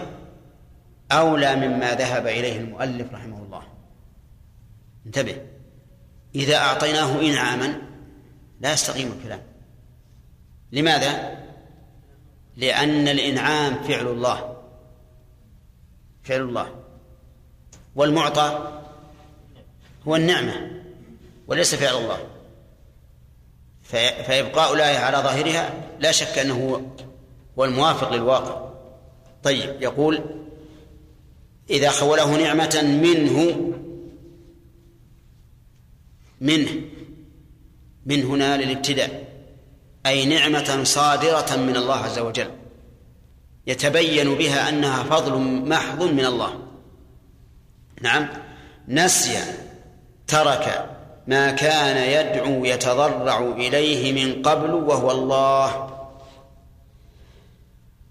أولى 1.12 1.56
مما 1.56 1.94
ذهب 1.94 2.28
إليه 2.28 2.60
المؤلف 2.60 3.14
رحمه 3.14 3.44
الله. 3.44 3.64
انتبه. 5.06 5.38
إذا 6.36 6.58
أعطيناه 6.58 7.22
إنعاما 7.22 7.93
لا 8.64 8.74
يستقيم 8.74 9.12
الكلام. 9.12 9.42
لماذا؟ 10.72 11.38
لأن 12.58 13.08
الإنعام 13.08 13.84
فعل 13.84 14.08
الله. 14.08 14.58
فعل 16.24 16.42
الله. 16.42 16.76
والمعطى 17.96 18.82
هو 20.08 20.16
النعمة 20.16 20.72
وليس 21.48 21.76
فعل 21.76 21.96
الله. 21.96 22.28
فإبقاء 24.24 24.74
الآية 24.74 24.98
على 24.98 25.18
ظاهرها 25.18 25.74
لا 26.00 26.12
شك 26.12 26.38
أنه 26.40 26.82
هو 27.58 27.66
الموافق 27.66 28.14
للواقع. 28.14 28.70
طيب 29.44 29.82
يقول 29.82 30.22
إذا 31.70 31.90
خوله 31.90 32.38
نعمة 32.38 33.00
منه 33.02 33.70
منه 36.42 36.93
من 38.06 38.26
هنا 38.26 38.58
للابتداء 38.58 39.24
أي 40.06 40.26
نعمة 40.26 40.84
صادرة 40.84 41.56
من 41.56 41.76
الله 41.76 41.96
عز 41.96 42.20
وجل 42.20 42.52
يتبين 43.68 44.36
بها 44.36 44.70
أنها 44.70 45.04
فضل 45.04 45.38
محض 45.42 46.04
من 46.04 46.26
الله. 46.26 46.60
نعم 48.02 48.30
نسي 48.88 49.38
ترك 50.28 50.90
ما 51.28 51.52
كان 51.52 51.98
يدعو 51.98 52.66
يتضرع 52.66 53.40
إليه 53.40 54.26
من 54.26 54.42
قبل 54.42 54.74
وهو 54.74 55.12
الله. 55.12 55.90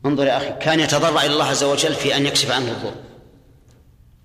انظر 0.06 0.26
يا 0.26 0.36
أخي 0.36 0.52
كان 0.60 0.80
يتضرع 0.80 1.22
إلى 1.22 1.32
الله 1.32 1.44
عز 1.44 1.64
وجل 1.64 1.94
في 1.94 2.16
أن 2.16 2.26
يكشف 2.26 2.50
عنه 2.50 2.70
الضر. 2.70 2.94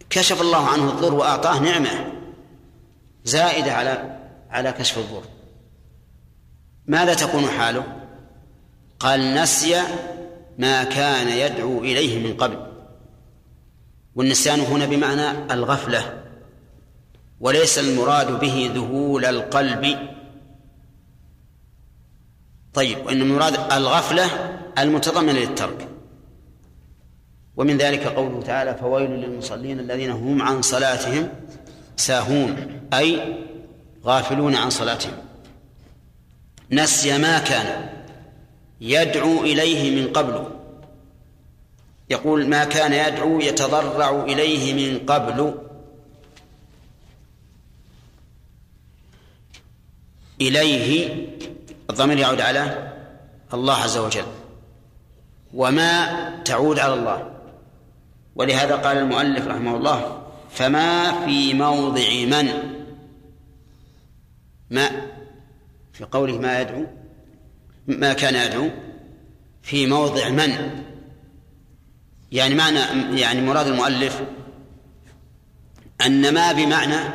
كشف 0.09 0.41
الله 0.41 0.68
عنه 0.68 0.89
الضر 0.89 1.13
وأعطاه 1.13 1.59
نعمة 1.59 2.13
زائدة 3.26 3.74
على 3.74 4.18
على 4.49 4.72
كشف 4.72 4.97
الضر. 4.97 5.24
ماذا 6.88 7.13
تكون 7.13 7.47
حاله؟ 7.47 7.83
قال 8.99 9.35
نسي 9.35 9.81
ما 10.57 10.83
كان 10.83 11.27
يدعو 11.27 11.79
إليه 11.79 12.27
من 12.27 12.38
قبل. 12.38 12.67
والنسيان 14.15 14.59
هنا 14.59 14.85
بمعنى 14.85 15.53
الغفلة 15.53 16.23
وليس 17.39 17.79
المراد 17.79 18.39
به 18.39 18.71
ذهول 18.75 19.25
القلب. 19.25 19.97
طيب 22.73 23.05
وإن 23.05 23.21
المراد 23.21 23.71
الغفلة 23.71 24.25
المتضمنة 24.77 25.31
للترك. 25.31 25.88
ومن 27.55 27.77
ذلك 27.77 28.07
قوله 28.07 28.41
تعالى 28.41 28.75
فويل 28.75 29.11
للمصلين 29.11 29.79
الذين 29.79 30.11
هم 30.11 30.41
عن 30.41 30.61
صلاتهم 30.61 31.29
ساهون 31.95 32.81
أي 32.93 33.35
غافلون 34.05 34.55
عن 34.55 34.69
صلاتهم. 34.69 35.26
نسي 36.72 37.18
ما 37.18 37.39
كان 37.39 37.89
يدعو 38.82 39.43
إليه 39.43 40.01
من 40.01 40.13
قبل. 40.13 40.49
يقول 42.09 42.47
ما 42.47 42.63
كان 42.63 42.93
يدعو 42.93 43.39
يتضرع 43.39 44.24
إليه 44.24 44.74
من 44.74 45.05
قبل. 45.05 45.55
إليه 50.41 51.15
الضمير 51.89 52.18
يعود 52.18 52.41
على 52.41 52.93
الله 53.53 53.76
عز 53.76 53.97
وجل. 53.97 54.26
وما 55.53 56.41
تعود 56.45 56.80
على 56.80 56.93
الله. 56.93 57.34
ولهذا 58.36 58.76
قال 58.76 58.97
المؤلف 58.97 59.47
رحمه 59.47 59.78
الله 59.78 60.24
فما 60.51 61.26
في 61.26 61.53
موضع 61.53 62.09
من؟ 62.11 62.78
ما 64.70 65.07
في 65.97 66.03
قوله 66.03 66.37
ما 66.37 66.61
يدعو 66.61 66.85
ما 67.87 68.13
كان 68.13 68.35
يدعو 68.35 68.69
في 69.61 69.85
موضع 69.85 70.29
من؟ 70.29 70.83
يعني 72.31 72.55
معنى 72.55 72.79
يعني 73.21 73.41
مراد 73.41 73.67
المؤلف 73.67 74.21
أن 76.05 76.33
ما 76.33 76.51
بمعنى 76.51 77.13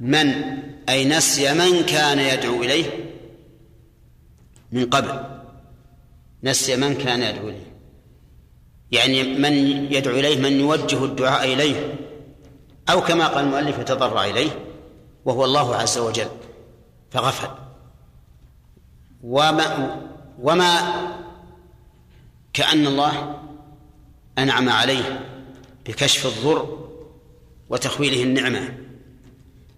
من 0.00 0.32
أي 0.88 1.04
نسي 1.04 1.54
من 1.54 1.82
كان 1.86 2.18
يدعو 2.18 2.62
إليه 2.62 3.12
من 4.72 4.90
قبل. 4.90 5.24
نسي 6.44 6.76
من 6.76 6.94
كان 6.94 7.22
يدعو 7.22 7.48
إليه. 7.48 7.72
يعني 8.92 9.22
من 9.22 9.52
يدعو 9.92 10.18
إليه 10.18 10.40
من 10.40 10.60
يوجه 10.60 11.04
الدعاء 11.04 11.52
إليه 11.52 11.94
أو 12.90 13.00
كما 13.00 13.26
قال 13.26 13.44
المؤلف 13.44 13.78
يتضرع 13.78 14.24
إليه 14.24 14.50
وهو 15.24 15.44
الله 15.44 15.76
عز 15.76 15.98
وجل 15.98 16.28
فغفل. 17.10 17.67
وما 19.22 19.96
وما 20.42 20.94
كأن 22.52 22.86
الله 22.86 23.40
أنعم 24.38 24.68
عليه 24.68 25.20
بكشف 25.86 26.26
الضر 26.26 26.88
وتخويله 27.68 28.22
النعمة. 28.22 28.74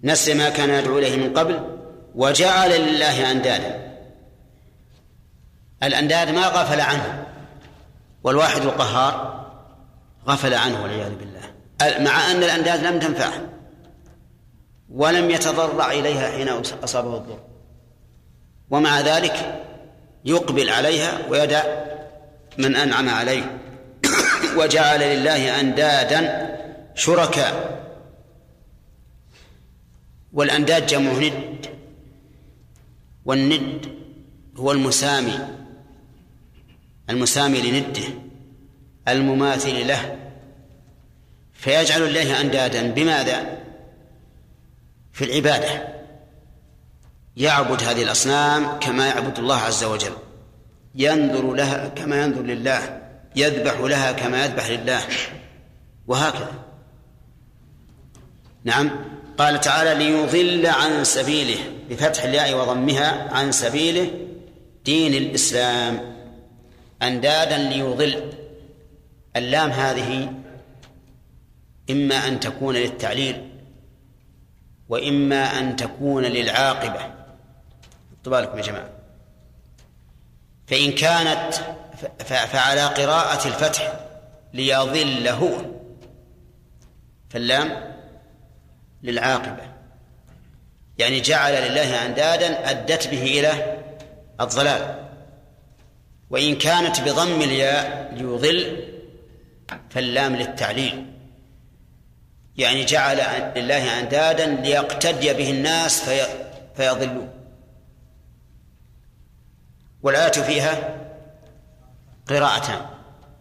نسي 0.05 0.35
ما 0.35 0.49
كان 0.49 0.71
يدعو 0.71 0.99
إليه 0.99 1.17
من 1.17 1.39
قبل 1.39 1.79
وجعل 2.15 2.71
لله 2.81 3.31
أندادا. 3.31 3.97
الأنداد 5.83 6.31
ما 6.31 6.47
غفل 6.47 6.81
عنه 6.81 7.27
والواحد 8.25 8.63
القهار 8.63 9.41
غفل 10.27 10.55
عنه 10.55 10.83
والعياذ 10.83 11.15
بالله. 11.15 11.41
مع 11.81 12.31
أن 12.31 12.37
الأنداد 12.37 12.83
لم 12.85 12.99
تنفعه 12.99 13.49
ولم 14.91 15.31
يتضرع 15.31 15.93
إليها 15.93 16.31
حين 16.31 16.49
أصابه 16.85 17.17
الضر. 17.17 17.50
ومع 18.71 19.01
ذلك 19.01 19.65
يقبل 20.25 20.71
عليها 20.71 21.19
ويدع 21.29 21.63
من 22.59 22.77
أنعم 22.77 23.09
عليه. 23.09 23.59
وجعل 24.59 25.01
لله 25.01 25.61
أندادا 25.61 26.51
شركاء. 26.95 27.81
والأنداد 30.33 30.87
جمع 30.87 31.13
ند. 31.13 31.67
والند 33.25 33.87
هو 34.57 34.73
المسامي. 34.73 35.39
المسامي 37.11 37.61
لنده. 37.61 38.09
المماثل 39.09 39.89
له. 39.89 40.17
فيجعل 41.53 42.03
الله 42.03 42.41
أندادا. 42.41 42.91
بماذا؟ 42.91 43.59
في 45.13 45.25
العبادة. 45.25 46.00
يعبد 47.41 47.83
هذه 47.83 48.03
الأصنام 48.03 48.79
كما 48.79 49.07
يعبد 49.07 49.39
الله 49.39 49.57
عز 49.57 49.85
وجل. 49.85 50.13
ينظر 50.95 51.55
لها 51.55 51.89
كما 51.89 52.23
ينظر 52.23 52.43
لله 52.43 53.01
يذبح 53.37 53.81
لها 53.81 54.13
كما 54.13 54.45
يذبح 54.45 54.71
لله. 54.71 55.01
وهكذا. 56.07 56.53
نعم. 58.65 58.91
قال 59.39 59.61
تعالى 59.61 60.05
ليضل 60.05 60.67
عن 60.67 61.05
سبيله 61.05 61.59
بفتح 61.91 62.25
الياء 62.25 62.55
وضمها 62.55 63.35
عن 63.35 63.53
سبيله 63.53 64.11
دين 64.85 65.15
الإسلام. 65.15 66.01
أندادا 67.03 67.59
ليضل. 67.59 68.33
اللام 69.37 69.71
هذه 69.71 70.33
إما 71.91 72.29
أن 72.29 72.41
تكون 72.41 72.75
للتعليل 72.75 73.51
وإما 74.89 75.59
أن 75.59 75.77
تكون 75.77 76.25
للعاقبة. 76.25 77.20
بالكم 78.29 78.59
يا 78.59 78.63
جماعة. 78.63 78.91
فإن 80.67 80.93
كانت 80.93 81.55
فعلى 82.27 82.87
قراءة 82.87 83.49
الفتح 83.49 83.93
ليضله 84.55 85.73
فاللام 87.31 87.95
للعاقبة. 89.03 89.63
يعني 90.99 91.21
جعل 91.21 91.53
لله 91.53 92.07
أندادا 92.07 92.71
أدت 92.71 93.09
به 93.09 93.23
إلى 93.23 93.79
الضلال. 94.41 95.09
وإن 96.31 96.59
كانت 96.59 97.01
بضم 97.01 97.43
الياء 97.43 98.15
ليضل 98.15 98.89
فاللام 99.91 100.37
للتعليل. 100.37 101.07
يعني 102.57 102.85
جعل 102.85 103.17
لله 103.57 104.01
أندادا 104.01 104.47
ليقتدي 104.47 105.33
به 105.33 105.51
الناس 105.51 106.05
في 106.05 106.23
فيضلوا 106.77 107.40
والآية 110.03 110.33
فيها 110.33 111.01
قراءتان. 112.29 112.87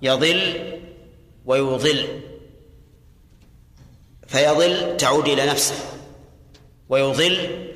يضل 0.01 0.79
ويضل. 1.45 2.21
فيضل 4.27 4.97
تعود 4.97 5.27
إلى 5.27 5.45
نفسه 5.45 5.75
ويضل 6.89 7.67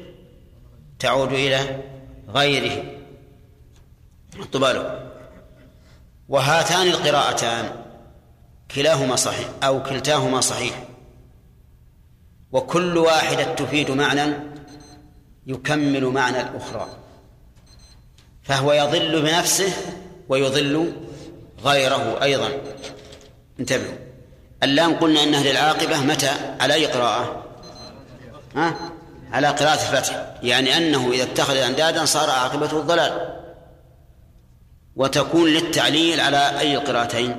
تعود 0.99 1.33
إلى 1.33 1.83
غيره. 2.29 2.83
طباله 4.51 5.11
وهاتان 6.29 6.87
القراءتان 6.87 7.85
كلاهما 8.75 9.15
صحيح 9.15 9.49
أو 9.63 9.83
كلتاهما 9.83 10.41
صحيح. 10.41 10.83
وكل 12.51 12.97
واحدة 12.97 13.43
تفيد 13.55 13.91
معنى 13.91 14.33
يكمل 15.47 16.05
معنى 16.05 16.41
الأخرى. 16.41 17.02
فهو 18.43 18.73
يضل 18.73 19.21
بنفسه 19.21 19.73
ويضل 20.29 20.93
غيره 21.65 22.23
أيضا. 22.23 22.49
انتبهوا. 23.59 23.97
اللام 24.63 24.95
قلنا 24.95 25.23
انها 25.23 25.43
للعاقبه 25.43 25.99
متى؟ 25.99 26.29
على 26.59 26.73
أي 26.73 26.85
قراءة؟ 26.85 27.43
ها؟ 28.55 28.75
على 29.31 29.47
قراءة 29.47 29.73
الفتح. 29.73 30.35
يعني 30.43 30.77
أنه 30.77 31.11
إذا 31.11 31.23
اتخذ 31.23 31.57
أندادا 31.57 32.05
صار 32.05 32.29
عاقبته 32.29 32.79
الضلال. 32.79 33.39
وتكون 34.95 35.49
للتعليل 35.49 36.19
على 36.19 36.59
أي 36.59 36.75
القراءتين؟ 36.77 37.37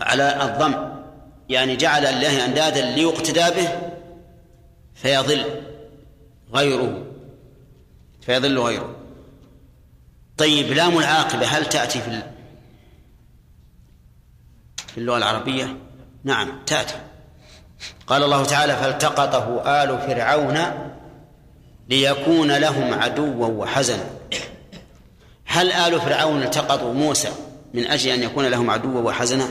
على 0.00 0.42
الضم. 0.42 0.74
يعني 1.48 1.76
جعل 1.76 2.06
الله 2.06 2.44
أندادا 2.44 2.80
ليقتدى 2.80 3.60
به 3.60 3.68
فيضل 4.94 5.44
غيره. 6.54 7.06
فيضل 8.20 8.58
غيره. 8.58 8.99
طيب 10.40 10.72
لام 10.72 10.98
العاقبه 10.98 11.46
هل 11.46 11.66
تأتي 11.66 12.00
في 12.00 12.22
في 14.86 14.98
اللغة 14.98 15.16
العربية؟ 15.16 15.76
نعم 16.24 16.52
تأتي. 16.66 16.94
قال 18.06 18.22
الله 18.22 18.44
تعالى 18.44 18.76
فالتقطه 18.76 19.62
آل 19.82 19.98
فرعون 19.98 20.58
ليكون 21.88 22.52
لهم 22.52 22.94
عدوا 22.94 23.46
وحزنا. 23.46 24.04
هل 25.44 25.72
آل 25.72 26.00
فرعون 26.00 26.42
التقطوا 26.42 26.94
موسى 26.94 27.30
من 27.74 27.86
أجل 27.86 28.10
أن 28.10 28.22
يكون 28.22 28.46
لهم 28.46 28.70
عدوا 28.70 29.00
وحزنا؟ 29.00 29.48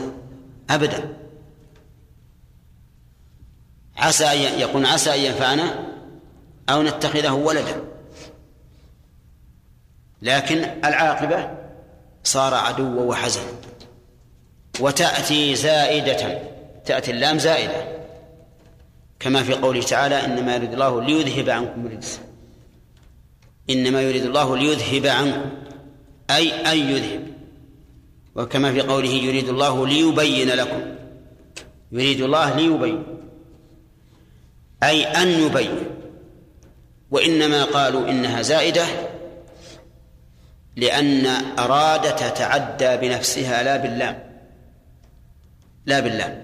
أبدا. 0.70 1.16
عسى 3.96 4.24
أن 4.24 4.60
يكون 4.60 4.86
عسى 4.86 5.14
أن 5.14 5.20
ينفعنا 5.20 5.88
أو 6.70 6.82
نتخذه 6.82 7.32
ولدا. 7.32 7.89
لكن 10.22 10.58
العاقبة 10.84 11.50
صار 12.24 12.54
عدوا 12.54 13.02
وحزنا 13.02 13.44
وتأتي 14.80 15.54
زائدة 15.54 16.38
تأتي 16.84 17.10
اللام 17.10 17.38
زائدة. 17.38 18.00
كما 19.20 19.42
في 19.42 19.54
قوله 19.54 19.82
تعالى 19.82 20.24
إنما 20.24 20.54
يريد 20.54 20.72
الله 20.72 21.02
ليذهب 21.02 21.50
عنكم 21.50 21.86
الرجس. 21.86 22.20
إنما 23.70 24.02
يريد 24.02 24.24
الله 24.24 24.56
ليذهب 24.56 25.06
عنكم 25.06 25.50
أي 26.30 26.50
أن 26.52 26.78
يذهب. 26.78 27.26
وكما 28.34 28.72
في 28.72 28.80
قوله 28.80 29.10
يريد 29.10 29.48
الله 29.48 29.86
ليبين 29.86 30.48
لكم. 30.48 30.80
يريد 31.92 32.20
الله 32.20 32.56
ليبين 32.56 33.04
أي 34.82 35.04
أن 35.04 35.28
يبين. 35.28 35.84
وإنما 37.10 37.64
قالوا 37.64 38.08
إنها 38.10 38.42
زائدة 38.42 38.84
لأن 40.76 41.26
أراد 41.58 42.16
تتعدى 42.16 42.96
بنفسها 42.96 43.62
لا 43.62 43.76
باللام. 43.76 44.30
لا 45.86 46.00
بالله 46.00 46.42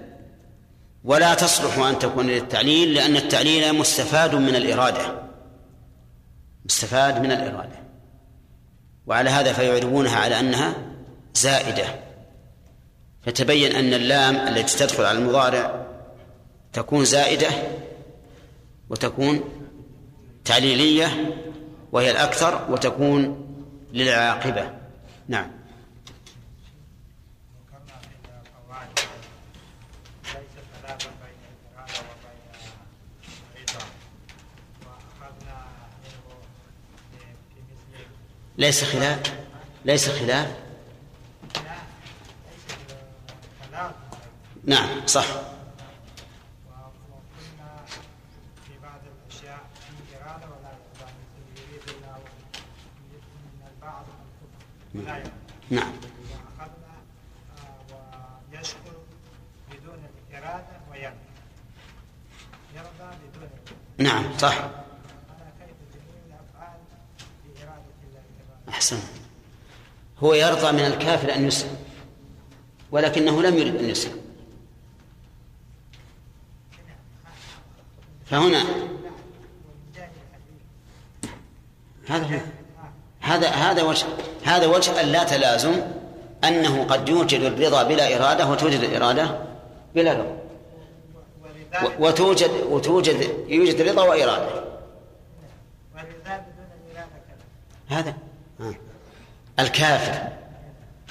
ولا 1.03 1.33
تصلح 1.33 1.77
أن 1.77 1.99
تكون 1.99 2.27
للتعليل 2.27 2.93
لأن 2.93 3.15
التعليل 3.15 3.73
مستفاد 3.73 4.35
من 4.35 4.55
الإرادة. 4.55 5.21
مستفاد 6.65 7.21
من 7.21 7.31
الإرادة. 7.31 7.79
وعلى 9.07 9.29
هذا 9.29 9.53
فيعربونها 9.53 10.19
على 10.19 10.39
أنها 10.39 10.73
زائدة. 11.33 11.85
فتبين 13.25 13.75
أن 13.75 13.93
اللام 13.93 14.35
التي 14.35 14.77
تدخل 14.77 15.03
على 15.03 15.17
المضارع 15.17 15.85
تكون 16.73 17.05
زائدة 17.05 17.47
وتكون 18.89 19.43
تعليلية 20.45 21.07
وهي 21.91 22.11
الأكثر 22.11 22.67
وتكون 22.69 23.46
للعاقبة. 23.91 24.71
نعم. 25.27 25.51
ليس 38.57 38.83
خلاف. 38.83 39.33
ليس 39.85 40.09
خلاف. 40.09 40.67
نعم 44.67 45.07
صح 45.07 45.25
في 48.65 48.73
بعض 48.83 49.01
الاشياء 49.05 49.59
في 50.09 50.15
اراده 50.17 50.45
ولا 50.45 50.71
يريد 51.57 51.89
الله 51.89 52.17
من 53.53 53.67
البعض 53.75 54.05
نعم. 55.69 55.91
بدون 59.71 59.99
ويرضى 60.91 61.13
يرضى 62.75 63.15
بدون 63.33 63.49
نعم 63.97 64.37
صح. 64.37 64.69
أحسن. 68.69 68.99
هو 70.19 70.33
يرضى 70.33 70.71
من 70.71 70.79
الكافر 70.79 71.35
أن 71.35 71.47
يسلم 71.47 71.77
ولكنه 72.91 73.41
لم 73.41 73.57
يرد 73.57 73.75
أن 73.75 73.89
يسلم. 73.89 74.21
فهنا. 78.25 78.63
هذا 82.07 82.25
هو. 82.25 82.56
هذا 83.27 83.47
هذا 83.47 83.83
وجه 83.83 84.05
هذا 84.43 84.67
وجه 84.67 85.01
لا 85.01 85.23
تلازم 85.23 85.81
أنه 86.43 86.83
قد 86.83 87.09
يوجد 87.09 87.41
الرضا 87.41 87.83
بلا 87.83 88.15
إرادة 88.15 88.47
وتوجد 88.47 88.83
الإرادة 88.83 89.39
بلا 89.95 90.13
رضا. 90.13 90.37
وتوجد 91.99 92.51
وتوجد 92.69 93.29
يوجد 93.47 93.81
رضا 93.81 94.03
وإرادة. 94.03 94.63
هذا. 97.89 98.13
الكافر. 99.59 100.27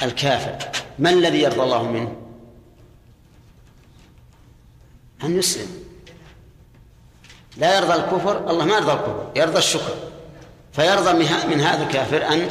الكافر. 0.03 0.69
ما 0.99 1.11
الذي 1.11 1.43
يرضى 1.43 1.63
الله 1.63 1.83
منه؟ 1.83 2.17
أن 5.25 5.39
يسلم. 5.39 5.85
لا 7.57 7.77
يرضى 7.77 7.95
الكفر 7.95 8.51
الله 8.51 8.65
ما 8.65 8.75
يرضى 8.75 8.93
الكفر 8.93 9.31
يرضى 9.37 9.59
الشكر. 9.59 9.95
فيرضى 10.77 11.13
من 11.47 11.61
هذا 11.61 11.83
الكافر 11.83 12.29
أن 12.29 12.49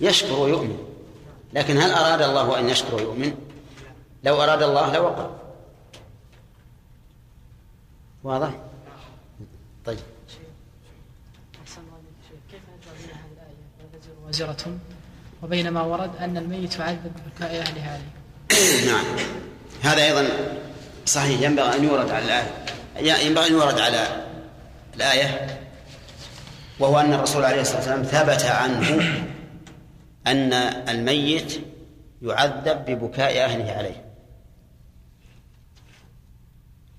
يشكر 0.00 0.32
ويؤمن. 0.32 0.78
لكن 1.52 1.78
هل 1.78 1.90
أراد 1.90 2.22
الله 2.22 2.58
أن 2.58 2.68
يشكر 2.68 2.94
ويؤمن؟ 2.94 3.34
لو 4.24 4.42
أراد 4.42 4.62
الله 4.62 4.92
لوقع. 4.94 5.30
واضح؟ 8.24 8.50
طيب. 9.86 9.98
وزرة 14.28 14.78
وبين 15.42 15.68
ما 15.70 15.82
ورد 15.82 16.10
أن 16.20 16.36
الميت 16.36 16.78
يعذب 16.78 17.12
ببكاء 17.26 17.60
أهلها 17.60 17.92
عليه 17.92 18.10
نعم. 18.92 19.04
هذا 19.82 20.04
أيضا 20.04 20.28
صحيح. 21.06 21.40
ينبغي 21.40 21.76
أن 21.76 21.84
يورد 21.84 22.10
على 22.10 22.24
الآية. 22.24 23.26
ينبغي 23.26 23.46
أن 23.46 23.52
يورد 23.52 23.80
على 23.80 24.26
الآية. 24.94 25.60
وهو 26.80 27.00
أن 27.00 27.12
الرسول 27.12 27.44
عليه 27.44 27.60
الصلاة 27.60 27.76
والسلام 27.76 28.02
ثبت 28.02 28.44
عنه 28.44 29.00
أن 30.26 30.52
الميت 30.88 31.60
يعذب 32.22 32.84
ببكاء 32.84 33.44
أهله 33.44 33.72
عليه. 33.72 34.04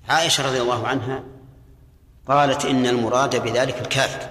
عائشة 0.09 0.47
رضي 0.47 0.61
الله 0.61 0.87
عنها 0.87 1.23
قالت 2.27 2.65
إن 2.65 2.85
المراد 2.85 3.43
بذلك 3.43 3.81
الكافر. 3.81 4.29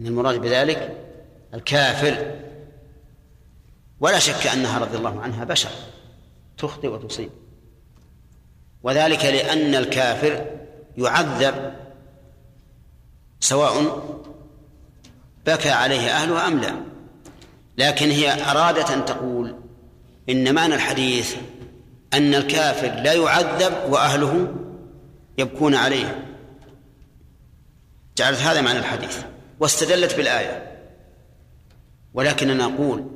إن 0.00 0.06
المراد 0.06 0.40
بذلك 0.40 0.96
الكافر. 1.54 2.34
ولا 4.00 4.18
شك 4.18 4.46
أنها 4.46 4.78
رضي 4.78 4.96
الله 4.96 5.20
عنها 5.20 5.44
بشر 5.44 5.70
تخطئ 6.58 6.88
وتصيب. 6.88 7.30
وذلك 8.82 9.24
لأن 9.24 9.74
الكافر 9.74 10.46
يعذب 10.98 11.85
سواء 13.46 14.02
بكى 15.46 15.70
عليه 15.70 16.10
أهله 16.10 16.46
أم 16.46 16.60
لا. 16.60 16.74
لكن 17.78 18.10
هي 18.10 18.50
أرادت 18.50 18.90
أن 18.90 19.04
تقول 19.04 19.56
إن 20.28 20.54
معنى 20.54 20.74
الحديث 20.74 21.36
أن 22.14 22.34
الكافر 22.34 23.02
لا 23.02 23.12
يعذب 23.12 23.72
وأهله 23.88 24.54
يبكون 25.38 25.74
عليه. 25.74 26.26
جعلت 28.16 28.38
هذا 28.38 28.60
معنى 28.60 28.78
الحديث 28.78 29.18
واستدلت 29.60 30.14
بالآية. 30.14 30.78
ولكننا 32.14 32.66
نقول 32.66 33.10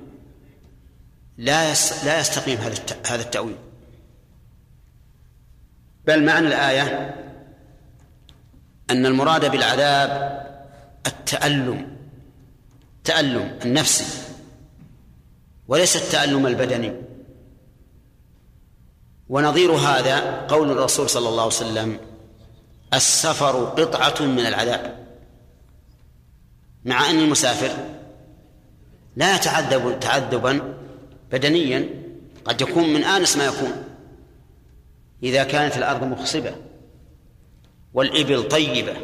لا 1.38 1.72
لا 2.04 2.20
يستقيم 2.20 2.58
هذا 2.58 2.74
هذا 3.06 3.22
التأويل. 3.22 3.56
بل 6.06 6.24
معنى 6.24 6.46
الآية 6.46 7.14
أن 8.90 9.06
المراد 9.06 9.50
بالعذاب 9.50 10.40
التألم 11.06 11.96
التألم 12.98 13.58
النفسي 13.64 14.04
وليس 15.68 15.96
التألم 15.96 16.46
البدني. 16.46 16.92
ونظير 19.28 19.72
هذا 19.72 20.46
قول 20.46 20.70
الرسول 20.70 21.10
صلى 21.10 21.28
الله 21.28 21.42
عليه 21.42 21.54
وسلم 21.54 21.98
السفر 22.94 23.64
قطعة 23.64 24.26
من 24.26 24.46
العذاب. 24.46 25.06
مع 26.84 27.10
أن 27.10 27.18
المسافر 27.18 27.70
لا 29.16 29.34
يتعذب 29.34 30.00
تعذبا 30.00 30.74
بدنيا 31.32 31.88
قد 32.44 32.60
يكون 32.60 32.92
من 32.92 33.04
آنس 33.04 33.36
ما 33.36 33.44
يكون 33.44 33.72
إذا 35.22 35.44
كانت 35.44 35.76
الأرض 35.76 36.04
مخصبة. 36.04 36.54
والإبل 37.94 38.48
طيبة 38.48 38.96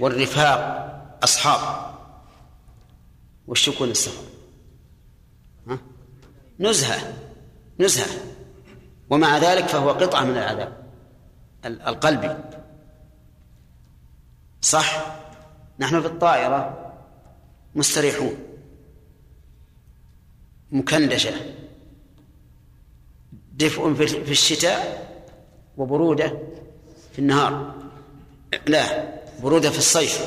والرفاق 0.00 0.84
أصحاب 1.22 1.94
وش 3.46 3.68
يكون 3.68 3.90
السفر 3.90 4.24
ها؟ 5.68 5.78
نزهة 6.60 7.14
نزهة. 7.80 8.20
ومع 9.10 9.38
ذلك 9.38 9.66
فهو 9.66 9.90
قطعة 9.90 10.24
من 10.24 10.36
العذاب 10.36 10.84
القلبي. 11.64 12.36
صح؟ 14.60 15.16
نحن 15.78 16.00
في 16.00 16.06
الطائرة 16.06 16.92
مستريحون. 17.74 18.36
مكندشة. 20.70 21.54
دفء 23.52 23.94
في 23.94 24.30
الشتاء 24.30 25.04
وبرودة 25.76 26.38
في 27.14 27.18
النهار. 27.18 27.74
لا 28.66 28.84
برودة 29.42 29.70
في 29.70 29.78
الصيف. 29.78 30.24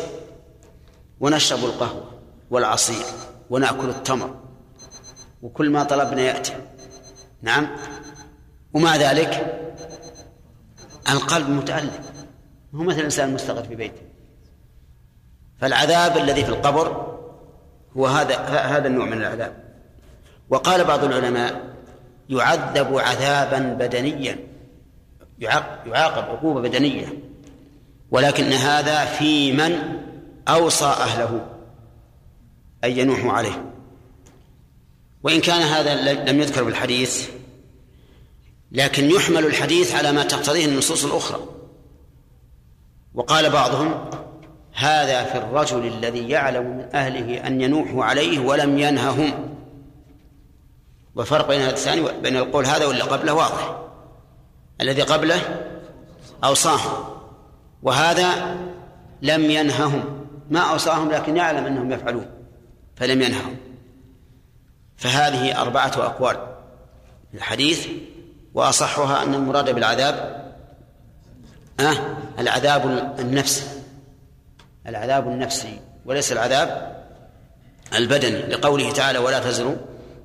ونشرب 1.20 1.60
القهوة 1.60 2.12
والعصير 2.50 3.06
ونأكل 3.50 3.90
التمر 3.90 4.36
وكل 5.42 5.70
ما 5.70 5.84
طلبنا 5.84 6.22
يأتي. 6.22 6.54
نعم. 7.42 7.68
ومع 8.74 8.96
ذلك 8.96 9.62
القلب 11.10 11.50
متألم 11.50 11.92
هو 12.76 12.84
مثل 12.84 13.00
الإنسان 13.00 13.30
المستقر 13.30 13.64
في 13.64 13.76
بيته. 13.76 14.02
فالعذاب 15.60 16.18
الذي 16.18 16.44
في 16.44 16.50
القبر 16.50 17.18
هو 17.98 18.08
هذا 18.08 18.36
هذا 18.46 18.88
النوع 18.88 19.06
من 19.06 19.18
العذاب. 19.18 19.64
وقال 20.50 20.84
بعض 20.84 21.04
العلماء 21.04 21.76
يعذب 22.30 22.98
عذابا 22.98 23.60
بدنيا. 23.60 24.48
يعاقب 25.40 26.30
عقوبة 26.30 26.62
بدنية. 26.62 27.08
ولكن 28.12 28.44
هذا 28.44 29.06
في 29.06 29.52
من 29.52 30.02
أوصى 30.48 30.86
أهله 30.86 31.48
أن 32.84 32.92
ينوحوا 32.92 33.32
عليه. 33.32 33.74
وإن 35.24 35.42
كان 35.42 35.62
هذا 35.62 36.14
لم 36.32 36.40
يذكر 36.40 36.64
بالحديث 36.64 37.30
لكن 38.72 39.10
يحمل 39.12 39.46
الحديث 39.46 39.96
على 39.96 40.12
ما 40.12 40.24
تقتضيه 40.24 40.66
النصوص 40.66 41.06
الأخرى. 41.06 41.40
وقال 43.14 43.50
بعضهم 43.50 44.10
هذا 44.74 45.24
في 45.24 45.38
الرجل 45.38 45.88
الذي 45.88 46.30
يعلم 46.30 46.78
من 46.78 46.96
أهله 46.96 47.48
أن 47.48 47.62
ينوحوا 47.62 48.06
عليه 48.06 48.40
ولم 48.40 48.78
ينههم. 48.78 49.56
والفرق 51.16 51.48
بين 51.48 51.62
هذا 51.62 51.72
الثاني 51.72 52.02
بين 52.22 52.38
القول 52.38 52.66
هذا 52.66 52.86
واللي 52.86 53.04
قبله 53.04 53.34
واضح. 53.34 53.87
الذي 54.82 55.02
قبله 55.02 55.42
أوصاهم 56.44 57.18
وهذا 57.84 58.58
لم 59.22 59.52
ينههم. 59.52 60.28
ما 60.50 60.60
أوصاهم 60.60 61.12
لكن 61.12 61.38
يعلم 61.38 61.66
أنهم 61.66 61.92
يفعلون 61.92 62.26
فلم 62.96 63.22
ينههم. 63.22 63.58
فهذه 64.98 65.62
أربعة 65.62 65.92
أقوال 65.96 66.36
في 67.32 67.38
الحديث 67.38 67.88
وأصحها 68.54 69.24
أن 69.24 69.34
المراد 69.34 69.76
بالعذاب 69.76 70.48
أه 71.80 72.18
العذاب 72.40 73.16
النفسي 73.20 73.66
العذاب 74.88 75.28
النفسي 75.28 75.80
وليس 76.06 76.32
العذاب 76.32 76.98
البدني. 77.94 78.42
لقوله 78.42 78.92
تعالى 78.92 79.20
ولا 79.20 79.40
تزر 79.40 79.78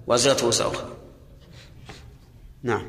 وزرة 0.06 0.46
وزر 0.46 0.76
نعم. 2.62 2.88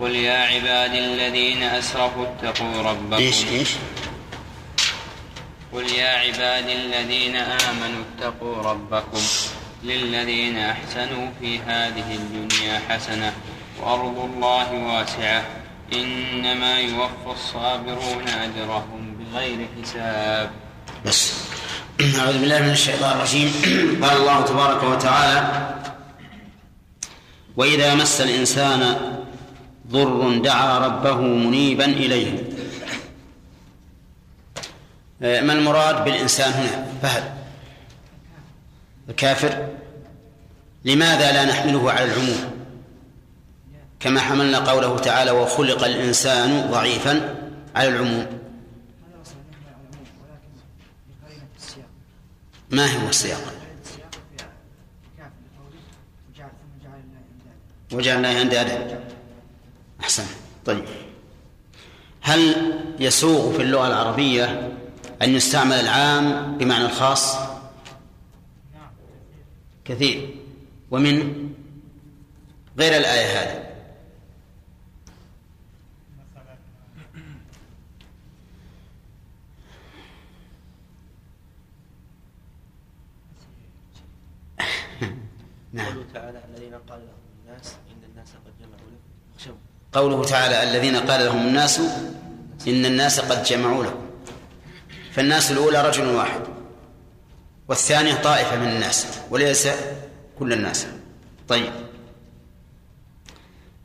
قل 0.00 0.16
يا 0.16 0.38
عبادي 0.38 0.98
الذين 0.98 1.62
أسرفوا 1.62 2.26
اتقوا 2.26 2.82
ربكم 2.82 3.22
إيش 3.22 3.44
إيش؟ 3.46 3.68
قل 5.72 5.90
يا 5.90 6.08
عبادي 6.08 6.72
الذين 6.72 7.36
آمنوا 7.36 8.04
اتقوا 8.16 8.62
ربكم 8.62 9.20
للذين 9.84 10.58
أحسنوا 10.58 11.28
في 11.40 11.58
هذه 11.58 12.14
الدنيا 12.14 12.80
حسنة 12.88 13.32
وأرض 13.80 14.18
الله 14.18 14.72
واسعة 14.72 15.44
إنما 15.92 16.80
يوفى 16.80 17.30
الصابرون 17.30 18.28
أجرهم 18.28 19.16
بغير 19.18 19.68
حساب. 19.82 20.50
بس. 21.06 21.32
أعوذ 22.18 22.38
بالله 22.38 22.62
من 22.62 22.70
الشيطان 22.70 23.16
الرجيم. 23.16 23.52
قال 24.02 24.16
الله 24.16 24.40
تبارك 24.40 24.82
وتعالى 24.82 25.74
وإذا 27.56 27.94
مس 27.94 28.20
الإنسان 28.20 29.10
ضر 29.90 30.38
دعا 30.38 30.78
ربه 30.78 31.20
منيبا 31.20 31.84
إليه. 31.84 32.42
ما 35.20 35.52
المراد 35.52 36.04
بالإنسان 36.04 36.52
هنا؟ 36.52 36.86
فهد. 37.02 37.34
الكافر. 39.08 39.68
لماذا 40.84 41.32
لا 41.32 41.44
نحمله 41.44 41.92
على 41.92 42.04
العموم؟ 42.04 42.50
كما 44.00 44.20
حملنا 44.20 44.58
قوله 44.58 44.98
تعالى 44.98 45.30
وخلق 45.30 45.84
الإنسان 45.84 46.70
ضعيفا 46.70 47.34
على 47.76 47.88
العموم. 47.88 48.26
ما 52.70 52.86
هو 52.86 53.08
السياق؟ 53.08 53.54
وجعل 57.92 58.16
الله 58.16 58.42
أندادا 58.42 59.00
أحسن. 60.00 60.24
طيب. 60.66 60.84
هل 62.20 62.72
يسوغ 63.00 63.52
في 63.56 63.62
اللغة 63.62 63.86
العربية 63.86 64.76
أن 65.22 65.30
يستعمل 65.30 65.72
العام 65.72 66.58
بمعنى 66.58 66.84
الخاص؟ 66.84 67.36
كثير. 69.84 70.34
ومن 70.90 71.50
غير 72.78 72.96
الآية 72.96 73.40
هذه. 73.40 73.70
نعم. 85.72 85.86
قوله 85.86 86.06
تعالى 86.14 86.44
الذين 86.54 86.74
قال 86.74 87.00
لهم 87.00 87.18
الناس 87.46 87.76
إن 87.90 88.10
الناس 88.10 88.28
قد 88.28 88.52
جمعوا 88.60 88.90
لكم. 88.90 89.10
فاخشوا 89.32 89.54
قوله 89.92 90.24
تعالى 90.24 90.62
الذين 90.62 90.96
قال 90.96 91.24
لهم 91.24 91.46
الناس 91.46 91.80
إن 92.68 92.86
الناس 92.86 93.20
قد 93.20 93.42
جمعوا 93.42 93.84
لكم. 93.84 94.00
فالناس 95.12 95.50
الأولى 95.50 95.88
رجل 95.88 96.06
واحد 96.06 96.40
والثانية 97.68 98.14
طائفة 98.14 98.56
من 98.56 98.68
الناس 98.68 99.06
وليس 99.30 99.68
كل 100.38 100.52
الناس. 100.52 100.86
طيب. 101.48 101.72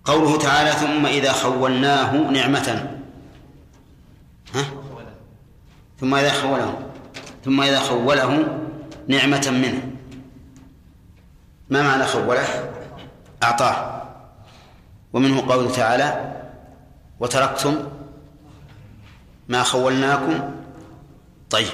قوله 0.06 0.38
تعالى 0.38 0.72
ثم 0.72 1.06
إذا 1.06 1.32
خولناه 1.32 2.16
نعمة. 2.16 2.98
ها؟ 4.54 4.66
ثم 6.00 6.16
إذا 6.16 6.32
خوله 6.32 6.80
ثم 7.46 7.62
إذا 7.62 7.80
خوله 7.80 8.58
نعمة 9.08 9.50
منه. 9.50 9.92
ما 11.70 11.84
معنى 11.84 12.06
خوله؟ 12.06 12.74
أعطاه. 13.44 14.05
ومنه 15.16 15.48
قوله 15.48 15.72
تعالى 15.72 16.36
وتركتم 17.20 17.92
ما 19.48 19.64
خولناكم 19.64 20.52
طيب. 21.50 21.68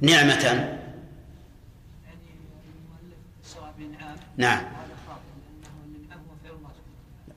نعمة. 0.00 0.78
نعم. 4.36 4.64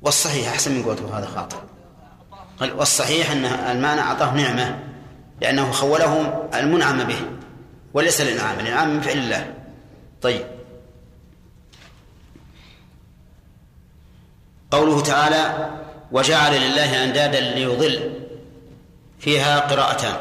والصحيح 0.01 0.47
أحسن 0.47 0.71
من 0.71 0.83
قولته 0.83 1.17
هذا 1.17 1.25
خاطئ. 1.25 1.57
قال 2.59 2.73
والصحيح 2.73 3.31
أن 3.31 3.45
المعنى 3.45 4.01
أعطاه 4.01 4.35
نعمة 4.35 4.79
لأنه 5.41 5.71
خوله 5.71 6.43
المنعم 6.53 7.03
به 7.03 7.19
وليس 7.93 8.21
الإنعام 8.21 8.59
الإنعام 8.59 8.89
من 8.89 9.01
فعل 9.01 9.17
الله. 9.17 9.53
طيب. 10.21 10.54
قوله 14.75 15.01
تعالى 15.01 15.69
وجعل 16.11 16.53
لله 16.61 17.03
أندادا 17.03 17.39
ليضل 17.39 18.13
فيها 19.19 19.59
قراءتان. 19.59 20.15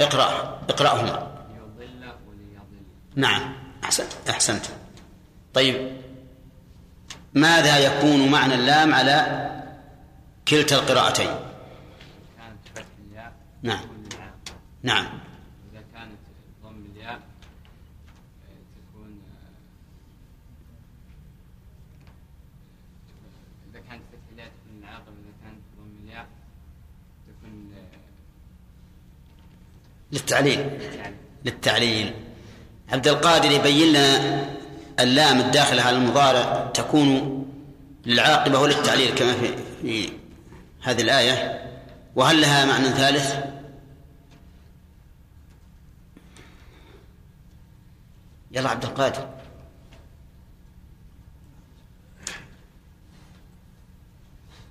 اقرأ 0.00 0.58
اقرأهما. 0.68 1.30
نعم 3.16 3.54
أحسنت 3.84 4.12
أحسنت. 4.30 4.64
طيب 5.54 5.96
ماذا 7.34 7.78
يكون 7.78 8.30
معنى 8.30 8.54
اللام 8.54 8.94
على 8.94 9.50
كلتا 10.48 10.76
القراءتين؟ 10.76 11.30
نعم. 13.62 13.80
نعم 14.82 15.06
إذا 15.72 15.82
كانت 15.94 16.18
ضم 16.62 16.84
الياء 16.92 17.14
آه، 17.14 17.20
تكون 18.76 19.20
آه، 19.32 19.54
إذا 23.70 23.80
كانت 23.80 24.02
فتح 24.12 24.32
الياء 24.32 24.48
تكون 24.48 24.78
العاقبة 24.78 25.12
إذا 25.12 25.32
كانت 25.42 25.60
ضم 25.78 25.92
الياء 26.04 26.26
تكون 27.26 27.72
آه، 27.76 27.98
للتعليل. 30.14 30.70
للتعليل. 31.44 32.14
عبد 32.92 33.08
القادر 33.08 33.50
يبين 33.50 33.88
لنا 33.88 34.46
اللام 35.00 35.40
الداخلة 35.40 35.82
على 35.82 35.96
المضارع 35.96 36.70
تكون 36.74 37.44
للعاقبة 38.06 38.58
وللتعليل 38.58 39.14
كما 39.14 39.32
في, 39.32 39.56
في 39.82 40.12
هذه 40.82 41.02
الآية. 41.02 41.64
وهل 42.16 42.40
لها 42.40 42.64
معنى 42.64 42.88
ثالث؟ 42.88 43.34
يلا 48.52 48.68
عبد 48.70 48.84
القادر. 48.84 49.28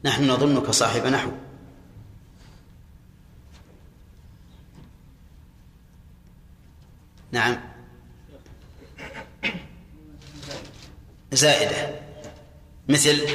نحن 0.06 0.30
نظنك 0.30 0.72
صاحب 0.72 1.08
نحو. 1.08 1.32
نعم. 7.34 7.58
زائدة. 11.32 12.00
مثل؟ 12.90 13.28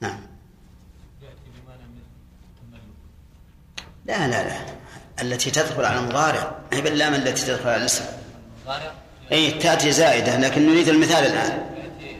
نعم. 0.00 0.20
لا 4.06 4.28
لا 4.28 4.28
لا. 4.28 4.76
التي 5.22 5.50
تدخل 5.50 5.84
على 5.84 5.98
المضارع. 5.98 6.58
هي 6.72 6.80
باللام 6.80 7.14
التي 7.14 7.46
تدخل 7.46 7.68
على 7.68 7.76
الاسم. 7.76 8.04
المضارع؟ 8.58 8.94
اي 9.32 9.50
تأتي 9.50 9.92
زائدة 9.92 10.38
لكن 10.38 10.66
نريد 10.66 10.88
المثال 10.88 11.26
الآن 11.26 11.76
يأتي 11.76 12.16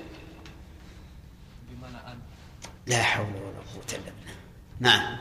بمعنى 1.70 2.12
أن 2.12 2.18
لا 2.86 3.02
حول 3.02 3.26
ولا 3.26 3.62
قوة 3.74 3.84
إلا 3.92 3.98
بالله. 3.98 4.34
نعم. 4.80 5.18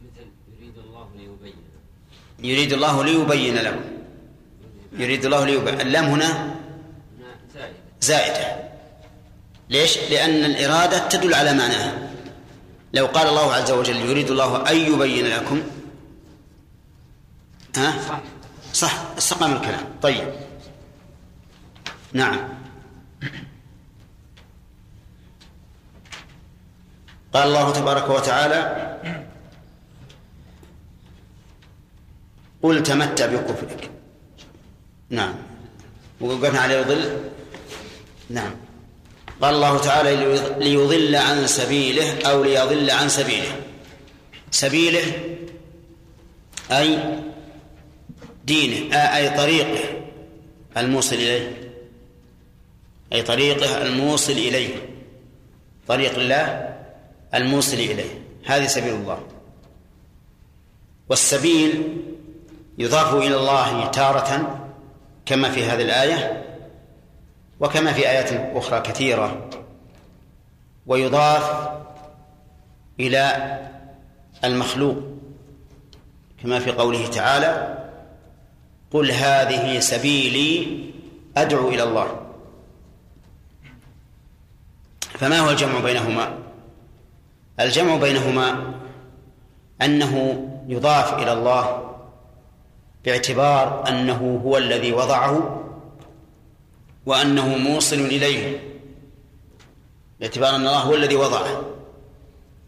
مثل 0.00 0.26
يريد 0.58 0.78
الله 0.78 1.08
ليبين 1.16 1.54
يريد 2.38 2.72
الله 2.72 3.04
ليبين 3.04 3.54
لكم. 3.56 3.84
يريد 4.92 5.24
الله 5.24 5.44
ليبين. 5.44 5.80
اللام 5.80 6.04
هنا 6.04 6.54
زائدة. 7.54 7.76
زائدة. 8.00 8.68
ليش؟ 9.70 9.98
لأن 10.10 10.44
الإرادة 10.44 11.08
تدل 11.08 11.34
على 11.34 11.54
معناها. 11.54 12.10
لو 12.92 13.06
قال 13.06 13.28
الله 13.28 13.54
عز 13.54 13.70
وجل 13.70 13.96
يريد 13.96 14.30
الله 14.30 14.70
أن 14.70 14.76
يبين 14.76 15.26
لكم. 15.26 15.62
ها؟ 17.76 18.02
صح. 18.08 18.20
صح. 18.72 19.04
استقام 19.18 19.52
الكلام. 19.52 19.84
طيب. 20.02 20.34
نعم. 22.12 22.57
قال 27.32 27.48
الله 27.48 27.72
تبارك 27.72 28.10
وتعالى 28.10 28.88
قل 32.62 32.82
تمتع 32.82 33.26
بكفرك. 33.26 33.90
نعم. 35.10 35.34
وقفنا 36.20 36.60
على 36.60 36.74
يضل. 36.74 37.30
نعم. 38.30 38.54
قال 39.42 39.54
الله 39.54 39.78
تعالى 39.78 40.16
ليضل 40.58 41.16
عن 41.16 41.46
سبيله 41.46 42.22
أو 42.22 42.44
ليضل 42.44 42.90
عن 42.90 43.08
سبيله. 43.08 43.60
سبيله 44.50 45.12
أي 46.70 46.98
دينه 48.44 48.96
أي 48.96 49.30
طريقه 49.30 49.78
الموصل 50.76 51.14
إليه. 51.16 51.72
أي 53.12 53.22
طريقه 53.22 53.82
الموصل 53.82 54.32
إليه. 54.32 54.74
طريق 55.88 56.18
الله 56.18 56.77
الموصل 57.34 57.76
إليه. 57.76 58.22
هذه 58.46 58.66
سبيل 58.66 58.94
الله. 58.94 59.18
والسبيل 61.08 62.02
يضاف 62.78 63.14
إلى 63.14 63.36
الله 63.36 63.86
تارة 63.86 64.60
كما 65.26 65.50
في 65.50 65.64
هذه 65.64 65.82
الآية 65.82 66.44
وكما 67.60 67.92
في 67.92 68.08
آيات 68.08 68.56
أخرى 68.56 68.80
كثيرة. 68.80 69.50
ويضاف 70.86 71.68
إلى 73.00 73.58
المخلوق 74.44 74.96
كما 76.42 76.58
في 76.58 76.70
قوله 76.70 77.06
تعالى 77.06 77.84
قل 78.90 79.10
هذه 79.10 79.78
سبيلي 79.78 80.84
أدعو 81.36 81.68
إلى 81.68 81.82
الله. 81.82 82.20
فما 85.18 85.38
هو 85.38 85.50
الجمع 85.50 85.80
بينهما؟ 85.80 86.47
الجمع 87.60 87.96
بينهما 87.96 88.74
أنه 89.82 90.44
يضاف 90.68 91.22
إلى 91.22 91.32
الله 91.32 91.94
باعتبار 93.04 93.88
أنه 93.88 94.40
هو 94.44 94.56
الذي 94.56 94.92
وضعه 94.92 95.64
وأنه 97.06 97.56
موصل 97.56 97.96
إليه 97.96 98.60
باعتبار 100.20 100.54
أن 100.54 100.60
الله 100.60 100.78
هو 100.78 100.94
الذي 100.94 101.16
وضعه 101.16 101.62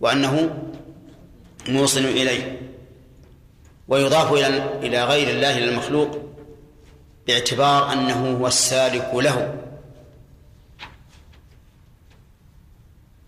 وأنه 0.00 0.62
موصل 1.68 2.00
إليه. 2.00 2.60
ويضاف 3.88 4.32
إلى 4.32 4.46
إلى 4.86 5.04
غير 5.04 5.28
الله 5.28 5.58
إلى 5.58 5.70
المخلوق 5.70 6.18
باعتبار 7.26 7.92
أنه 7.92 8.36
هو 8.38 8.46
السالك 8.46 9.10
له. 9.14 9.54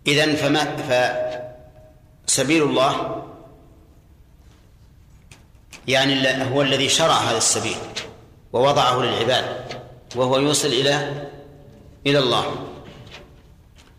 إذن 0.06 0.34
فما 0.34 0.64
فسبيل 2.26 2.62
الله 2.62 3.22
يعني 5.88 6.44
هو 6.54 6.62
الذي 6.62 6.88
شرع 6.88 7.14
هذا 7.14 7.38
السبيل 7.38 7.76
ووضعه 8.52 9.02
للعباد 9.02 9.80
وهو 10.16 10.38
يوصل 10.38 10.68
إلى 10.68 11.28
إلى 12.06 12.18
الله. 12.18 12.66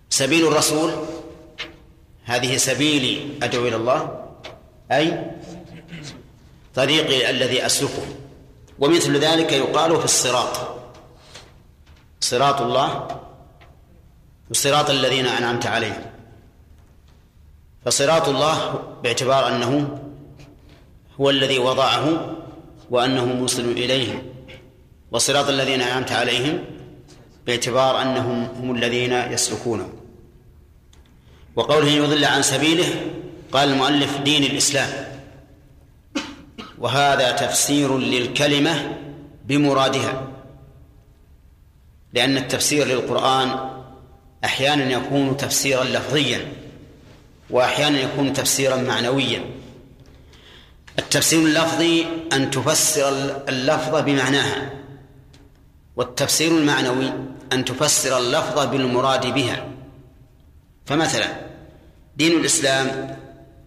سبيل 0.09 0.47
الرسول 0.47 0.93
هذه 2.25 2.57
سبيلي 2.57 3.29
أدعو 3.43 3.67
إلى 3.67 3.75
الله 3.75 4.25
أي 4.91 5.31
طريقي 6.75 7.29
الذي 7.29 7.65
أسلكه. 7.65 8.05
ومثل 8.79 9.17
ذلك 9.17 9.51
يقال 9.51 9.99
في 9.99 10.05
الصراط. 10.05 10.79
صراط 12.19 12.61
الله 12.61 13.19
وصراط 14.51 14.89
الذين 14.89 15.25
أنعمت 15.25 15.65
عليهم. 15.65 16.12
فصراط 17.85 18.29
الله 18.29 18.83
باعتبار 19.03 19.47
أنه 19.47 19.99
هو 21.21 21.29
الذي 21.29 21.59
وضعه 21.59 22.35
وأنه 22.89 23.25
موصل 23.25 23.61
إليه. 23.61 24.23
وصراط 25.11 25.49
الذين 25.49 25.81
أنعمت 25.81 26.11
عليهم 26.11 26.59
باعتبار 27.45 28.01
أنهم 28.01 28.43
هم 28.43 28.75
الذين 28.75 29.11
يسلكونه 29.13 29.89
وقوله 31.55 31.87
يضل 31.89 32.25
عن 32.25 32.41
سبيله 32.41 32.85
قال 33.51 33.69
المؤلف 33.69 34.17
دين 34.17 34.43
الإسلام. 34.43 34.89
وهذا 36.77 37.31
تفسير 37.31 37.97
للكلمة 37.97 38.97
بمرادها. 39.45 40.27
لأن 42.13 42.37
التفسير 42.37 42.87
للقرآن 42.87 43.69
أحيانا 44.45 44.83
يكون 44.83 45.37
تفسيرا 45.37 45.83
لفظيا. 45.83 46.62
وأحيانا 47.49 47.99
يكون 47.99 48.33
تفسيرا 48.33 48.75
معنويا. 48.75 49.45
التفسير 50.99 51.39
اللفظي 51.39 52.05
أن 52.33 52.51
تفسر 52.51 53.09
اللفظ 53.49 53.95
بمعناها 53.95 54.73
والتفسير 55.95 56.51
المعنوي 56.51 57.13
أن 57.53 57.65
تفسر 57.65 58.17
اللفظ 58.17 58.59
بالمراد 58.65 59.33
بها. 59.33 59.69
فمثلا 60.85 61.27
دين 62.17 62.39
الإسلام 62.39 63.17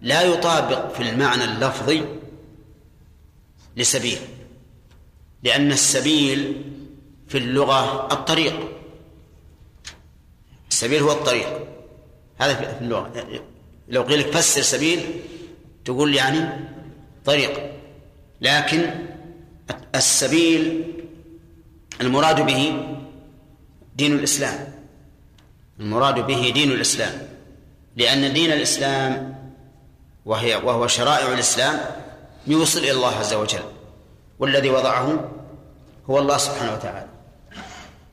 لا 0.03 0.23
يطابق 0.23 0.95
في 0.95 1.03
المعنى 1.03 1.45
اللفظي 1.45 2.05
لسبيل 3.77 4.19
لأن 5.43 5.73
السبيل 5.73 6.63
في 7.29 7.39
اللغة 7.39 8.09
الطريق. 8.13 8.69
السبيل 10.71 11.03
هو 11.03 11.13
الطريق. 11.13 11.69
هذا 12.39 12.55
في 12.55 12.85
اللغة. 12.85 13.13
لو 13.89 14.03
قيل 14.03 14.21
لك 14.21 14.31
فسر 14.31 14.63
سبيل 14.63 15.21
تقول 15.85 16.15
يعني 16.15 16.49
طريق. 17.25 17.73
لكن 18.41 18.91
السبيل 19.95 20.93
المراد 22.01 22.47
به 22.47 22.87
دين 23.97 24.13
الإسلام. 24.13 24.75
المراد 25.81 26.27
به 26.27 26.51
دين 26.55 26.73
الإسلام. 26.73 27.29
لأن 27.97 28.33
دين 28.33 28.53
الإسلام 28.53 29.37
وهي 30.25 30.57
وهو 30.57 30.87
شرائع 30.87 31.33
الإسلام 31.33 31.81
يوصل 32.47 32.79
إلى 32.79 32.93
الله 32.93 33.17
عز 33.17 33.35
وجل. 33.35 33.63
والذي 34.39 34.71
وضعه 34.71 35.31
هو 36.11 36.19
الله 36.19 36.37
سبحانه 36.37 36.75
وتعالى. 36.75 37.09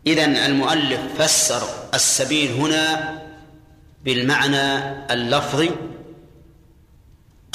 إذن 0.08 0.36
المؤلف 0.36 1.22
فسر 1.22 1.64
السبيل 1.94 2.52
هنا 2.52 3.23
بالمعنى 4.04 4.78
اللفظي 5.14 5.72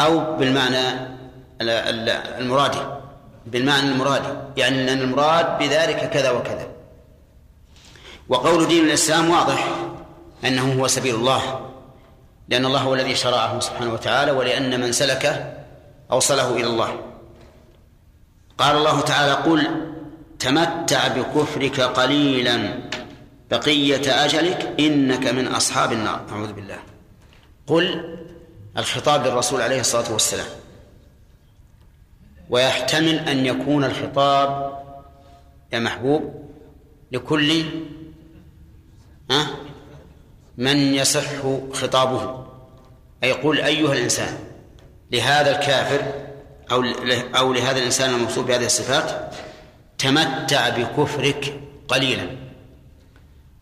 أو 0.00 0.36
بالمعنى 0.36 1.08
المرادي. 2.40 2.78
بالمعنى 3.46 3.88
المرادي. 3.88 4.28
يعني 4.56 4.92
أن 4.92 4.98
المراد 4.98 5.58
بذلك 5.58 6.10
كذا 6.10 6.30
وكذا. 6.30 6.68
وقول 8.28 8.68
دين 8.68 8.84
الإسلام 8.84 9.30
واضح. 9.30 9.68
أنه 10.44 10.80
هو 10.80 10.86
سبيل 10.86 11.14
الله. 11.14 11.70
لأن 12.48 12.64
الله 12.66 12.80
هو 12.80 12.94
الذي 12.94 13.14
شرعه 13.14 13.60
سبحانه 13.60 13.92
وتعالى 13.92 14.30
ولأن 14.30 14.80
من 14.80 14.92
سلكه 14.92 15.54
أوصله 16.10 16.56
إلى 16.56 16.66
الله. 16.66 17.00
قال 18.58 18.76
الله 18.76 19.00
تعالى 19.00 19.32
قل 19.32 19.66
تمتع 20.38 21.08
بكفرك 21.08 21.80
قليلا 21.80 22.80
بقية 23.50 24.24
أجلك 24.24 24.74
إنك 24.80 25.26
من 25.26 25.46
أصحاب 25.46 25.92
النار. 25.92 26.26
أعوذ 26.30 26.52
بالله. 26.52 26.78
قل 27.66 28.18
الخطاب 28.78 29.26
للرسول 29.26 29.60
عليه 29.60 29.80
الصلاة 29.80 30.12
والسلام. 30.12 30.46
ويحتمل 32.50 33.18
أن 33.28 33.46
يكون 33.46 33.84
الخطاب 33.84 34.78
يا 35.72 35.78
محبوب 35.78 36.50
لكل 37.12 37.64
من 40.58 40.76
يصح 40.76 41.26
خطابه. 41.72 42.46
أي 43.24 43.32
قل 43.32 43.60
أيها 43.60 43.92
الإنسان 43.92 44.38
لهذا 45.12 45.50
الكافر 45.50 46.02
أو 46.70 46.84
أو 47.38 47.52
لهذا 47.52 47.78
الإنسان 47.78 48.14
الموصوف 48.14 48.46
بهذه 48.46 48.66
الصفات 48.66 49.34
تمتع 49.98 50.68
بكفرك 50.68 51.60
قليلا. 51.88 52.47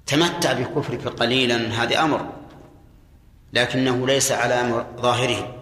تمتع 0.06 0.52
بكفرك 0.52 1.08
قليلا 1.08 1.82
هذا 1.82 2.00
أمر 2.00 2.32
لكنه 3.52 4.06
ليس 4.06 4.32
على 4.32 4.86
ظاهره 5.00 5.54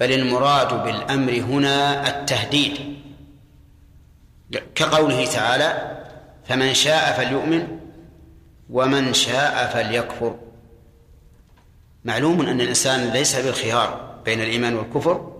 بل 0.00 0.12
المراد 0.12 0.84
بالأمر 0.84 1.32
هنا 1.32 2.08
التهديد. 2.08 3.00
كقوله 4.74 5.26
تعالى 5.26 5.98
فمن 6.48 6.74
شاء 6.74 7.12
فليؤمن 7.12 7.78
ومن 8.70 9.14
شاء 9.14 9.70
فليكفر. 9.74 10.38
معلوم 12.04 12.46
أن 12.46 12.60
الإنسان 12.60 13.10
ليس 13.10 13.36
بالخيار 13.36 14.20
بين 14.24 14.40
الإيمان 14.40 14.76
والكفر 14.76 15.32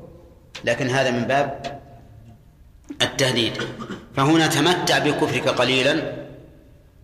لكن 0.64 0.90
هذا 0.90 1.10
من 1.10 1.24
باب 1.24 1.80
التهديد. 3.02 3.52
فهنا 4.16 4.47
تمتع 4.47 4.98
بكفرك 4.98 5.48
قليلا 5.48 6.20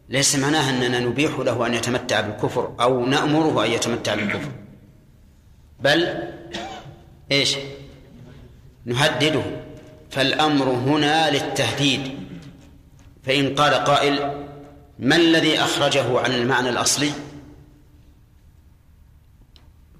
ليس 0.08 0.36
معناه 0.36 0.70
أننا 0.70 1.00
نبيح 1.00 1.38
له 1.38 1.66
أن 1.66 1.74
يتمتع 1.74 2.20
بالكفر 2.20 2.74
أو 2.80 3.06
نأمره 3.06 3.64
أن 3.64 3.70
يتمتع 3.70 4.14
بالكفر. 4.14 4.50
بل 5.80 6.28
إيش؟ 7.32 7.56
نهدده. 8.84 9.42
فالأمر 10.10 10.64
هنا 10.64 11.30
للتهديد. 11.30 12.18
فإن 13.24 13.54
قال 13.54 13.74
قائل 13.74 14.46
ما 14.98 15.16
الذي 15.16 15.60
أخرجه 15.60 16.20
عن 16.20 16.32
المعنى 16.32 16.68
الأصلي؟ 16.68 17.10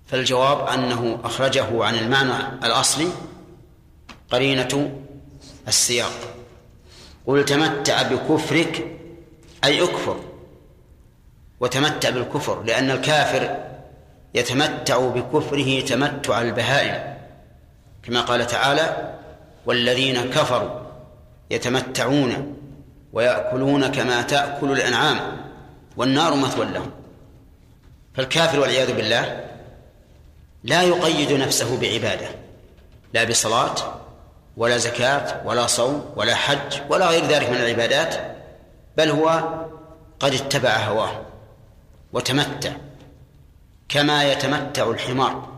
فالجواب 0.07 0.69
أنه 0.69 1.21
أخرجه 1.25 1.85
عن 1.85 1.95
المعنى 1.95 2.65
الأصلي 2.65 3.09
قرينة 4.31 5.01
السياق. 5.69 6.35
قل 7.27 7.45
تمتع 7.45 8.03
بكفرك 8.03 8.96
أي 9.67 9.85
أكفر 9.85 10.21
وتمتع 11.61 12.11
بالكفر 12.11 12.63
لأن 12.63 12.91
الكافر 12.91 13.57
يتمتع 14.35 14.99
بكفره 14.99 15.81
تمتع 15.81 16.41
البهائم. 16.41 17.17
كما 18.03 18.21
قال 18.21 18.47
تعالى 18.47 19.15
والذين 19.67 20.31
كفروا 20.31 20.71
يتمتعون 21.51 22.57
ويأكلون 23.13 23.87
كما 23.87 24.23
تأكل 24.23 24.73
الأنعام 24.73 25.19
والنار 25.97 26.35
مثوى 26.35 26.67
لهم. 26.67 26.91
فالكافر 28.15 28.61
والعياذ 28.61 28.97
بالله 28.97 29.45
لا 30.65 30.83
يقيد 30.83 31.33
نفسه 31.33 31.81
بعبادة 31.81 32.29
لا 33.13 33.25
بصلاة 33.25 33.75
ولا 34.57 34.77
زكاة 34.77 35.43
ولا 35.45 35.67
صوم 35.67 36.11
ولا 36.17 36.35
حج 36.35 36.81
ولا 36.91 37.07
غير 37.07 37.25
ذلك 37.25 37.51
من 37.51 37.57
العبادات 37.57 38.36
بل 38.97 39.11
هو 39.11 39.55
قد 40.21 40.35
اتبع 40.35 40.77
هواه 40.77 41.23
وتمتع 42.13 42.73
كما 43.89 44.25
يتمتع 44.33 44.91
الحمار 44.91 45.49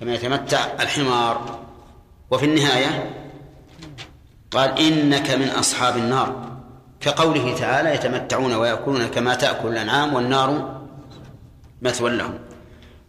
كما 0.00 0.14
يتمتع 0.14 0.66
الحمار. 0.80 1.60
وفي 2.30 2.46
النهاية 2.46 3.14
قال 4.50 4.78
إنك 4.78 5.30
من 5.30 5.48
أصحاب 5.48 5.96
النار 5.96 6.56
كقوله 7.00 7.54
تعالى 7.58 7.94
يتمتعون 7.94 8.54
ويأكلون 8.54 9.06
كما 9.06 9.34
تأكل 9.34 9.68
الأنعام 9.68 10.14
والنار 10.14 10.80
مثوى 11.82 12.10
لهم. 12.10 12.38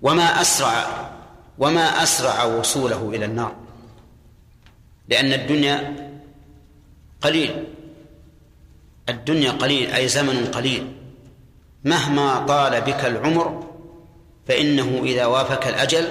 وما 0.01 0.41
أسرع 0.41 1.11
وما 1.59 2.03
أسرع 2.03 2.43
وصوله 2.43 3.09
إلى 3.13 3.25
النار 3.25 3.55
لأن 5.09 5.33
الدنيا 5.33 5.95
قليل. 7.21 7.65
الدنيا 9.11 9.51
قليل 9.51 9.91
أي 9.91 10.07
زمن 10.07 10.45
قليل. 10.45 10.95
مهما 11.83 12.45
طال 12.45 12.81
بك 12.81 13.05
العمر 13.05 13.67
فإنه 14.47 15.01
إذا 15.03 15.25
وافك 15.25 15.67
الأجل 15.67 16.07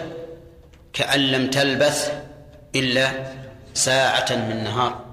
كأن 0.92 1.20
لم 1.20 1.50
تلبث 1.50 2.12
إلا 2.74 3.10
ساعة 3.74 4.26
من 4.30 4.64
نهار. 4.64 5.04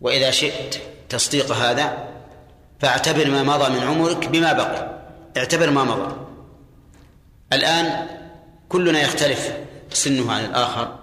وإذا 0.00 0.30
شئت 0.30 0.76
تصديق 1.08 1.52
هذا 1.52 2.08
فاعتبر 2.80 3.30
ما 3.30 3.42
مضى 3.42 3.70
من 3.70 3.86
عمرك 3.86 4.28
بما 4.28 4.52
بقي. 4.52 5.00
اعتبر 5.36 5.70
ما 5.70 5.84
مضى. 5.84 6.16
الآن 7.52 8.06
كلنا 8.68 9.00
يختلف 9.00 9.52
سنه 9.92 10.32
عن 10.32 10.44
الآخر 10.44 10.98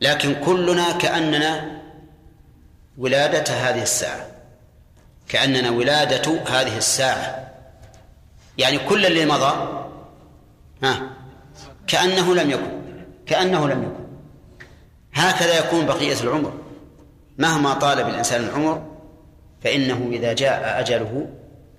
لكن 0.00 0.34
كلنا 0.34 0.92
كأننا 0.92 1.80
ولادة 2.98 3.54
هذه 3.54 3.82
الساعة. 3.82 4.33
كأننا 5.28 5.70
ولادة 5.70 6.40
هذه 6.50 6.76
الساعة. 6.76 7.52
يعني 8.58 8.78
كل 8.78 9.06
اللي 9.06 9.26
مضى 9.26 9.84
ها 10.82 11.10
كأنه 11.86 12.34
لم 12.34 12.50
يكن 12.50 12.82
كأنه 13.26 13.68
لم 13.68 13.82
يكن. 13.82 14.04
هكذا 15.14 15.58
يكون 15.58 15.86
بقية 15.86 16.20
العمر. 16.20 16.52
مهما 17.38 17.74
طال 17.74 18.04
بالإنسان 18.04 18.44
العمر 18.44 18.82
فإنه 19.62 20.08
إذا 20.12 20.32
جاء 20.32 20.80
أجله 20.80 21.28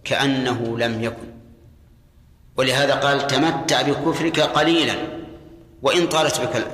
كأنه 0.03 0.77
لم 0.77 1.03
يكن. 1.03 1.35
ولهذا 2.57 2.93
قال 2.95 3.27
تمتع 3.27 3.81
بكفرك 3.81 4.39
قليلا 4.39 4.95
وإن 5.81 6.07
طالت 6.07 6.41
بك 6.41 6.67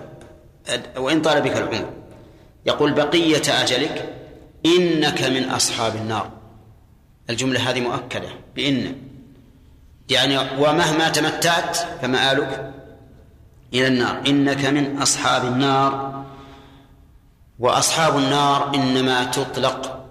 وإن 0.98 1.22
طال 1.22 1.42
بك 1.42 1.58
العمر. 1.58 1.90
يقول 2.66 2.94
بقية 2.94 3.62
أجلك 3.64 4.10
إنك 4.66 5.24
من 5.24 5.50
أصحاب 5.50 5.96
النار. 5.96 6.41
الجملة 7.32 7.70
هذه 7.70 7.80
مؤكدة 7.80 8.30
بإن 8.56 8.96
يعني 10.10 10.38
ومهما 10.38 11.10
تمتعت 11.10 11.78
فمآلك 12.02 12.74
إلى 13.74 13.88
النار. 13.88 14.22
إنك 14.28 14.66
من 14.66 15.02
أصحاب 15.02 15.46
النار. 15.46 16.24
وأصحاب 17.60 18.18
النار 18.18 18.76
إنما 18.76 19.24
تطلق 19.24 20.08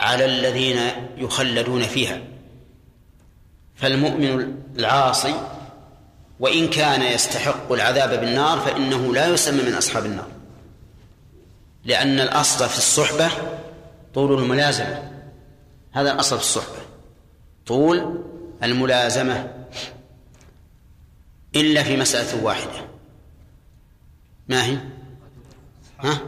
على 0.00 0.24
الذين 0.24 0.78
يخلدون 1.16 1.82
فيها. 1.82 2.20
فالمؤمن 3.76 4.54
العاصي 4.78 5.34
وإن 6.40 6.68
كان 6.68 7.02
يستحق 7.02 7.72
العذاب 7.72 8.20
بالنار 8.20 8.58
فإنه 8.58 9.14
لا 9.14 9.26
يسمى 9.26 9.62
من 9.62 9.74
أصحاب 9.74 10.06
النار. 10.06 10.28
لأن 11.84 12.20
الأصل 12.20 12.68
في 12.68 12.78
الصحبة 12.78 13.28
طول 14.14 14.42
الملازمة. 14.42 15.17
هذا 15.92 16.12
الأصل 16.12 16.36
في 16.36 16.42
الصحبة 16.42 16.78
طول 17.66 18.24
الملازمة 18.62 19.54
إلا 21.56 21.82
في 21.82 21.96
مسألة 21.96 22.44
واحدة 22.44 22.88
ما 24.48 24.64
هي؟ 24.64 24.78
ها؟ 26.00 26.20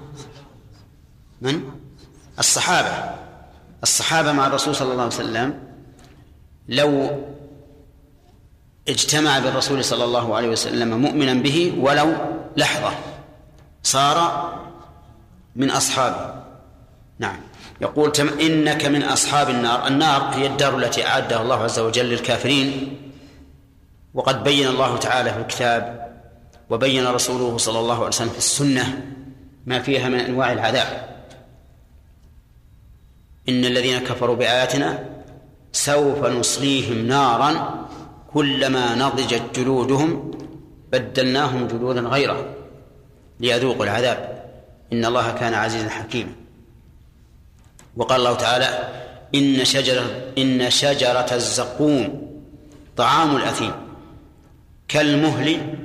من؟ 1.40 1.70
الصحابة 2.38 3.20
الصحابة 3.82 4.32
مع 4.32 4.46
الرسول 4.46 4.76
صلى 4.76 4.92
الله 4.92 5.02
عليه 5.02 5.14
وسلم 5.14 5.62
لو 6.68 7.20
اجتمع 8.88 9.38
بالرسول 9.38 9.84
صلى 9.84 10.04
الله 10.04 10.36
عليه 10.36 10.48
وسلم 10.48 11.00
مؤمنا 11.00 11.34
به 11.34 11.74
ولو 11.78 12.14
لحظة 12.56 12.94
صار 13.82 14.50
من 15.56 15.70
أصحابه 15.70 16.44
نعم 17.18 17.36
يقول 17.80 18.12
إنك 18.40 18.84
من 18.84 19.02
أصحاب 19.02 19.50
النار. 19.50 19.86
النار 19.86 20.22
هي 20.34 20.46
الدار 20.46 20.78
التي 20.78 21.06
أعدها 21.06 21.42
الله 21.42 21.56
عز 21.56 21.78
وجل 21.78 22.04
للكافرين. 22.04 22.96
وقد 24.14 24.44
بين 24.44 24.68
الله 24.68 24.96
تعالى 24.96 25.32
في 25.32 25.38
الكتاب 25.38 26.10
وبين 26.70 27.06
رسوله 27.06 27.58
صلى 27.58 27.78
الله 27.78 27.94
عليه 27.94 28.06
وسلم 28.06 28.28
في 28.28 28.38
السنة 28.38 29.02
ما 29.66 29.78
فيها 29.78 30.08
من 30.08 30.20
أنواع 30.20 30.52
العذاب. 30.52 31.10
إن 33.48 33.64
الذين 33.64 33.98
كفروا 33.98 34.36
بآياتنا 34.36 35.04
سوف 35.72 36.24
نصليهم 36.24 37.06
نارا 37.06 37.86
كلما 38.34 38.94
نضجت 38.94 39.42
جلودهم 39.54 40.30
بدلناهم 40.92 41.66
جلودا 41.66 42.00
غيره 42.00 42.54
ليذوقوا 43.40 43.84
العذاب. 43.84 44.44
إن 44.92 45.04
الله 45.04 45.32
كان 45.32 45.54
عزيزا 45.54 45.88
حكيما. 45.88 46.39
وقال 47.96 48.20
الله 48.20 48.34
تعالى 48.34 48.88
إن 49.34 49.64
شجرة 49.64 50.32
إن 50.38 50.70
شجرة 50.70 51.28
الزقوم 51.32 52.30
طعام 52.96 53.36
الأثيم. 53.36 53.72
كالمهل 54.88 55.76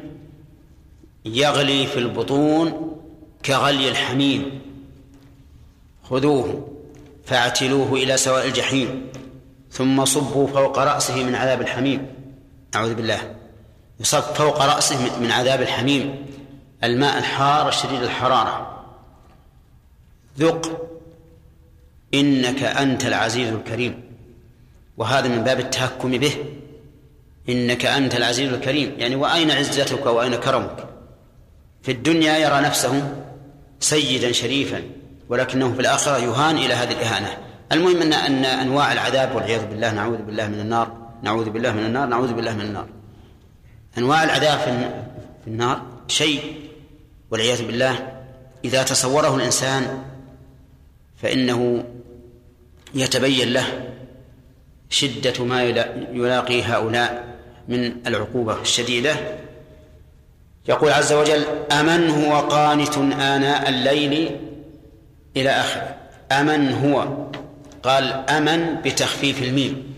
يغلي 1.25 1.87
في 1.87 1.99
البطون 1.99 2.97
كغلي 3.45 3.89
الحميم. 3.89 4.61
خذوه 6.09 6.67
فاعتلوه 7.25 7.93
إلى 7.93 8.17
سواء 8.17 8.47
الجحيم 8.47 9.07
ثم 9.71 10.05
صبوا 10.05 10.47
فوق 10.47 10.79
رأسه 10.79 11.23
من 11.23 11.35
عذاب 11.35 11.61
الحميم. 11.61 12.07
أعوذ 12.75 12.93
بالله. 12.93 13.35
يصب 13.99 14.21
فوق 14.21 14.61
رأسه 14.61 15.19
من 15.19 15.31
عذاب 15.31 15.61
الحميم. 15.61 16.25
الماء 16.83 17.17
الحار 17.17 17.69
الشديد 17.69 18.03
الحرارة. 18.03 18.85
ذق 20.39 20.94
إنك 22.19 22.63
أنت 22.63 23.05
العزيز 23.05 23.53
الكريم. 23.53 24.03
وهذا 24.97 25.27
من 25.27 25.43
باب 25.43 25.59
التهكم 25.59 26.11
به. 26.11 26.33
إنك 27.49 27.85
أنت 27.85 28.15
العزيز 28.15 28.53
الكريم. 28.53 28.95
يعني 28.97 29.15
وأين 29.15 29.51
عزتك 29.51 30.05
وأين 30.05 30.35
كرمك؟ 30.35 30.77
في 31.83 31.91
الدنيا 31.91 32.37
يرى 32.37 32.61
نفسه 32.61 32.93
سيدا 33.79 34.31
شريفا 34.31 34.81
ولكنه 35.29 35.73
في 35.73 35.79
الآخرة 35.79 36.17
يهان 36.17 36.57
إلى 36.57 36.73
هذه 36.73 36.91
الإهانة. 36.91 37.37
المهم 37.71 38.01
أن 38.01 38.13
أن 38.13 38.45
أنواع 38.45 38.93
العذاب 38.93 39.35
والعياذ 39.35 39.65
بالله 39.65 39.91
نعوذ 39.91 40.17
بالله 40.17 40.47
من 40.47 40.59
النار 40.59 40.97
نعوذ 41.23 41.49
بالله 41.49 41.71
من 41.71 41.85
النار 41.85 42.07
نعوذ 42.07 42.33
بالله 42.33 42.53
من 42.55 42.61
النار. 42.61 42.87
أنواع 43.97 44.23
العذاب 44.23 44.59
في 45.43 45.47
النار 45.47 45.81
شيء 46.07 46.39
والعياذ 47.31 47.65
بالله. 47.67 48.11
إذا 48.65 48.83
تصوره 48.83 49.35
الإنسان 49.35 50.03
فإنه 51.21 51.83
يتبين 52.95 53.53
له 53.53 53.91
شدة 54.89 55.45
ما 55.45 55.63
يلاقي 56.13 56.63
هؤلاء 56.63 57.35
من 57.67 58.07
العقوبة 58.07 58.61
الشديدة. 58.61 59.15
يقول 60.67 60.91
عز 60.91 61.13
وجل 61.13 61.45
أمن 61.71 62.09
هو 62.09 62.39
قانت 62.39 62.97
آناء 62.97 63.69
الليل 63.69 64.39
إلى 65.37 65.49
آخره 65.49 65.95
أمن 66.31 66.73
هو 66.73 67.27
قال 67.83 68.03
أمن 68.29 68.81
بتخفيف 68.85 69.43
الميم 69.43 69.93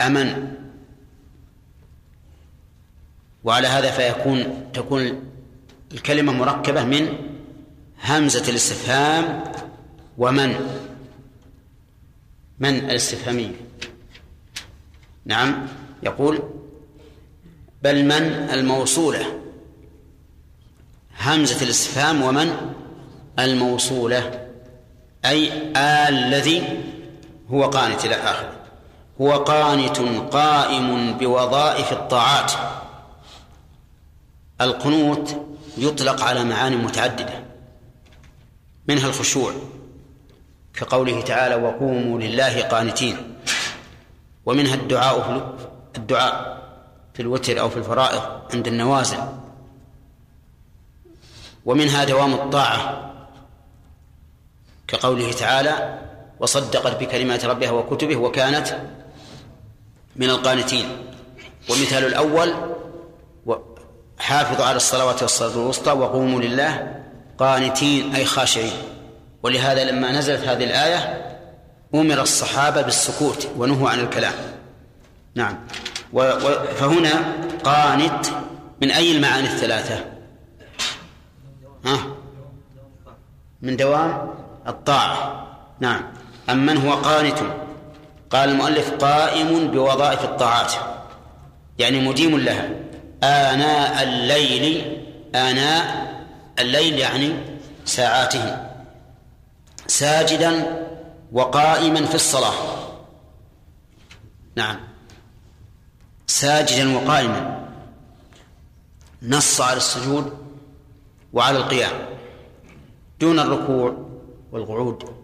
أمن. 0.00 0.54
وعلى 3.44 3.68
هذا 3.68 3.90
فيكون 3.90 4.66
تكون 4.74 5.22
الكلمة 5.92 6.32
مركبة 6.32 6.84
من 6.84 7.08
همزة 8.04 8.50
الاستفهام 8.50 9.44
ومن. 10.18 10.78
من 12.58 12.78
الاستفهامية 12.78 13.54
نعم 15.24 15.66
يقول 16.02 16.42
بل 17.82 18.04
من 18.04 18.50
الموصولة؟ 18.52 19.40
همزة 21.20 21.64
الاستفهام 21.64 22.22
ومن 22.22 22.74
الموصولة؟ 23.38 24.48
أي 25.24 25.72
الذي 26.08 26.62
هو 27.50 27.64
قانت 27.64 28.04
إلى 28.04 28.14
آخره. 28.14 28.52
هو 29.20 29.32
قانت 29.32 29.98
قائم 30.32 31.18
بوظائف 31.18 31.92
الطاعات. 31.92 32.52
القنوت 34.60 35.36
يطلق 35.78 36.22
على 36.22 36.44
معاني 36.44 36.76
متعددة 36.76 37.44
منها 38.88 39.06
الخشوع. 39.06 39.52
كقوله 40.74 41.20
تعالى 41.20 41.54
وقوموا 41.54 42.20
لله 42.20 42.62
قانتين. 42.62 43.16
ومنها 44.46 44.74
الدعاء 44.74 45.20
في 45.92 45.98
الدعاء 45.98 46.62
في 47.14 47.22
الوتر 47.22 47.60
أو 47.60 47.68
في 47.68 47.76
الفرائض 47.76 48.22
عند 48.54 48.66
النوازل. 48.68 49.18
ومنها 51.64 52.04
دوام 52.04 52.34
الطاعة 52.34 53.12
كقوله 54.88 55.32
تعالى 55.32 55.98
وصدقت 56.40 57.00
بكلمات 57.00 57.44
ربها 57.44 57.70
وكتبه 57.70 58.16
وكانت 58.16 58.78
من 60.16 60.30
القانتين. 60.30 60.86
ومثال 61.70 62.04
الأول 62.06 62.54
حافظوا 64.18 64.66
على 64.66 64.76
الصلوات 64.76 65.22
والصلاة 65.22 65.54
الوسطى 65.54 65.92
وقوموا 65.92 66.40
لله 66.40 67.02
قانتين 67.38 68.14
أي 68.14 68.24
خاشعين. 68.24 68.72
ولهذا 69.42 69.84
لما 69.84 70.12
نزلت 70.12 70.48
هذه 70.48 70.64
الآية 70.64 71.28
أمر 71.94 72.22
الصحابة 72.22 72.82
بالسكوت 72.82 73.48
ونهوا 73.56 73.90
عن 73.90 74.00
الكلام. 74.00 74.32
نعم. 75.34 75.58
فهنا 76.76 77.10
قانت 77.64 78.26
من 78.82 78.90
أي 78.90 79.16
المعاني 79.16 79.46
الثلاثة؟ 79.46 80.04
ها؟ 81.84 81.98
من 83.62 83.76
دوام 83.76 84.34
الطاعة. 84.68 85.46
نعم. 85.80 86.02
أمن 86.50 86.76
هو 86.76 86.92
قانت؟ 86.92 87.38
قال 88.30 88.48
المؤلف 88.48 88.90
قائم 88.90 89.68
بوظائف 89.68 90.24
الطاعات. 90.24 90.72
يعني 91.78 92.08
مديم 92.08 92.38
لها. 92.38 92.68
آناء 93.22 94.02
الليل 94.02 94.96
آناء 95.34 96.12
الليل 96.58 96.98
يعني 96.98 97.32
ساعاته 97.84 98.71
ساجدا 99.86 100.82
وقائما 101.32 102.06
في 102.06 102.14
الصلاة. 102.14 102.88
نعم. 104.56 104.80
ساجدا 106.26 106.96
وقائما. 106.96 107.68
نص 109.22 109.60
على 109.60 109.76
السجود 109.76 110.38
وعلى 111.32 111.58
القيام. 111.58 112.08
دون 113.20 113.38
الركوع 113.38 114.10
والقعود. 114.52 115.16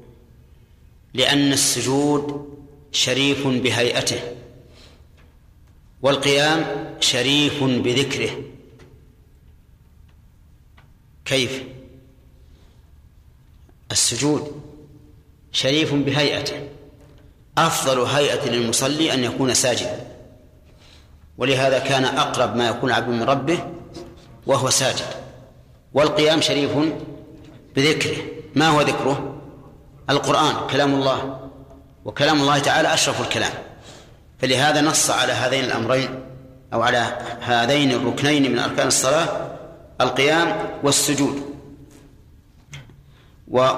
لأن 1.15 1.53
السجود 1.53 2.49
شريف 2.93 3.47
بهيئته. 3.47 4.21
والقيام 6.03 6.95
شريف 7.01 7.65
بذكره. 7.65 8.31
كيف؟ 11.25 11.78
السجود 13.93 14.63
شريف 15.53 15.95
بهيئته 15.95 16.69
أفضل 17.59 18.01
هيئة 18.01 18.49
للمصلي 18.49 19.15
أن 19.15 19.25
يكون 19.25 19.55
ساجدا. 19.55 20.07
ولهذا 21.39 21.79
كان 21.79 22.05
أقرب 22.05 22.57
ما 22.57 22.69
يكون 22.69 22.93
عبد 22.93 23.09
من 23.09 23.23
ربه 23.23 23.59
وهو 24.47 24.71
ساجد. 24.71 25.07
والقيام 25.95 26.41
شريف 26.41 26.71
بذكره. 27.77 28.17
ما 28.55 28.69
هو 28.69 28.81
ذكره؟ 28.81 29.41
القرآن 30.11 30.67
كلام 30.71 30.95
الله. 30.95 31.51
وكلام 32.05 32.41
الله 32.41 32.59
تعالى 32.59 32.95
أشرف 32.95 33.21
الكلام. 33.21 33.53
فلهذا 34.39 34.81
نص 34.81 35.11
على 35.11 35.33
هذين 35.33 35.65
الأمرين 35.65 36.21
أو 36.73 36.83
على 36.83 37.19
هذين 37.41 37.93
الركنين 37.93 38.53
من 38.53 38.59
أركان 38.59 38.87
الصلاة 38.87 39.51
القيام 40.01 40.71
والسجود. 40.83 41.48
و 43.51 43.69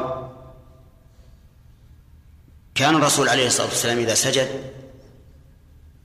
كان 2.75 2.97
الرسول 2.97 3.29
عليه 3.29 3.47
الصلاة 3.47 3.67
والسلام 3.67 3.99
إذا 3.99 4.15
سجد 4.15 4.49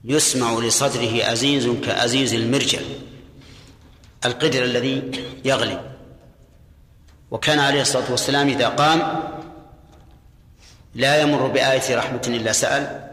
يسمع 0.04 0.58
لصدره 0.58 1.32
أزيز 1.32 1.68
كأزيز 1.68 2.34
المرجل 2.34 2.82
القدر 4.24 4.64
الذي 4.64 5.10
يغلي. 5.44 5.94
وكان 7.30 7.58
عليه 7.58 7.80
الصلاة 7.80 8.10
والسلام 8.10 8.48
إذا 8.48 8.68
قام 8.68 9.22
لا 10.94 11.20
يمر 11.20 11.46
بآية 11.46 11.96
رحمة 11.96 12.22
إلا 12.26 12.52
سأل 12.52 13.10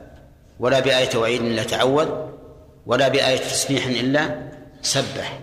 ولا 0.59 0.79
بآية 0.79 1.17
وعيد 1.17 1.41
إلا 1.41 1.63
تعوذ 1.63 2.09
ولا 2.85 3.07
بآية 3.07 3.37
تسبيح 3.37 3.85
إلا 3.85 4.51
سبح. 4.81 5.39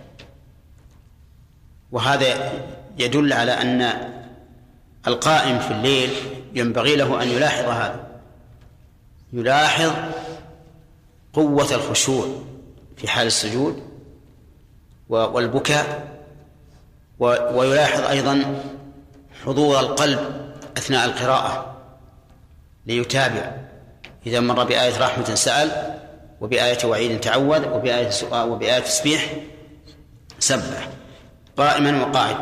وهذا 1.91 2.51
يدل 2.97 3.33
على 3.33 3.51
أن 3.51 3.81
القائم 5.07 5.59
في 5.59 5.71
الليل 5.71 6.09
ينبغي 6.53 6.95
له 6.95 7.23
أن 7.23 7.27
يلاحظ 7.27 7.65
هذا. 7.65 8.07
يلاحظ 9.33 9.91
قوة 11.33 11.75
الخشوع 11.75 12.27
في 12.97 13.07
حال 13.07 13.27
السجود 13.27 13.83
والبكاء 15.09 16.07
ويلاحظ 17.19 18.01
أيضا 18.01 18.63
حضور 19.45 19.79
القلب 19.79 20.19
أثناء 20.77 21.05
القراءة 21.05 21.77
ليتابع. 22.85 23.51
إذا 24.25 24.39
مر 24.39 24.63
بآية 24.63 24.99
رحمة 24.99 25.35
سأل 25.35 25.99
وبآية 26.41 26.85
وعيد 26.85 27.19
تعوذ 27.19 27.67
وبآية 27.69 28.09
سؤال 28.09 28.49
وبآية 28.49 28.79
تسبيح 28.79 29.33
سبح. 30.39 30.89
قائما 31.57 32.05
وقاعد 32.05 32.35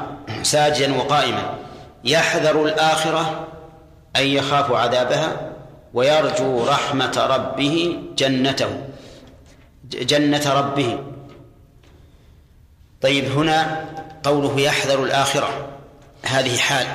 ساجدا 0.43 0.97
وقائما. 0.97 1.68
يحذر 2.03 2.65
الآخرة 2.65 3.47
أن 4.15 4.25
يخاف 4.25 4.71
عذابها 4.71 5.53
ويرجو 5.93 6.65
رحمة 6.65 7.27
ربه 7.29 8.03
جنته 8.17 8.87
جنة 9.83 10.53
ربه. 10.53 11.03
طيب 13.01 13.25
هنا 13.25 13.85
قوله 14.23 14.59
يحذر 14.59 15.03
الآخرة 15.03 15.69
هذه 16.23 16.57
حال 16.57 16.87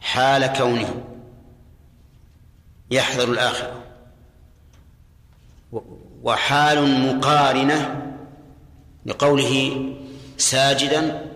حال 0.00 0.46
كونه 0.46 1.04
يحذر 2.90 3.28
الآخرة. 3.28 3.72
وحال 6.22 7.06
مقارنة 7.06 8.02
لقوله 9.06 9.84
ساجدا 10.38 11.33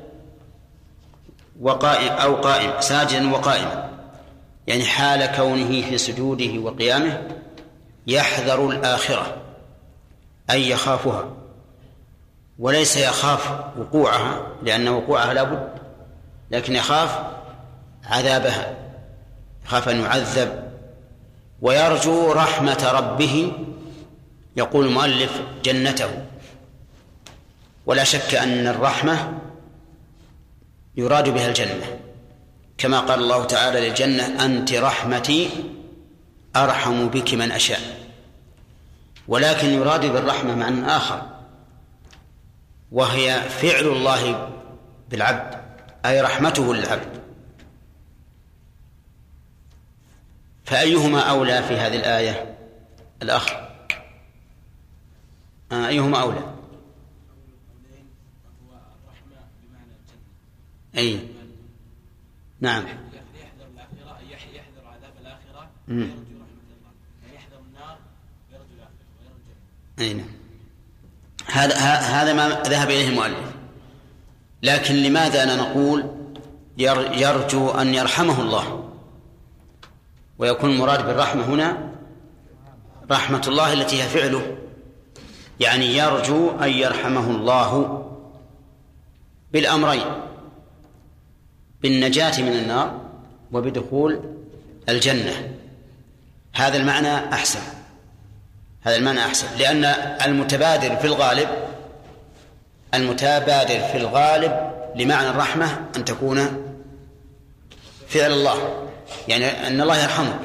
وقائم 1.61 2.13
أو 2.13 2.35
قائم 2.37 2.81
ساجدا 2.81 3.33
وقائما. 3.33 3.91
يعني 4.67 4.85
حال 4.85 5.27
كونه 5.37 5.83
في 5.83 5.99
سجوده 5.99 6.59
وقيامه 6.59 7.23
يحذر 8.07 8.71
الآخرة 8.71 9.37
أي 10.51 10.71
يخافها. 10.71 11.29
وليس 12.59 12.97
يخاف 12.97 13.51
وقوعها 13.79 14.47
لأن 14.63 14.89
وقوعها 14.89 15.35
لا 15.35 15.43
بد 15.43 15.69
لكن 16.51 16.77
يخاف 16.77 17.19
عذابها 18.05 18.77
يخاف 19.65 19.89
أن 19.89 20.01
يعذب. 20.01 20.69
ويرجو 21.63 22.33
رحمة 22.33 22.91
ربه 22.93 23.53
يقول 24.57 24.87
المؤلف 24.87 25.43
جنته. 25.65 26.11
ولا 27.87 28.05
شك 28.05 28.35
أن 28.35 28.67
الرحمة 28.67 29.33
يراد 30.99 31.29
بها 31.29 31.49
الجنة. 31.49 32.01
كما 32.79 33.01
قال 33.01 33.21
الله 33.21 33.45
تعالى 33.45 33.89
للجنة 33.89 34.45
أنت 34.45 34.73
رحمتي 34.73 35.51
أرحم 36.57 37.09
بك 37.09 37.35
من 37.35 37.53
أشاء. 37.53 37.81
ولكن 39.29 39.69
يراد 39.69 40.07
بالرحمة 40.07 40.55
معنى 40.55 40.87
آخر 40.87 41.23
وهي 42.93 43.41
فعل 43.41 43.85
الله 43.85 44.51
بالعبد 45.11 45.55
أي 46.07 46.21
رحمته 46.21 46.75
للعبد. 46.75 47.19
فأيهما 50.65 51.21
أولى 51.21 51.63
في 51.63 51.77
هذه 51.77 51.97
الآية 51.97 52.57
الأخ 53.23 53.53
آه، 55.73 55.89
أيهما 55.89 56.21
أولى؟ 56.21 56.58
أي. 60.97 61.21
نعم. 62.61 62.83
يحذر 62.85 63.67
الآخرة 63.75 64.19
يحذر 64.31 64.87
عذاب 64.87 65.13
الآخرة. 65.21 65.69
ويرجو 65.89 66.05
رحمة 66.05 66.71
الله. 66.77 66.93
يعني 67.23 67.35
يحذر 67.37 67.59
النار 67.69 67.99
ويرجو 68.53 68.75
الآخرة 68.75 69.07
ويرجو 69.21 70.13
أي 70.13 70.15
نعم. 70.15 70.27
هذا 71.47 71.75
هذا 71.99 72.33
ما 72.33 72.49
ذهب 72.63 72.91
إليه 72.91 73.09
المؤلف. 73.09 73.53
لكن 74.63 74.95
لماذا 74.95 75.45
لا 75.45 75.57
نقول 75.57 76.11
ير- 76.79 77.13
يرجو 77.15 77.71
أن 77.71 77.95
يرحمه 77.95 78.41
الله؟ 78.41 78.91
ويكون 80.39 80.71
المراد 80.71 81.07
بالرحمة 81.07 81.45
هنا 81.45 81.93
رحمة 83.11 83.43
الله 83.49 83.73
التي 83.73 84.03
هي 84.03 84.09
فعله. 84.09 84.57
يعني 85.61 85.97
يرجو 85.97 86.51
أن 86.51 86.69
يرحمه 86.69 87.31
الله 87.31 88.05
بالأمرين. 89.53 90.05
بالنجاة 91.83 92.43
من 92.43 92.53
النار 92.53 93.01
وبدخول 93.53 94.21
الجنة. 94.89 95.51
هذا 96.55 96.77
المعنى 96.77 97.15
أحسن. 97.33 97.61
هذا 98.83 98.97
المعنى 98.97 99.21
أحسن. 99.21 99.47
لأن 99.59 99.85
المتبادر 100.27 100.97
في 100.97 101.05
الغالب 101.05 101.49
المتبادر 102.95 103.81
في 103.81 103.97
الغالب 103.97 104.73
لمعنى 104.97 105.31
الرحمة 105.31 105.67
أن 105.97 106.05
تكون 106.05 106.39
فعل 108.09 108.33
الله. 108.33 108.89
يعني 109.29 109.67
أن 109.67 109.81
الله 109.81 110.03
يرحمك 110.03 110.39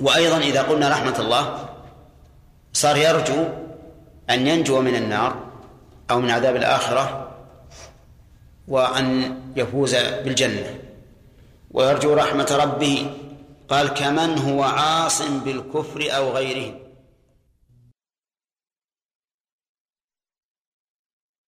وأيضا 0.00 0.38
إذا 0.38 0.62
قلنا 0.62 0.88
رحمة 0.88 1.18
الله 1.18 1.68
صار 2.72 2.96
يرجو 2.96 3.44
أن 4.30 4.46
ينجو 4.46 4.80
من 4.80 4.94
النار 4.94 5.36
أو 6.10 6.20
من 6.20 6.30
عذاب 6.30 6.56
الآخرة 6.56 7.29
وأن 8.70 9.34
يفوز 9.56 9.94
بالجنة. 9.94 10.78
ويرجو 11.70 12.14
رحمة 12.14 12.56
ربه. 12.62 13.06
قال 13.68 13.88
كمن 13.88 14.38
هو 14.38 14.62
عاص 14.62 15.22
بالكفر 15.22 16.08
أو 16.16 16.30
غيره 16.30 16.79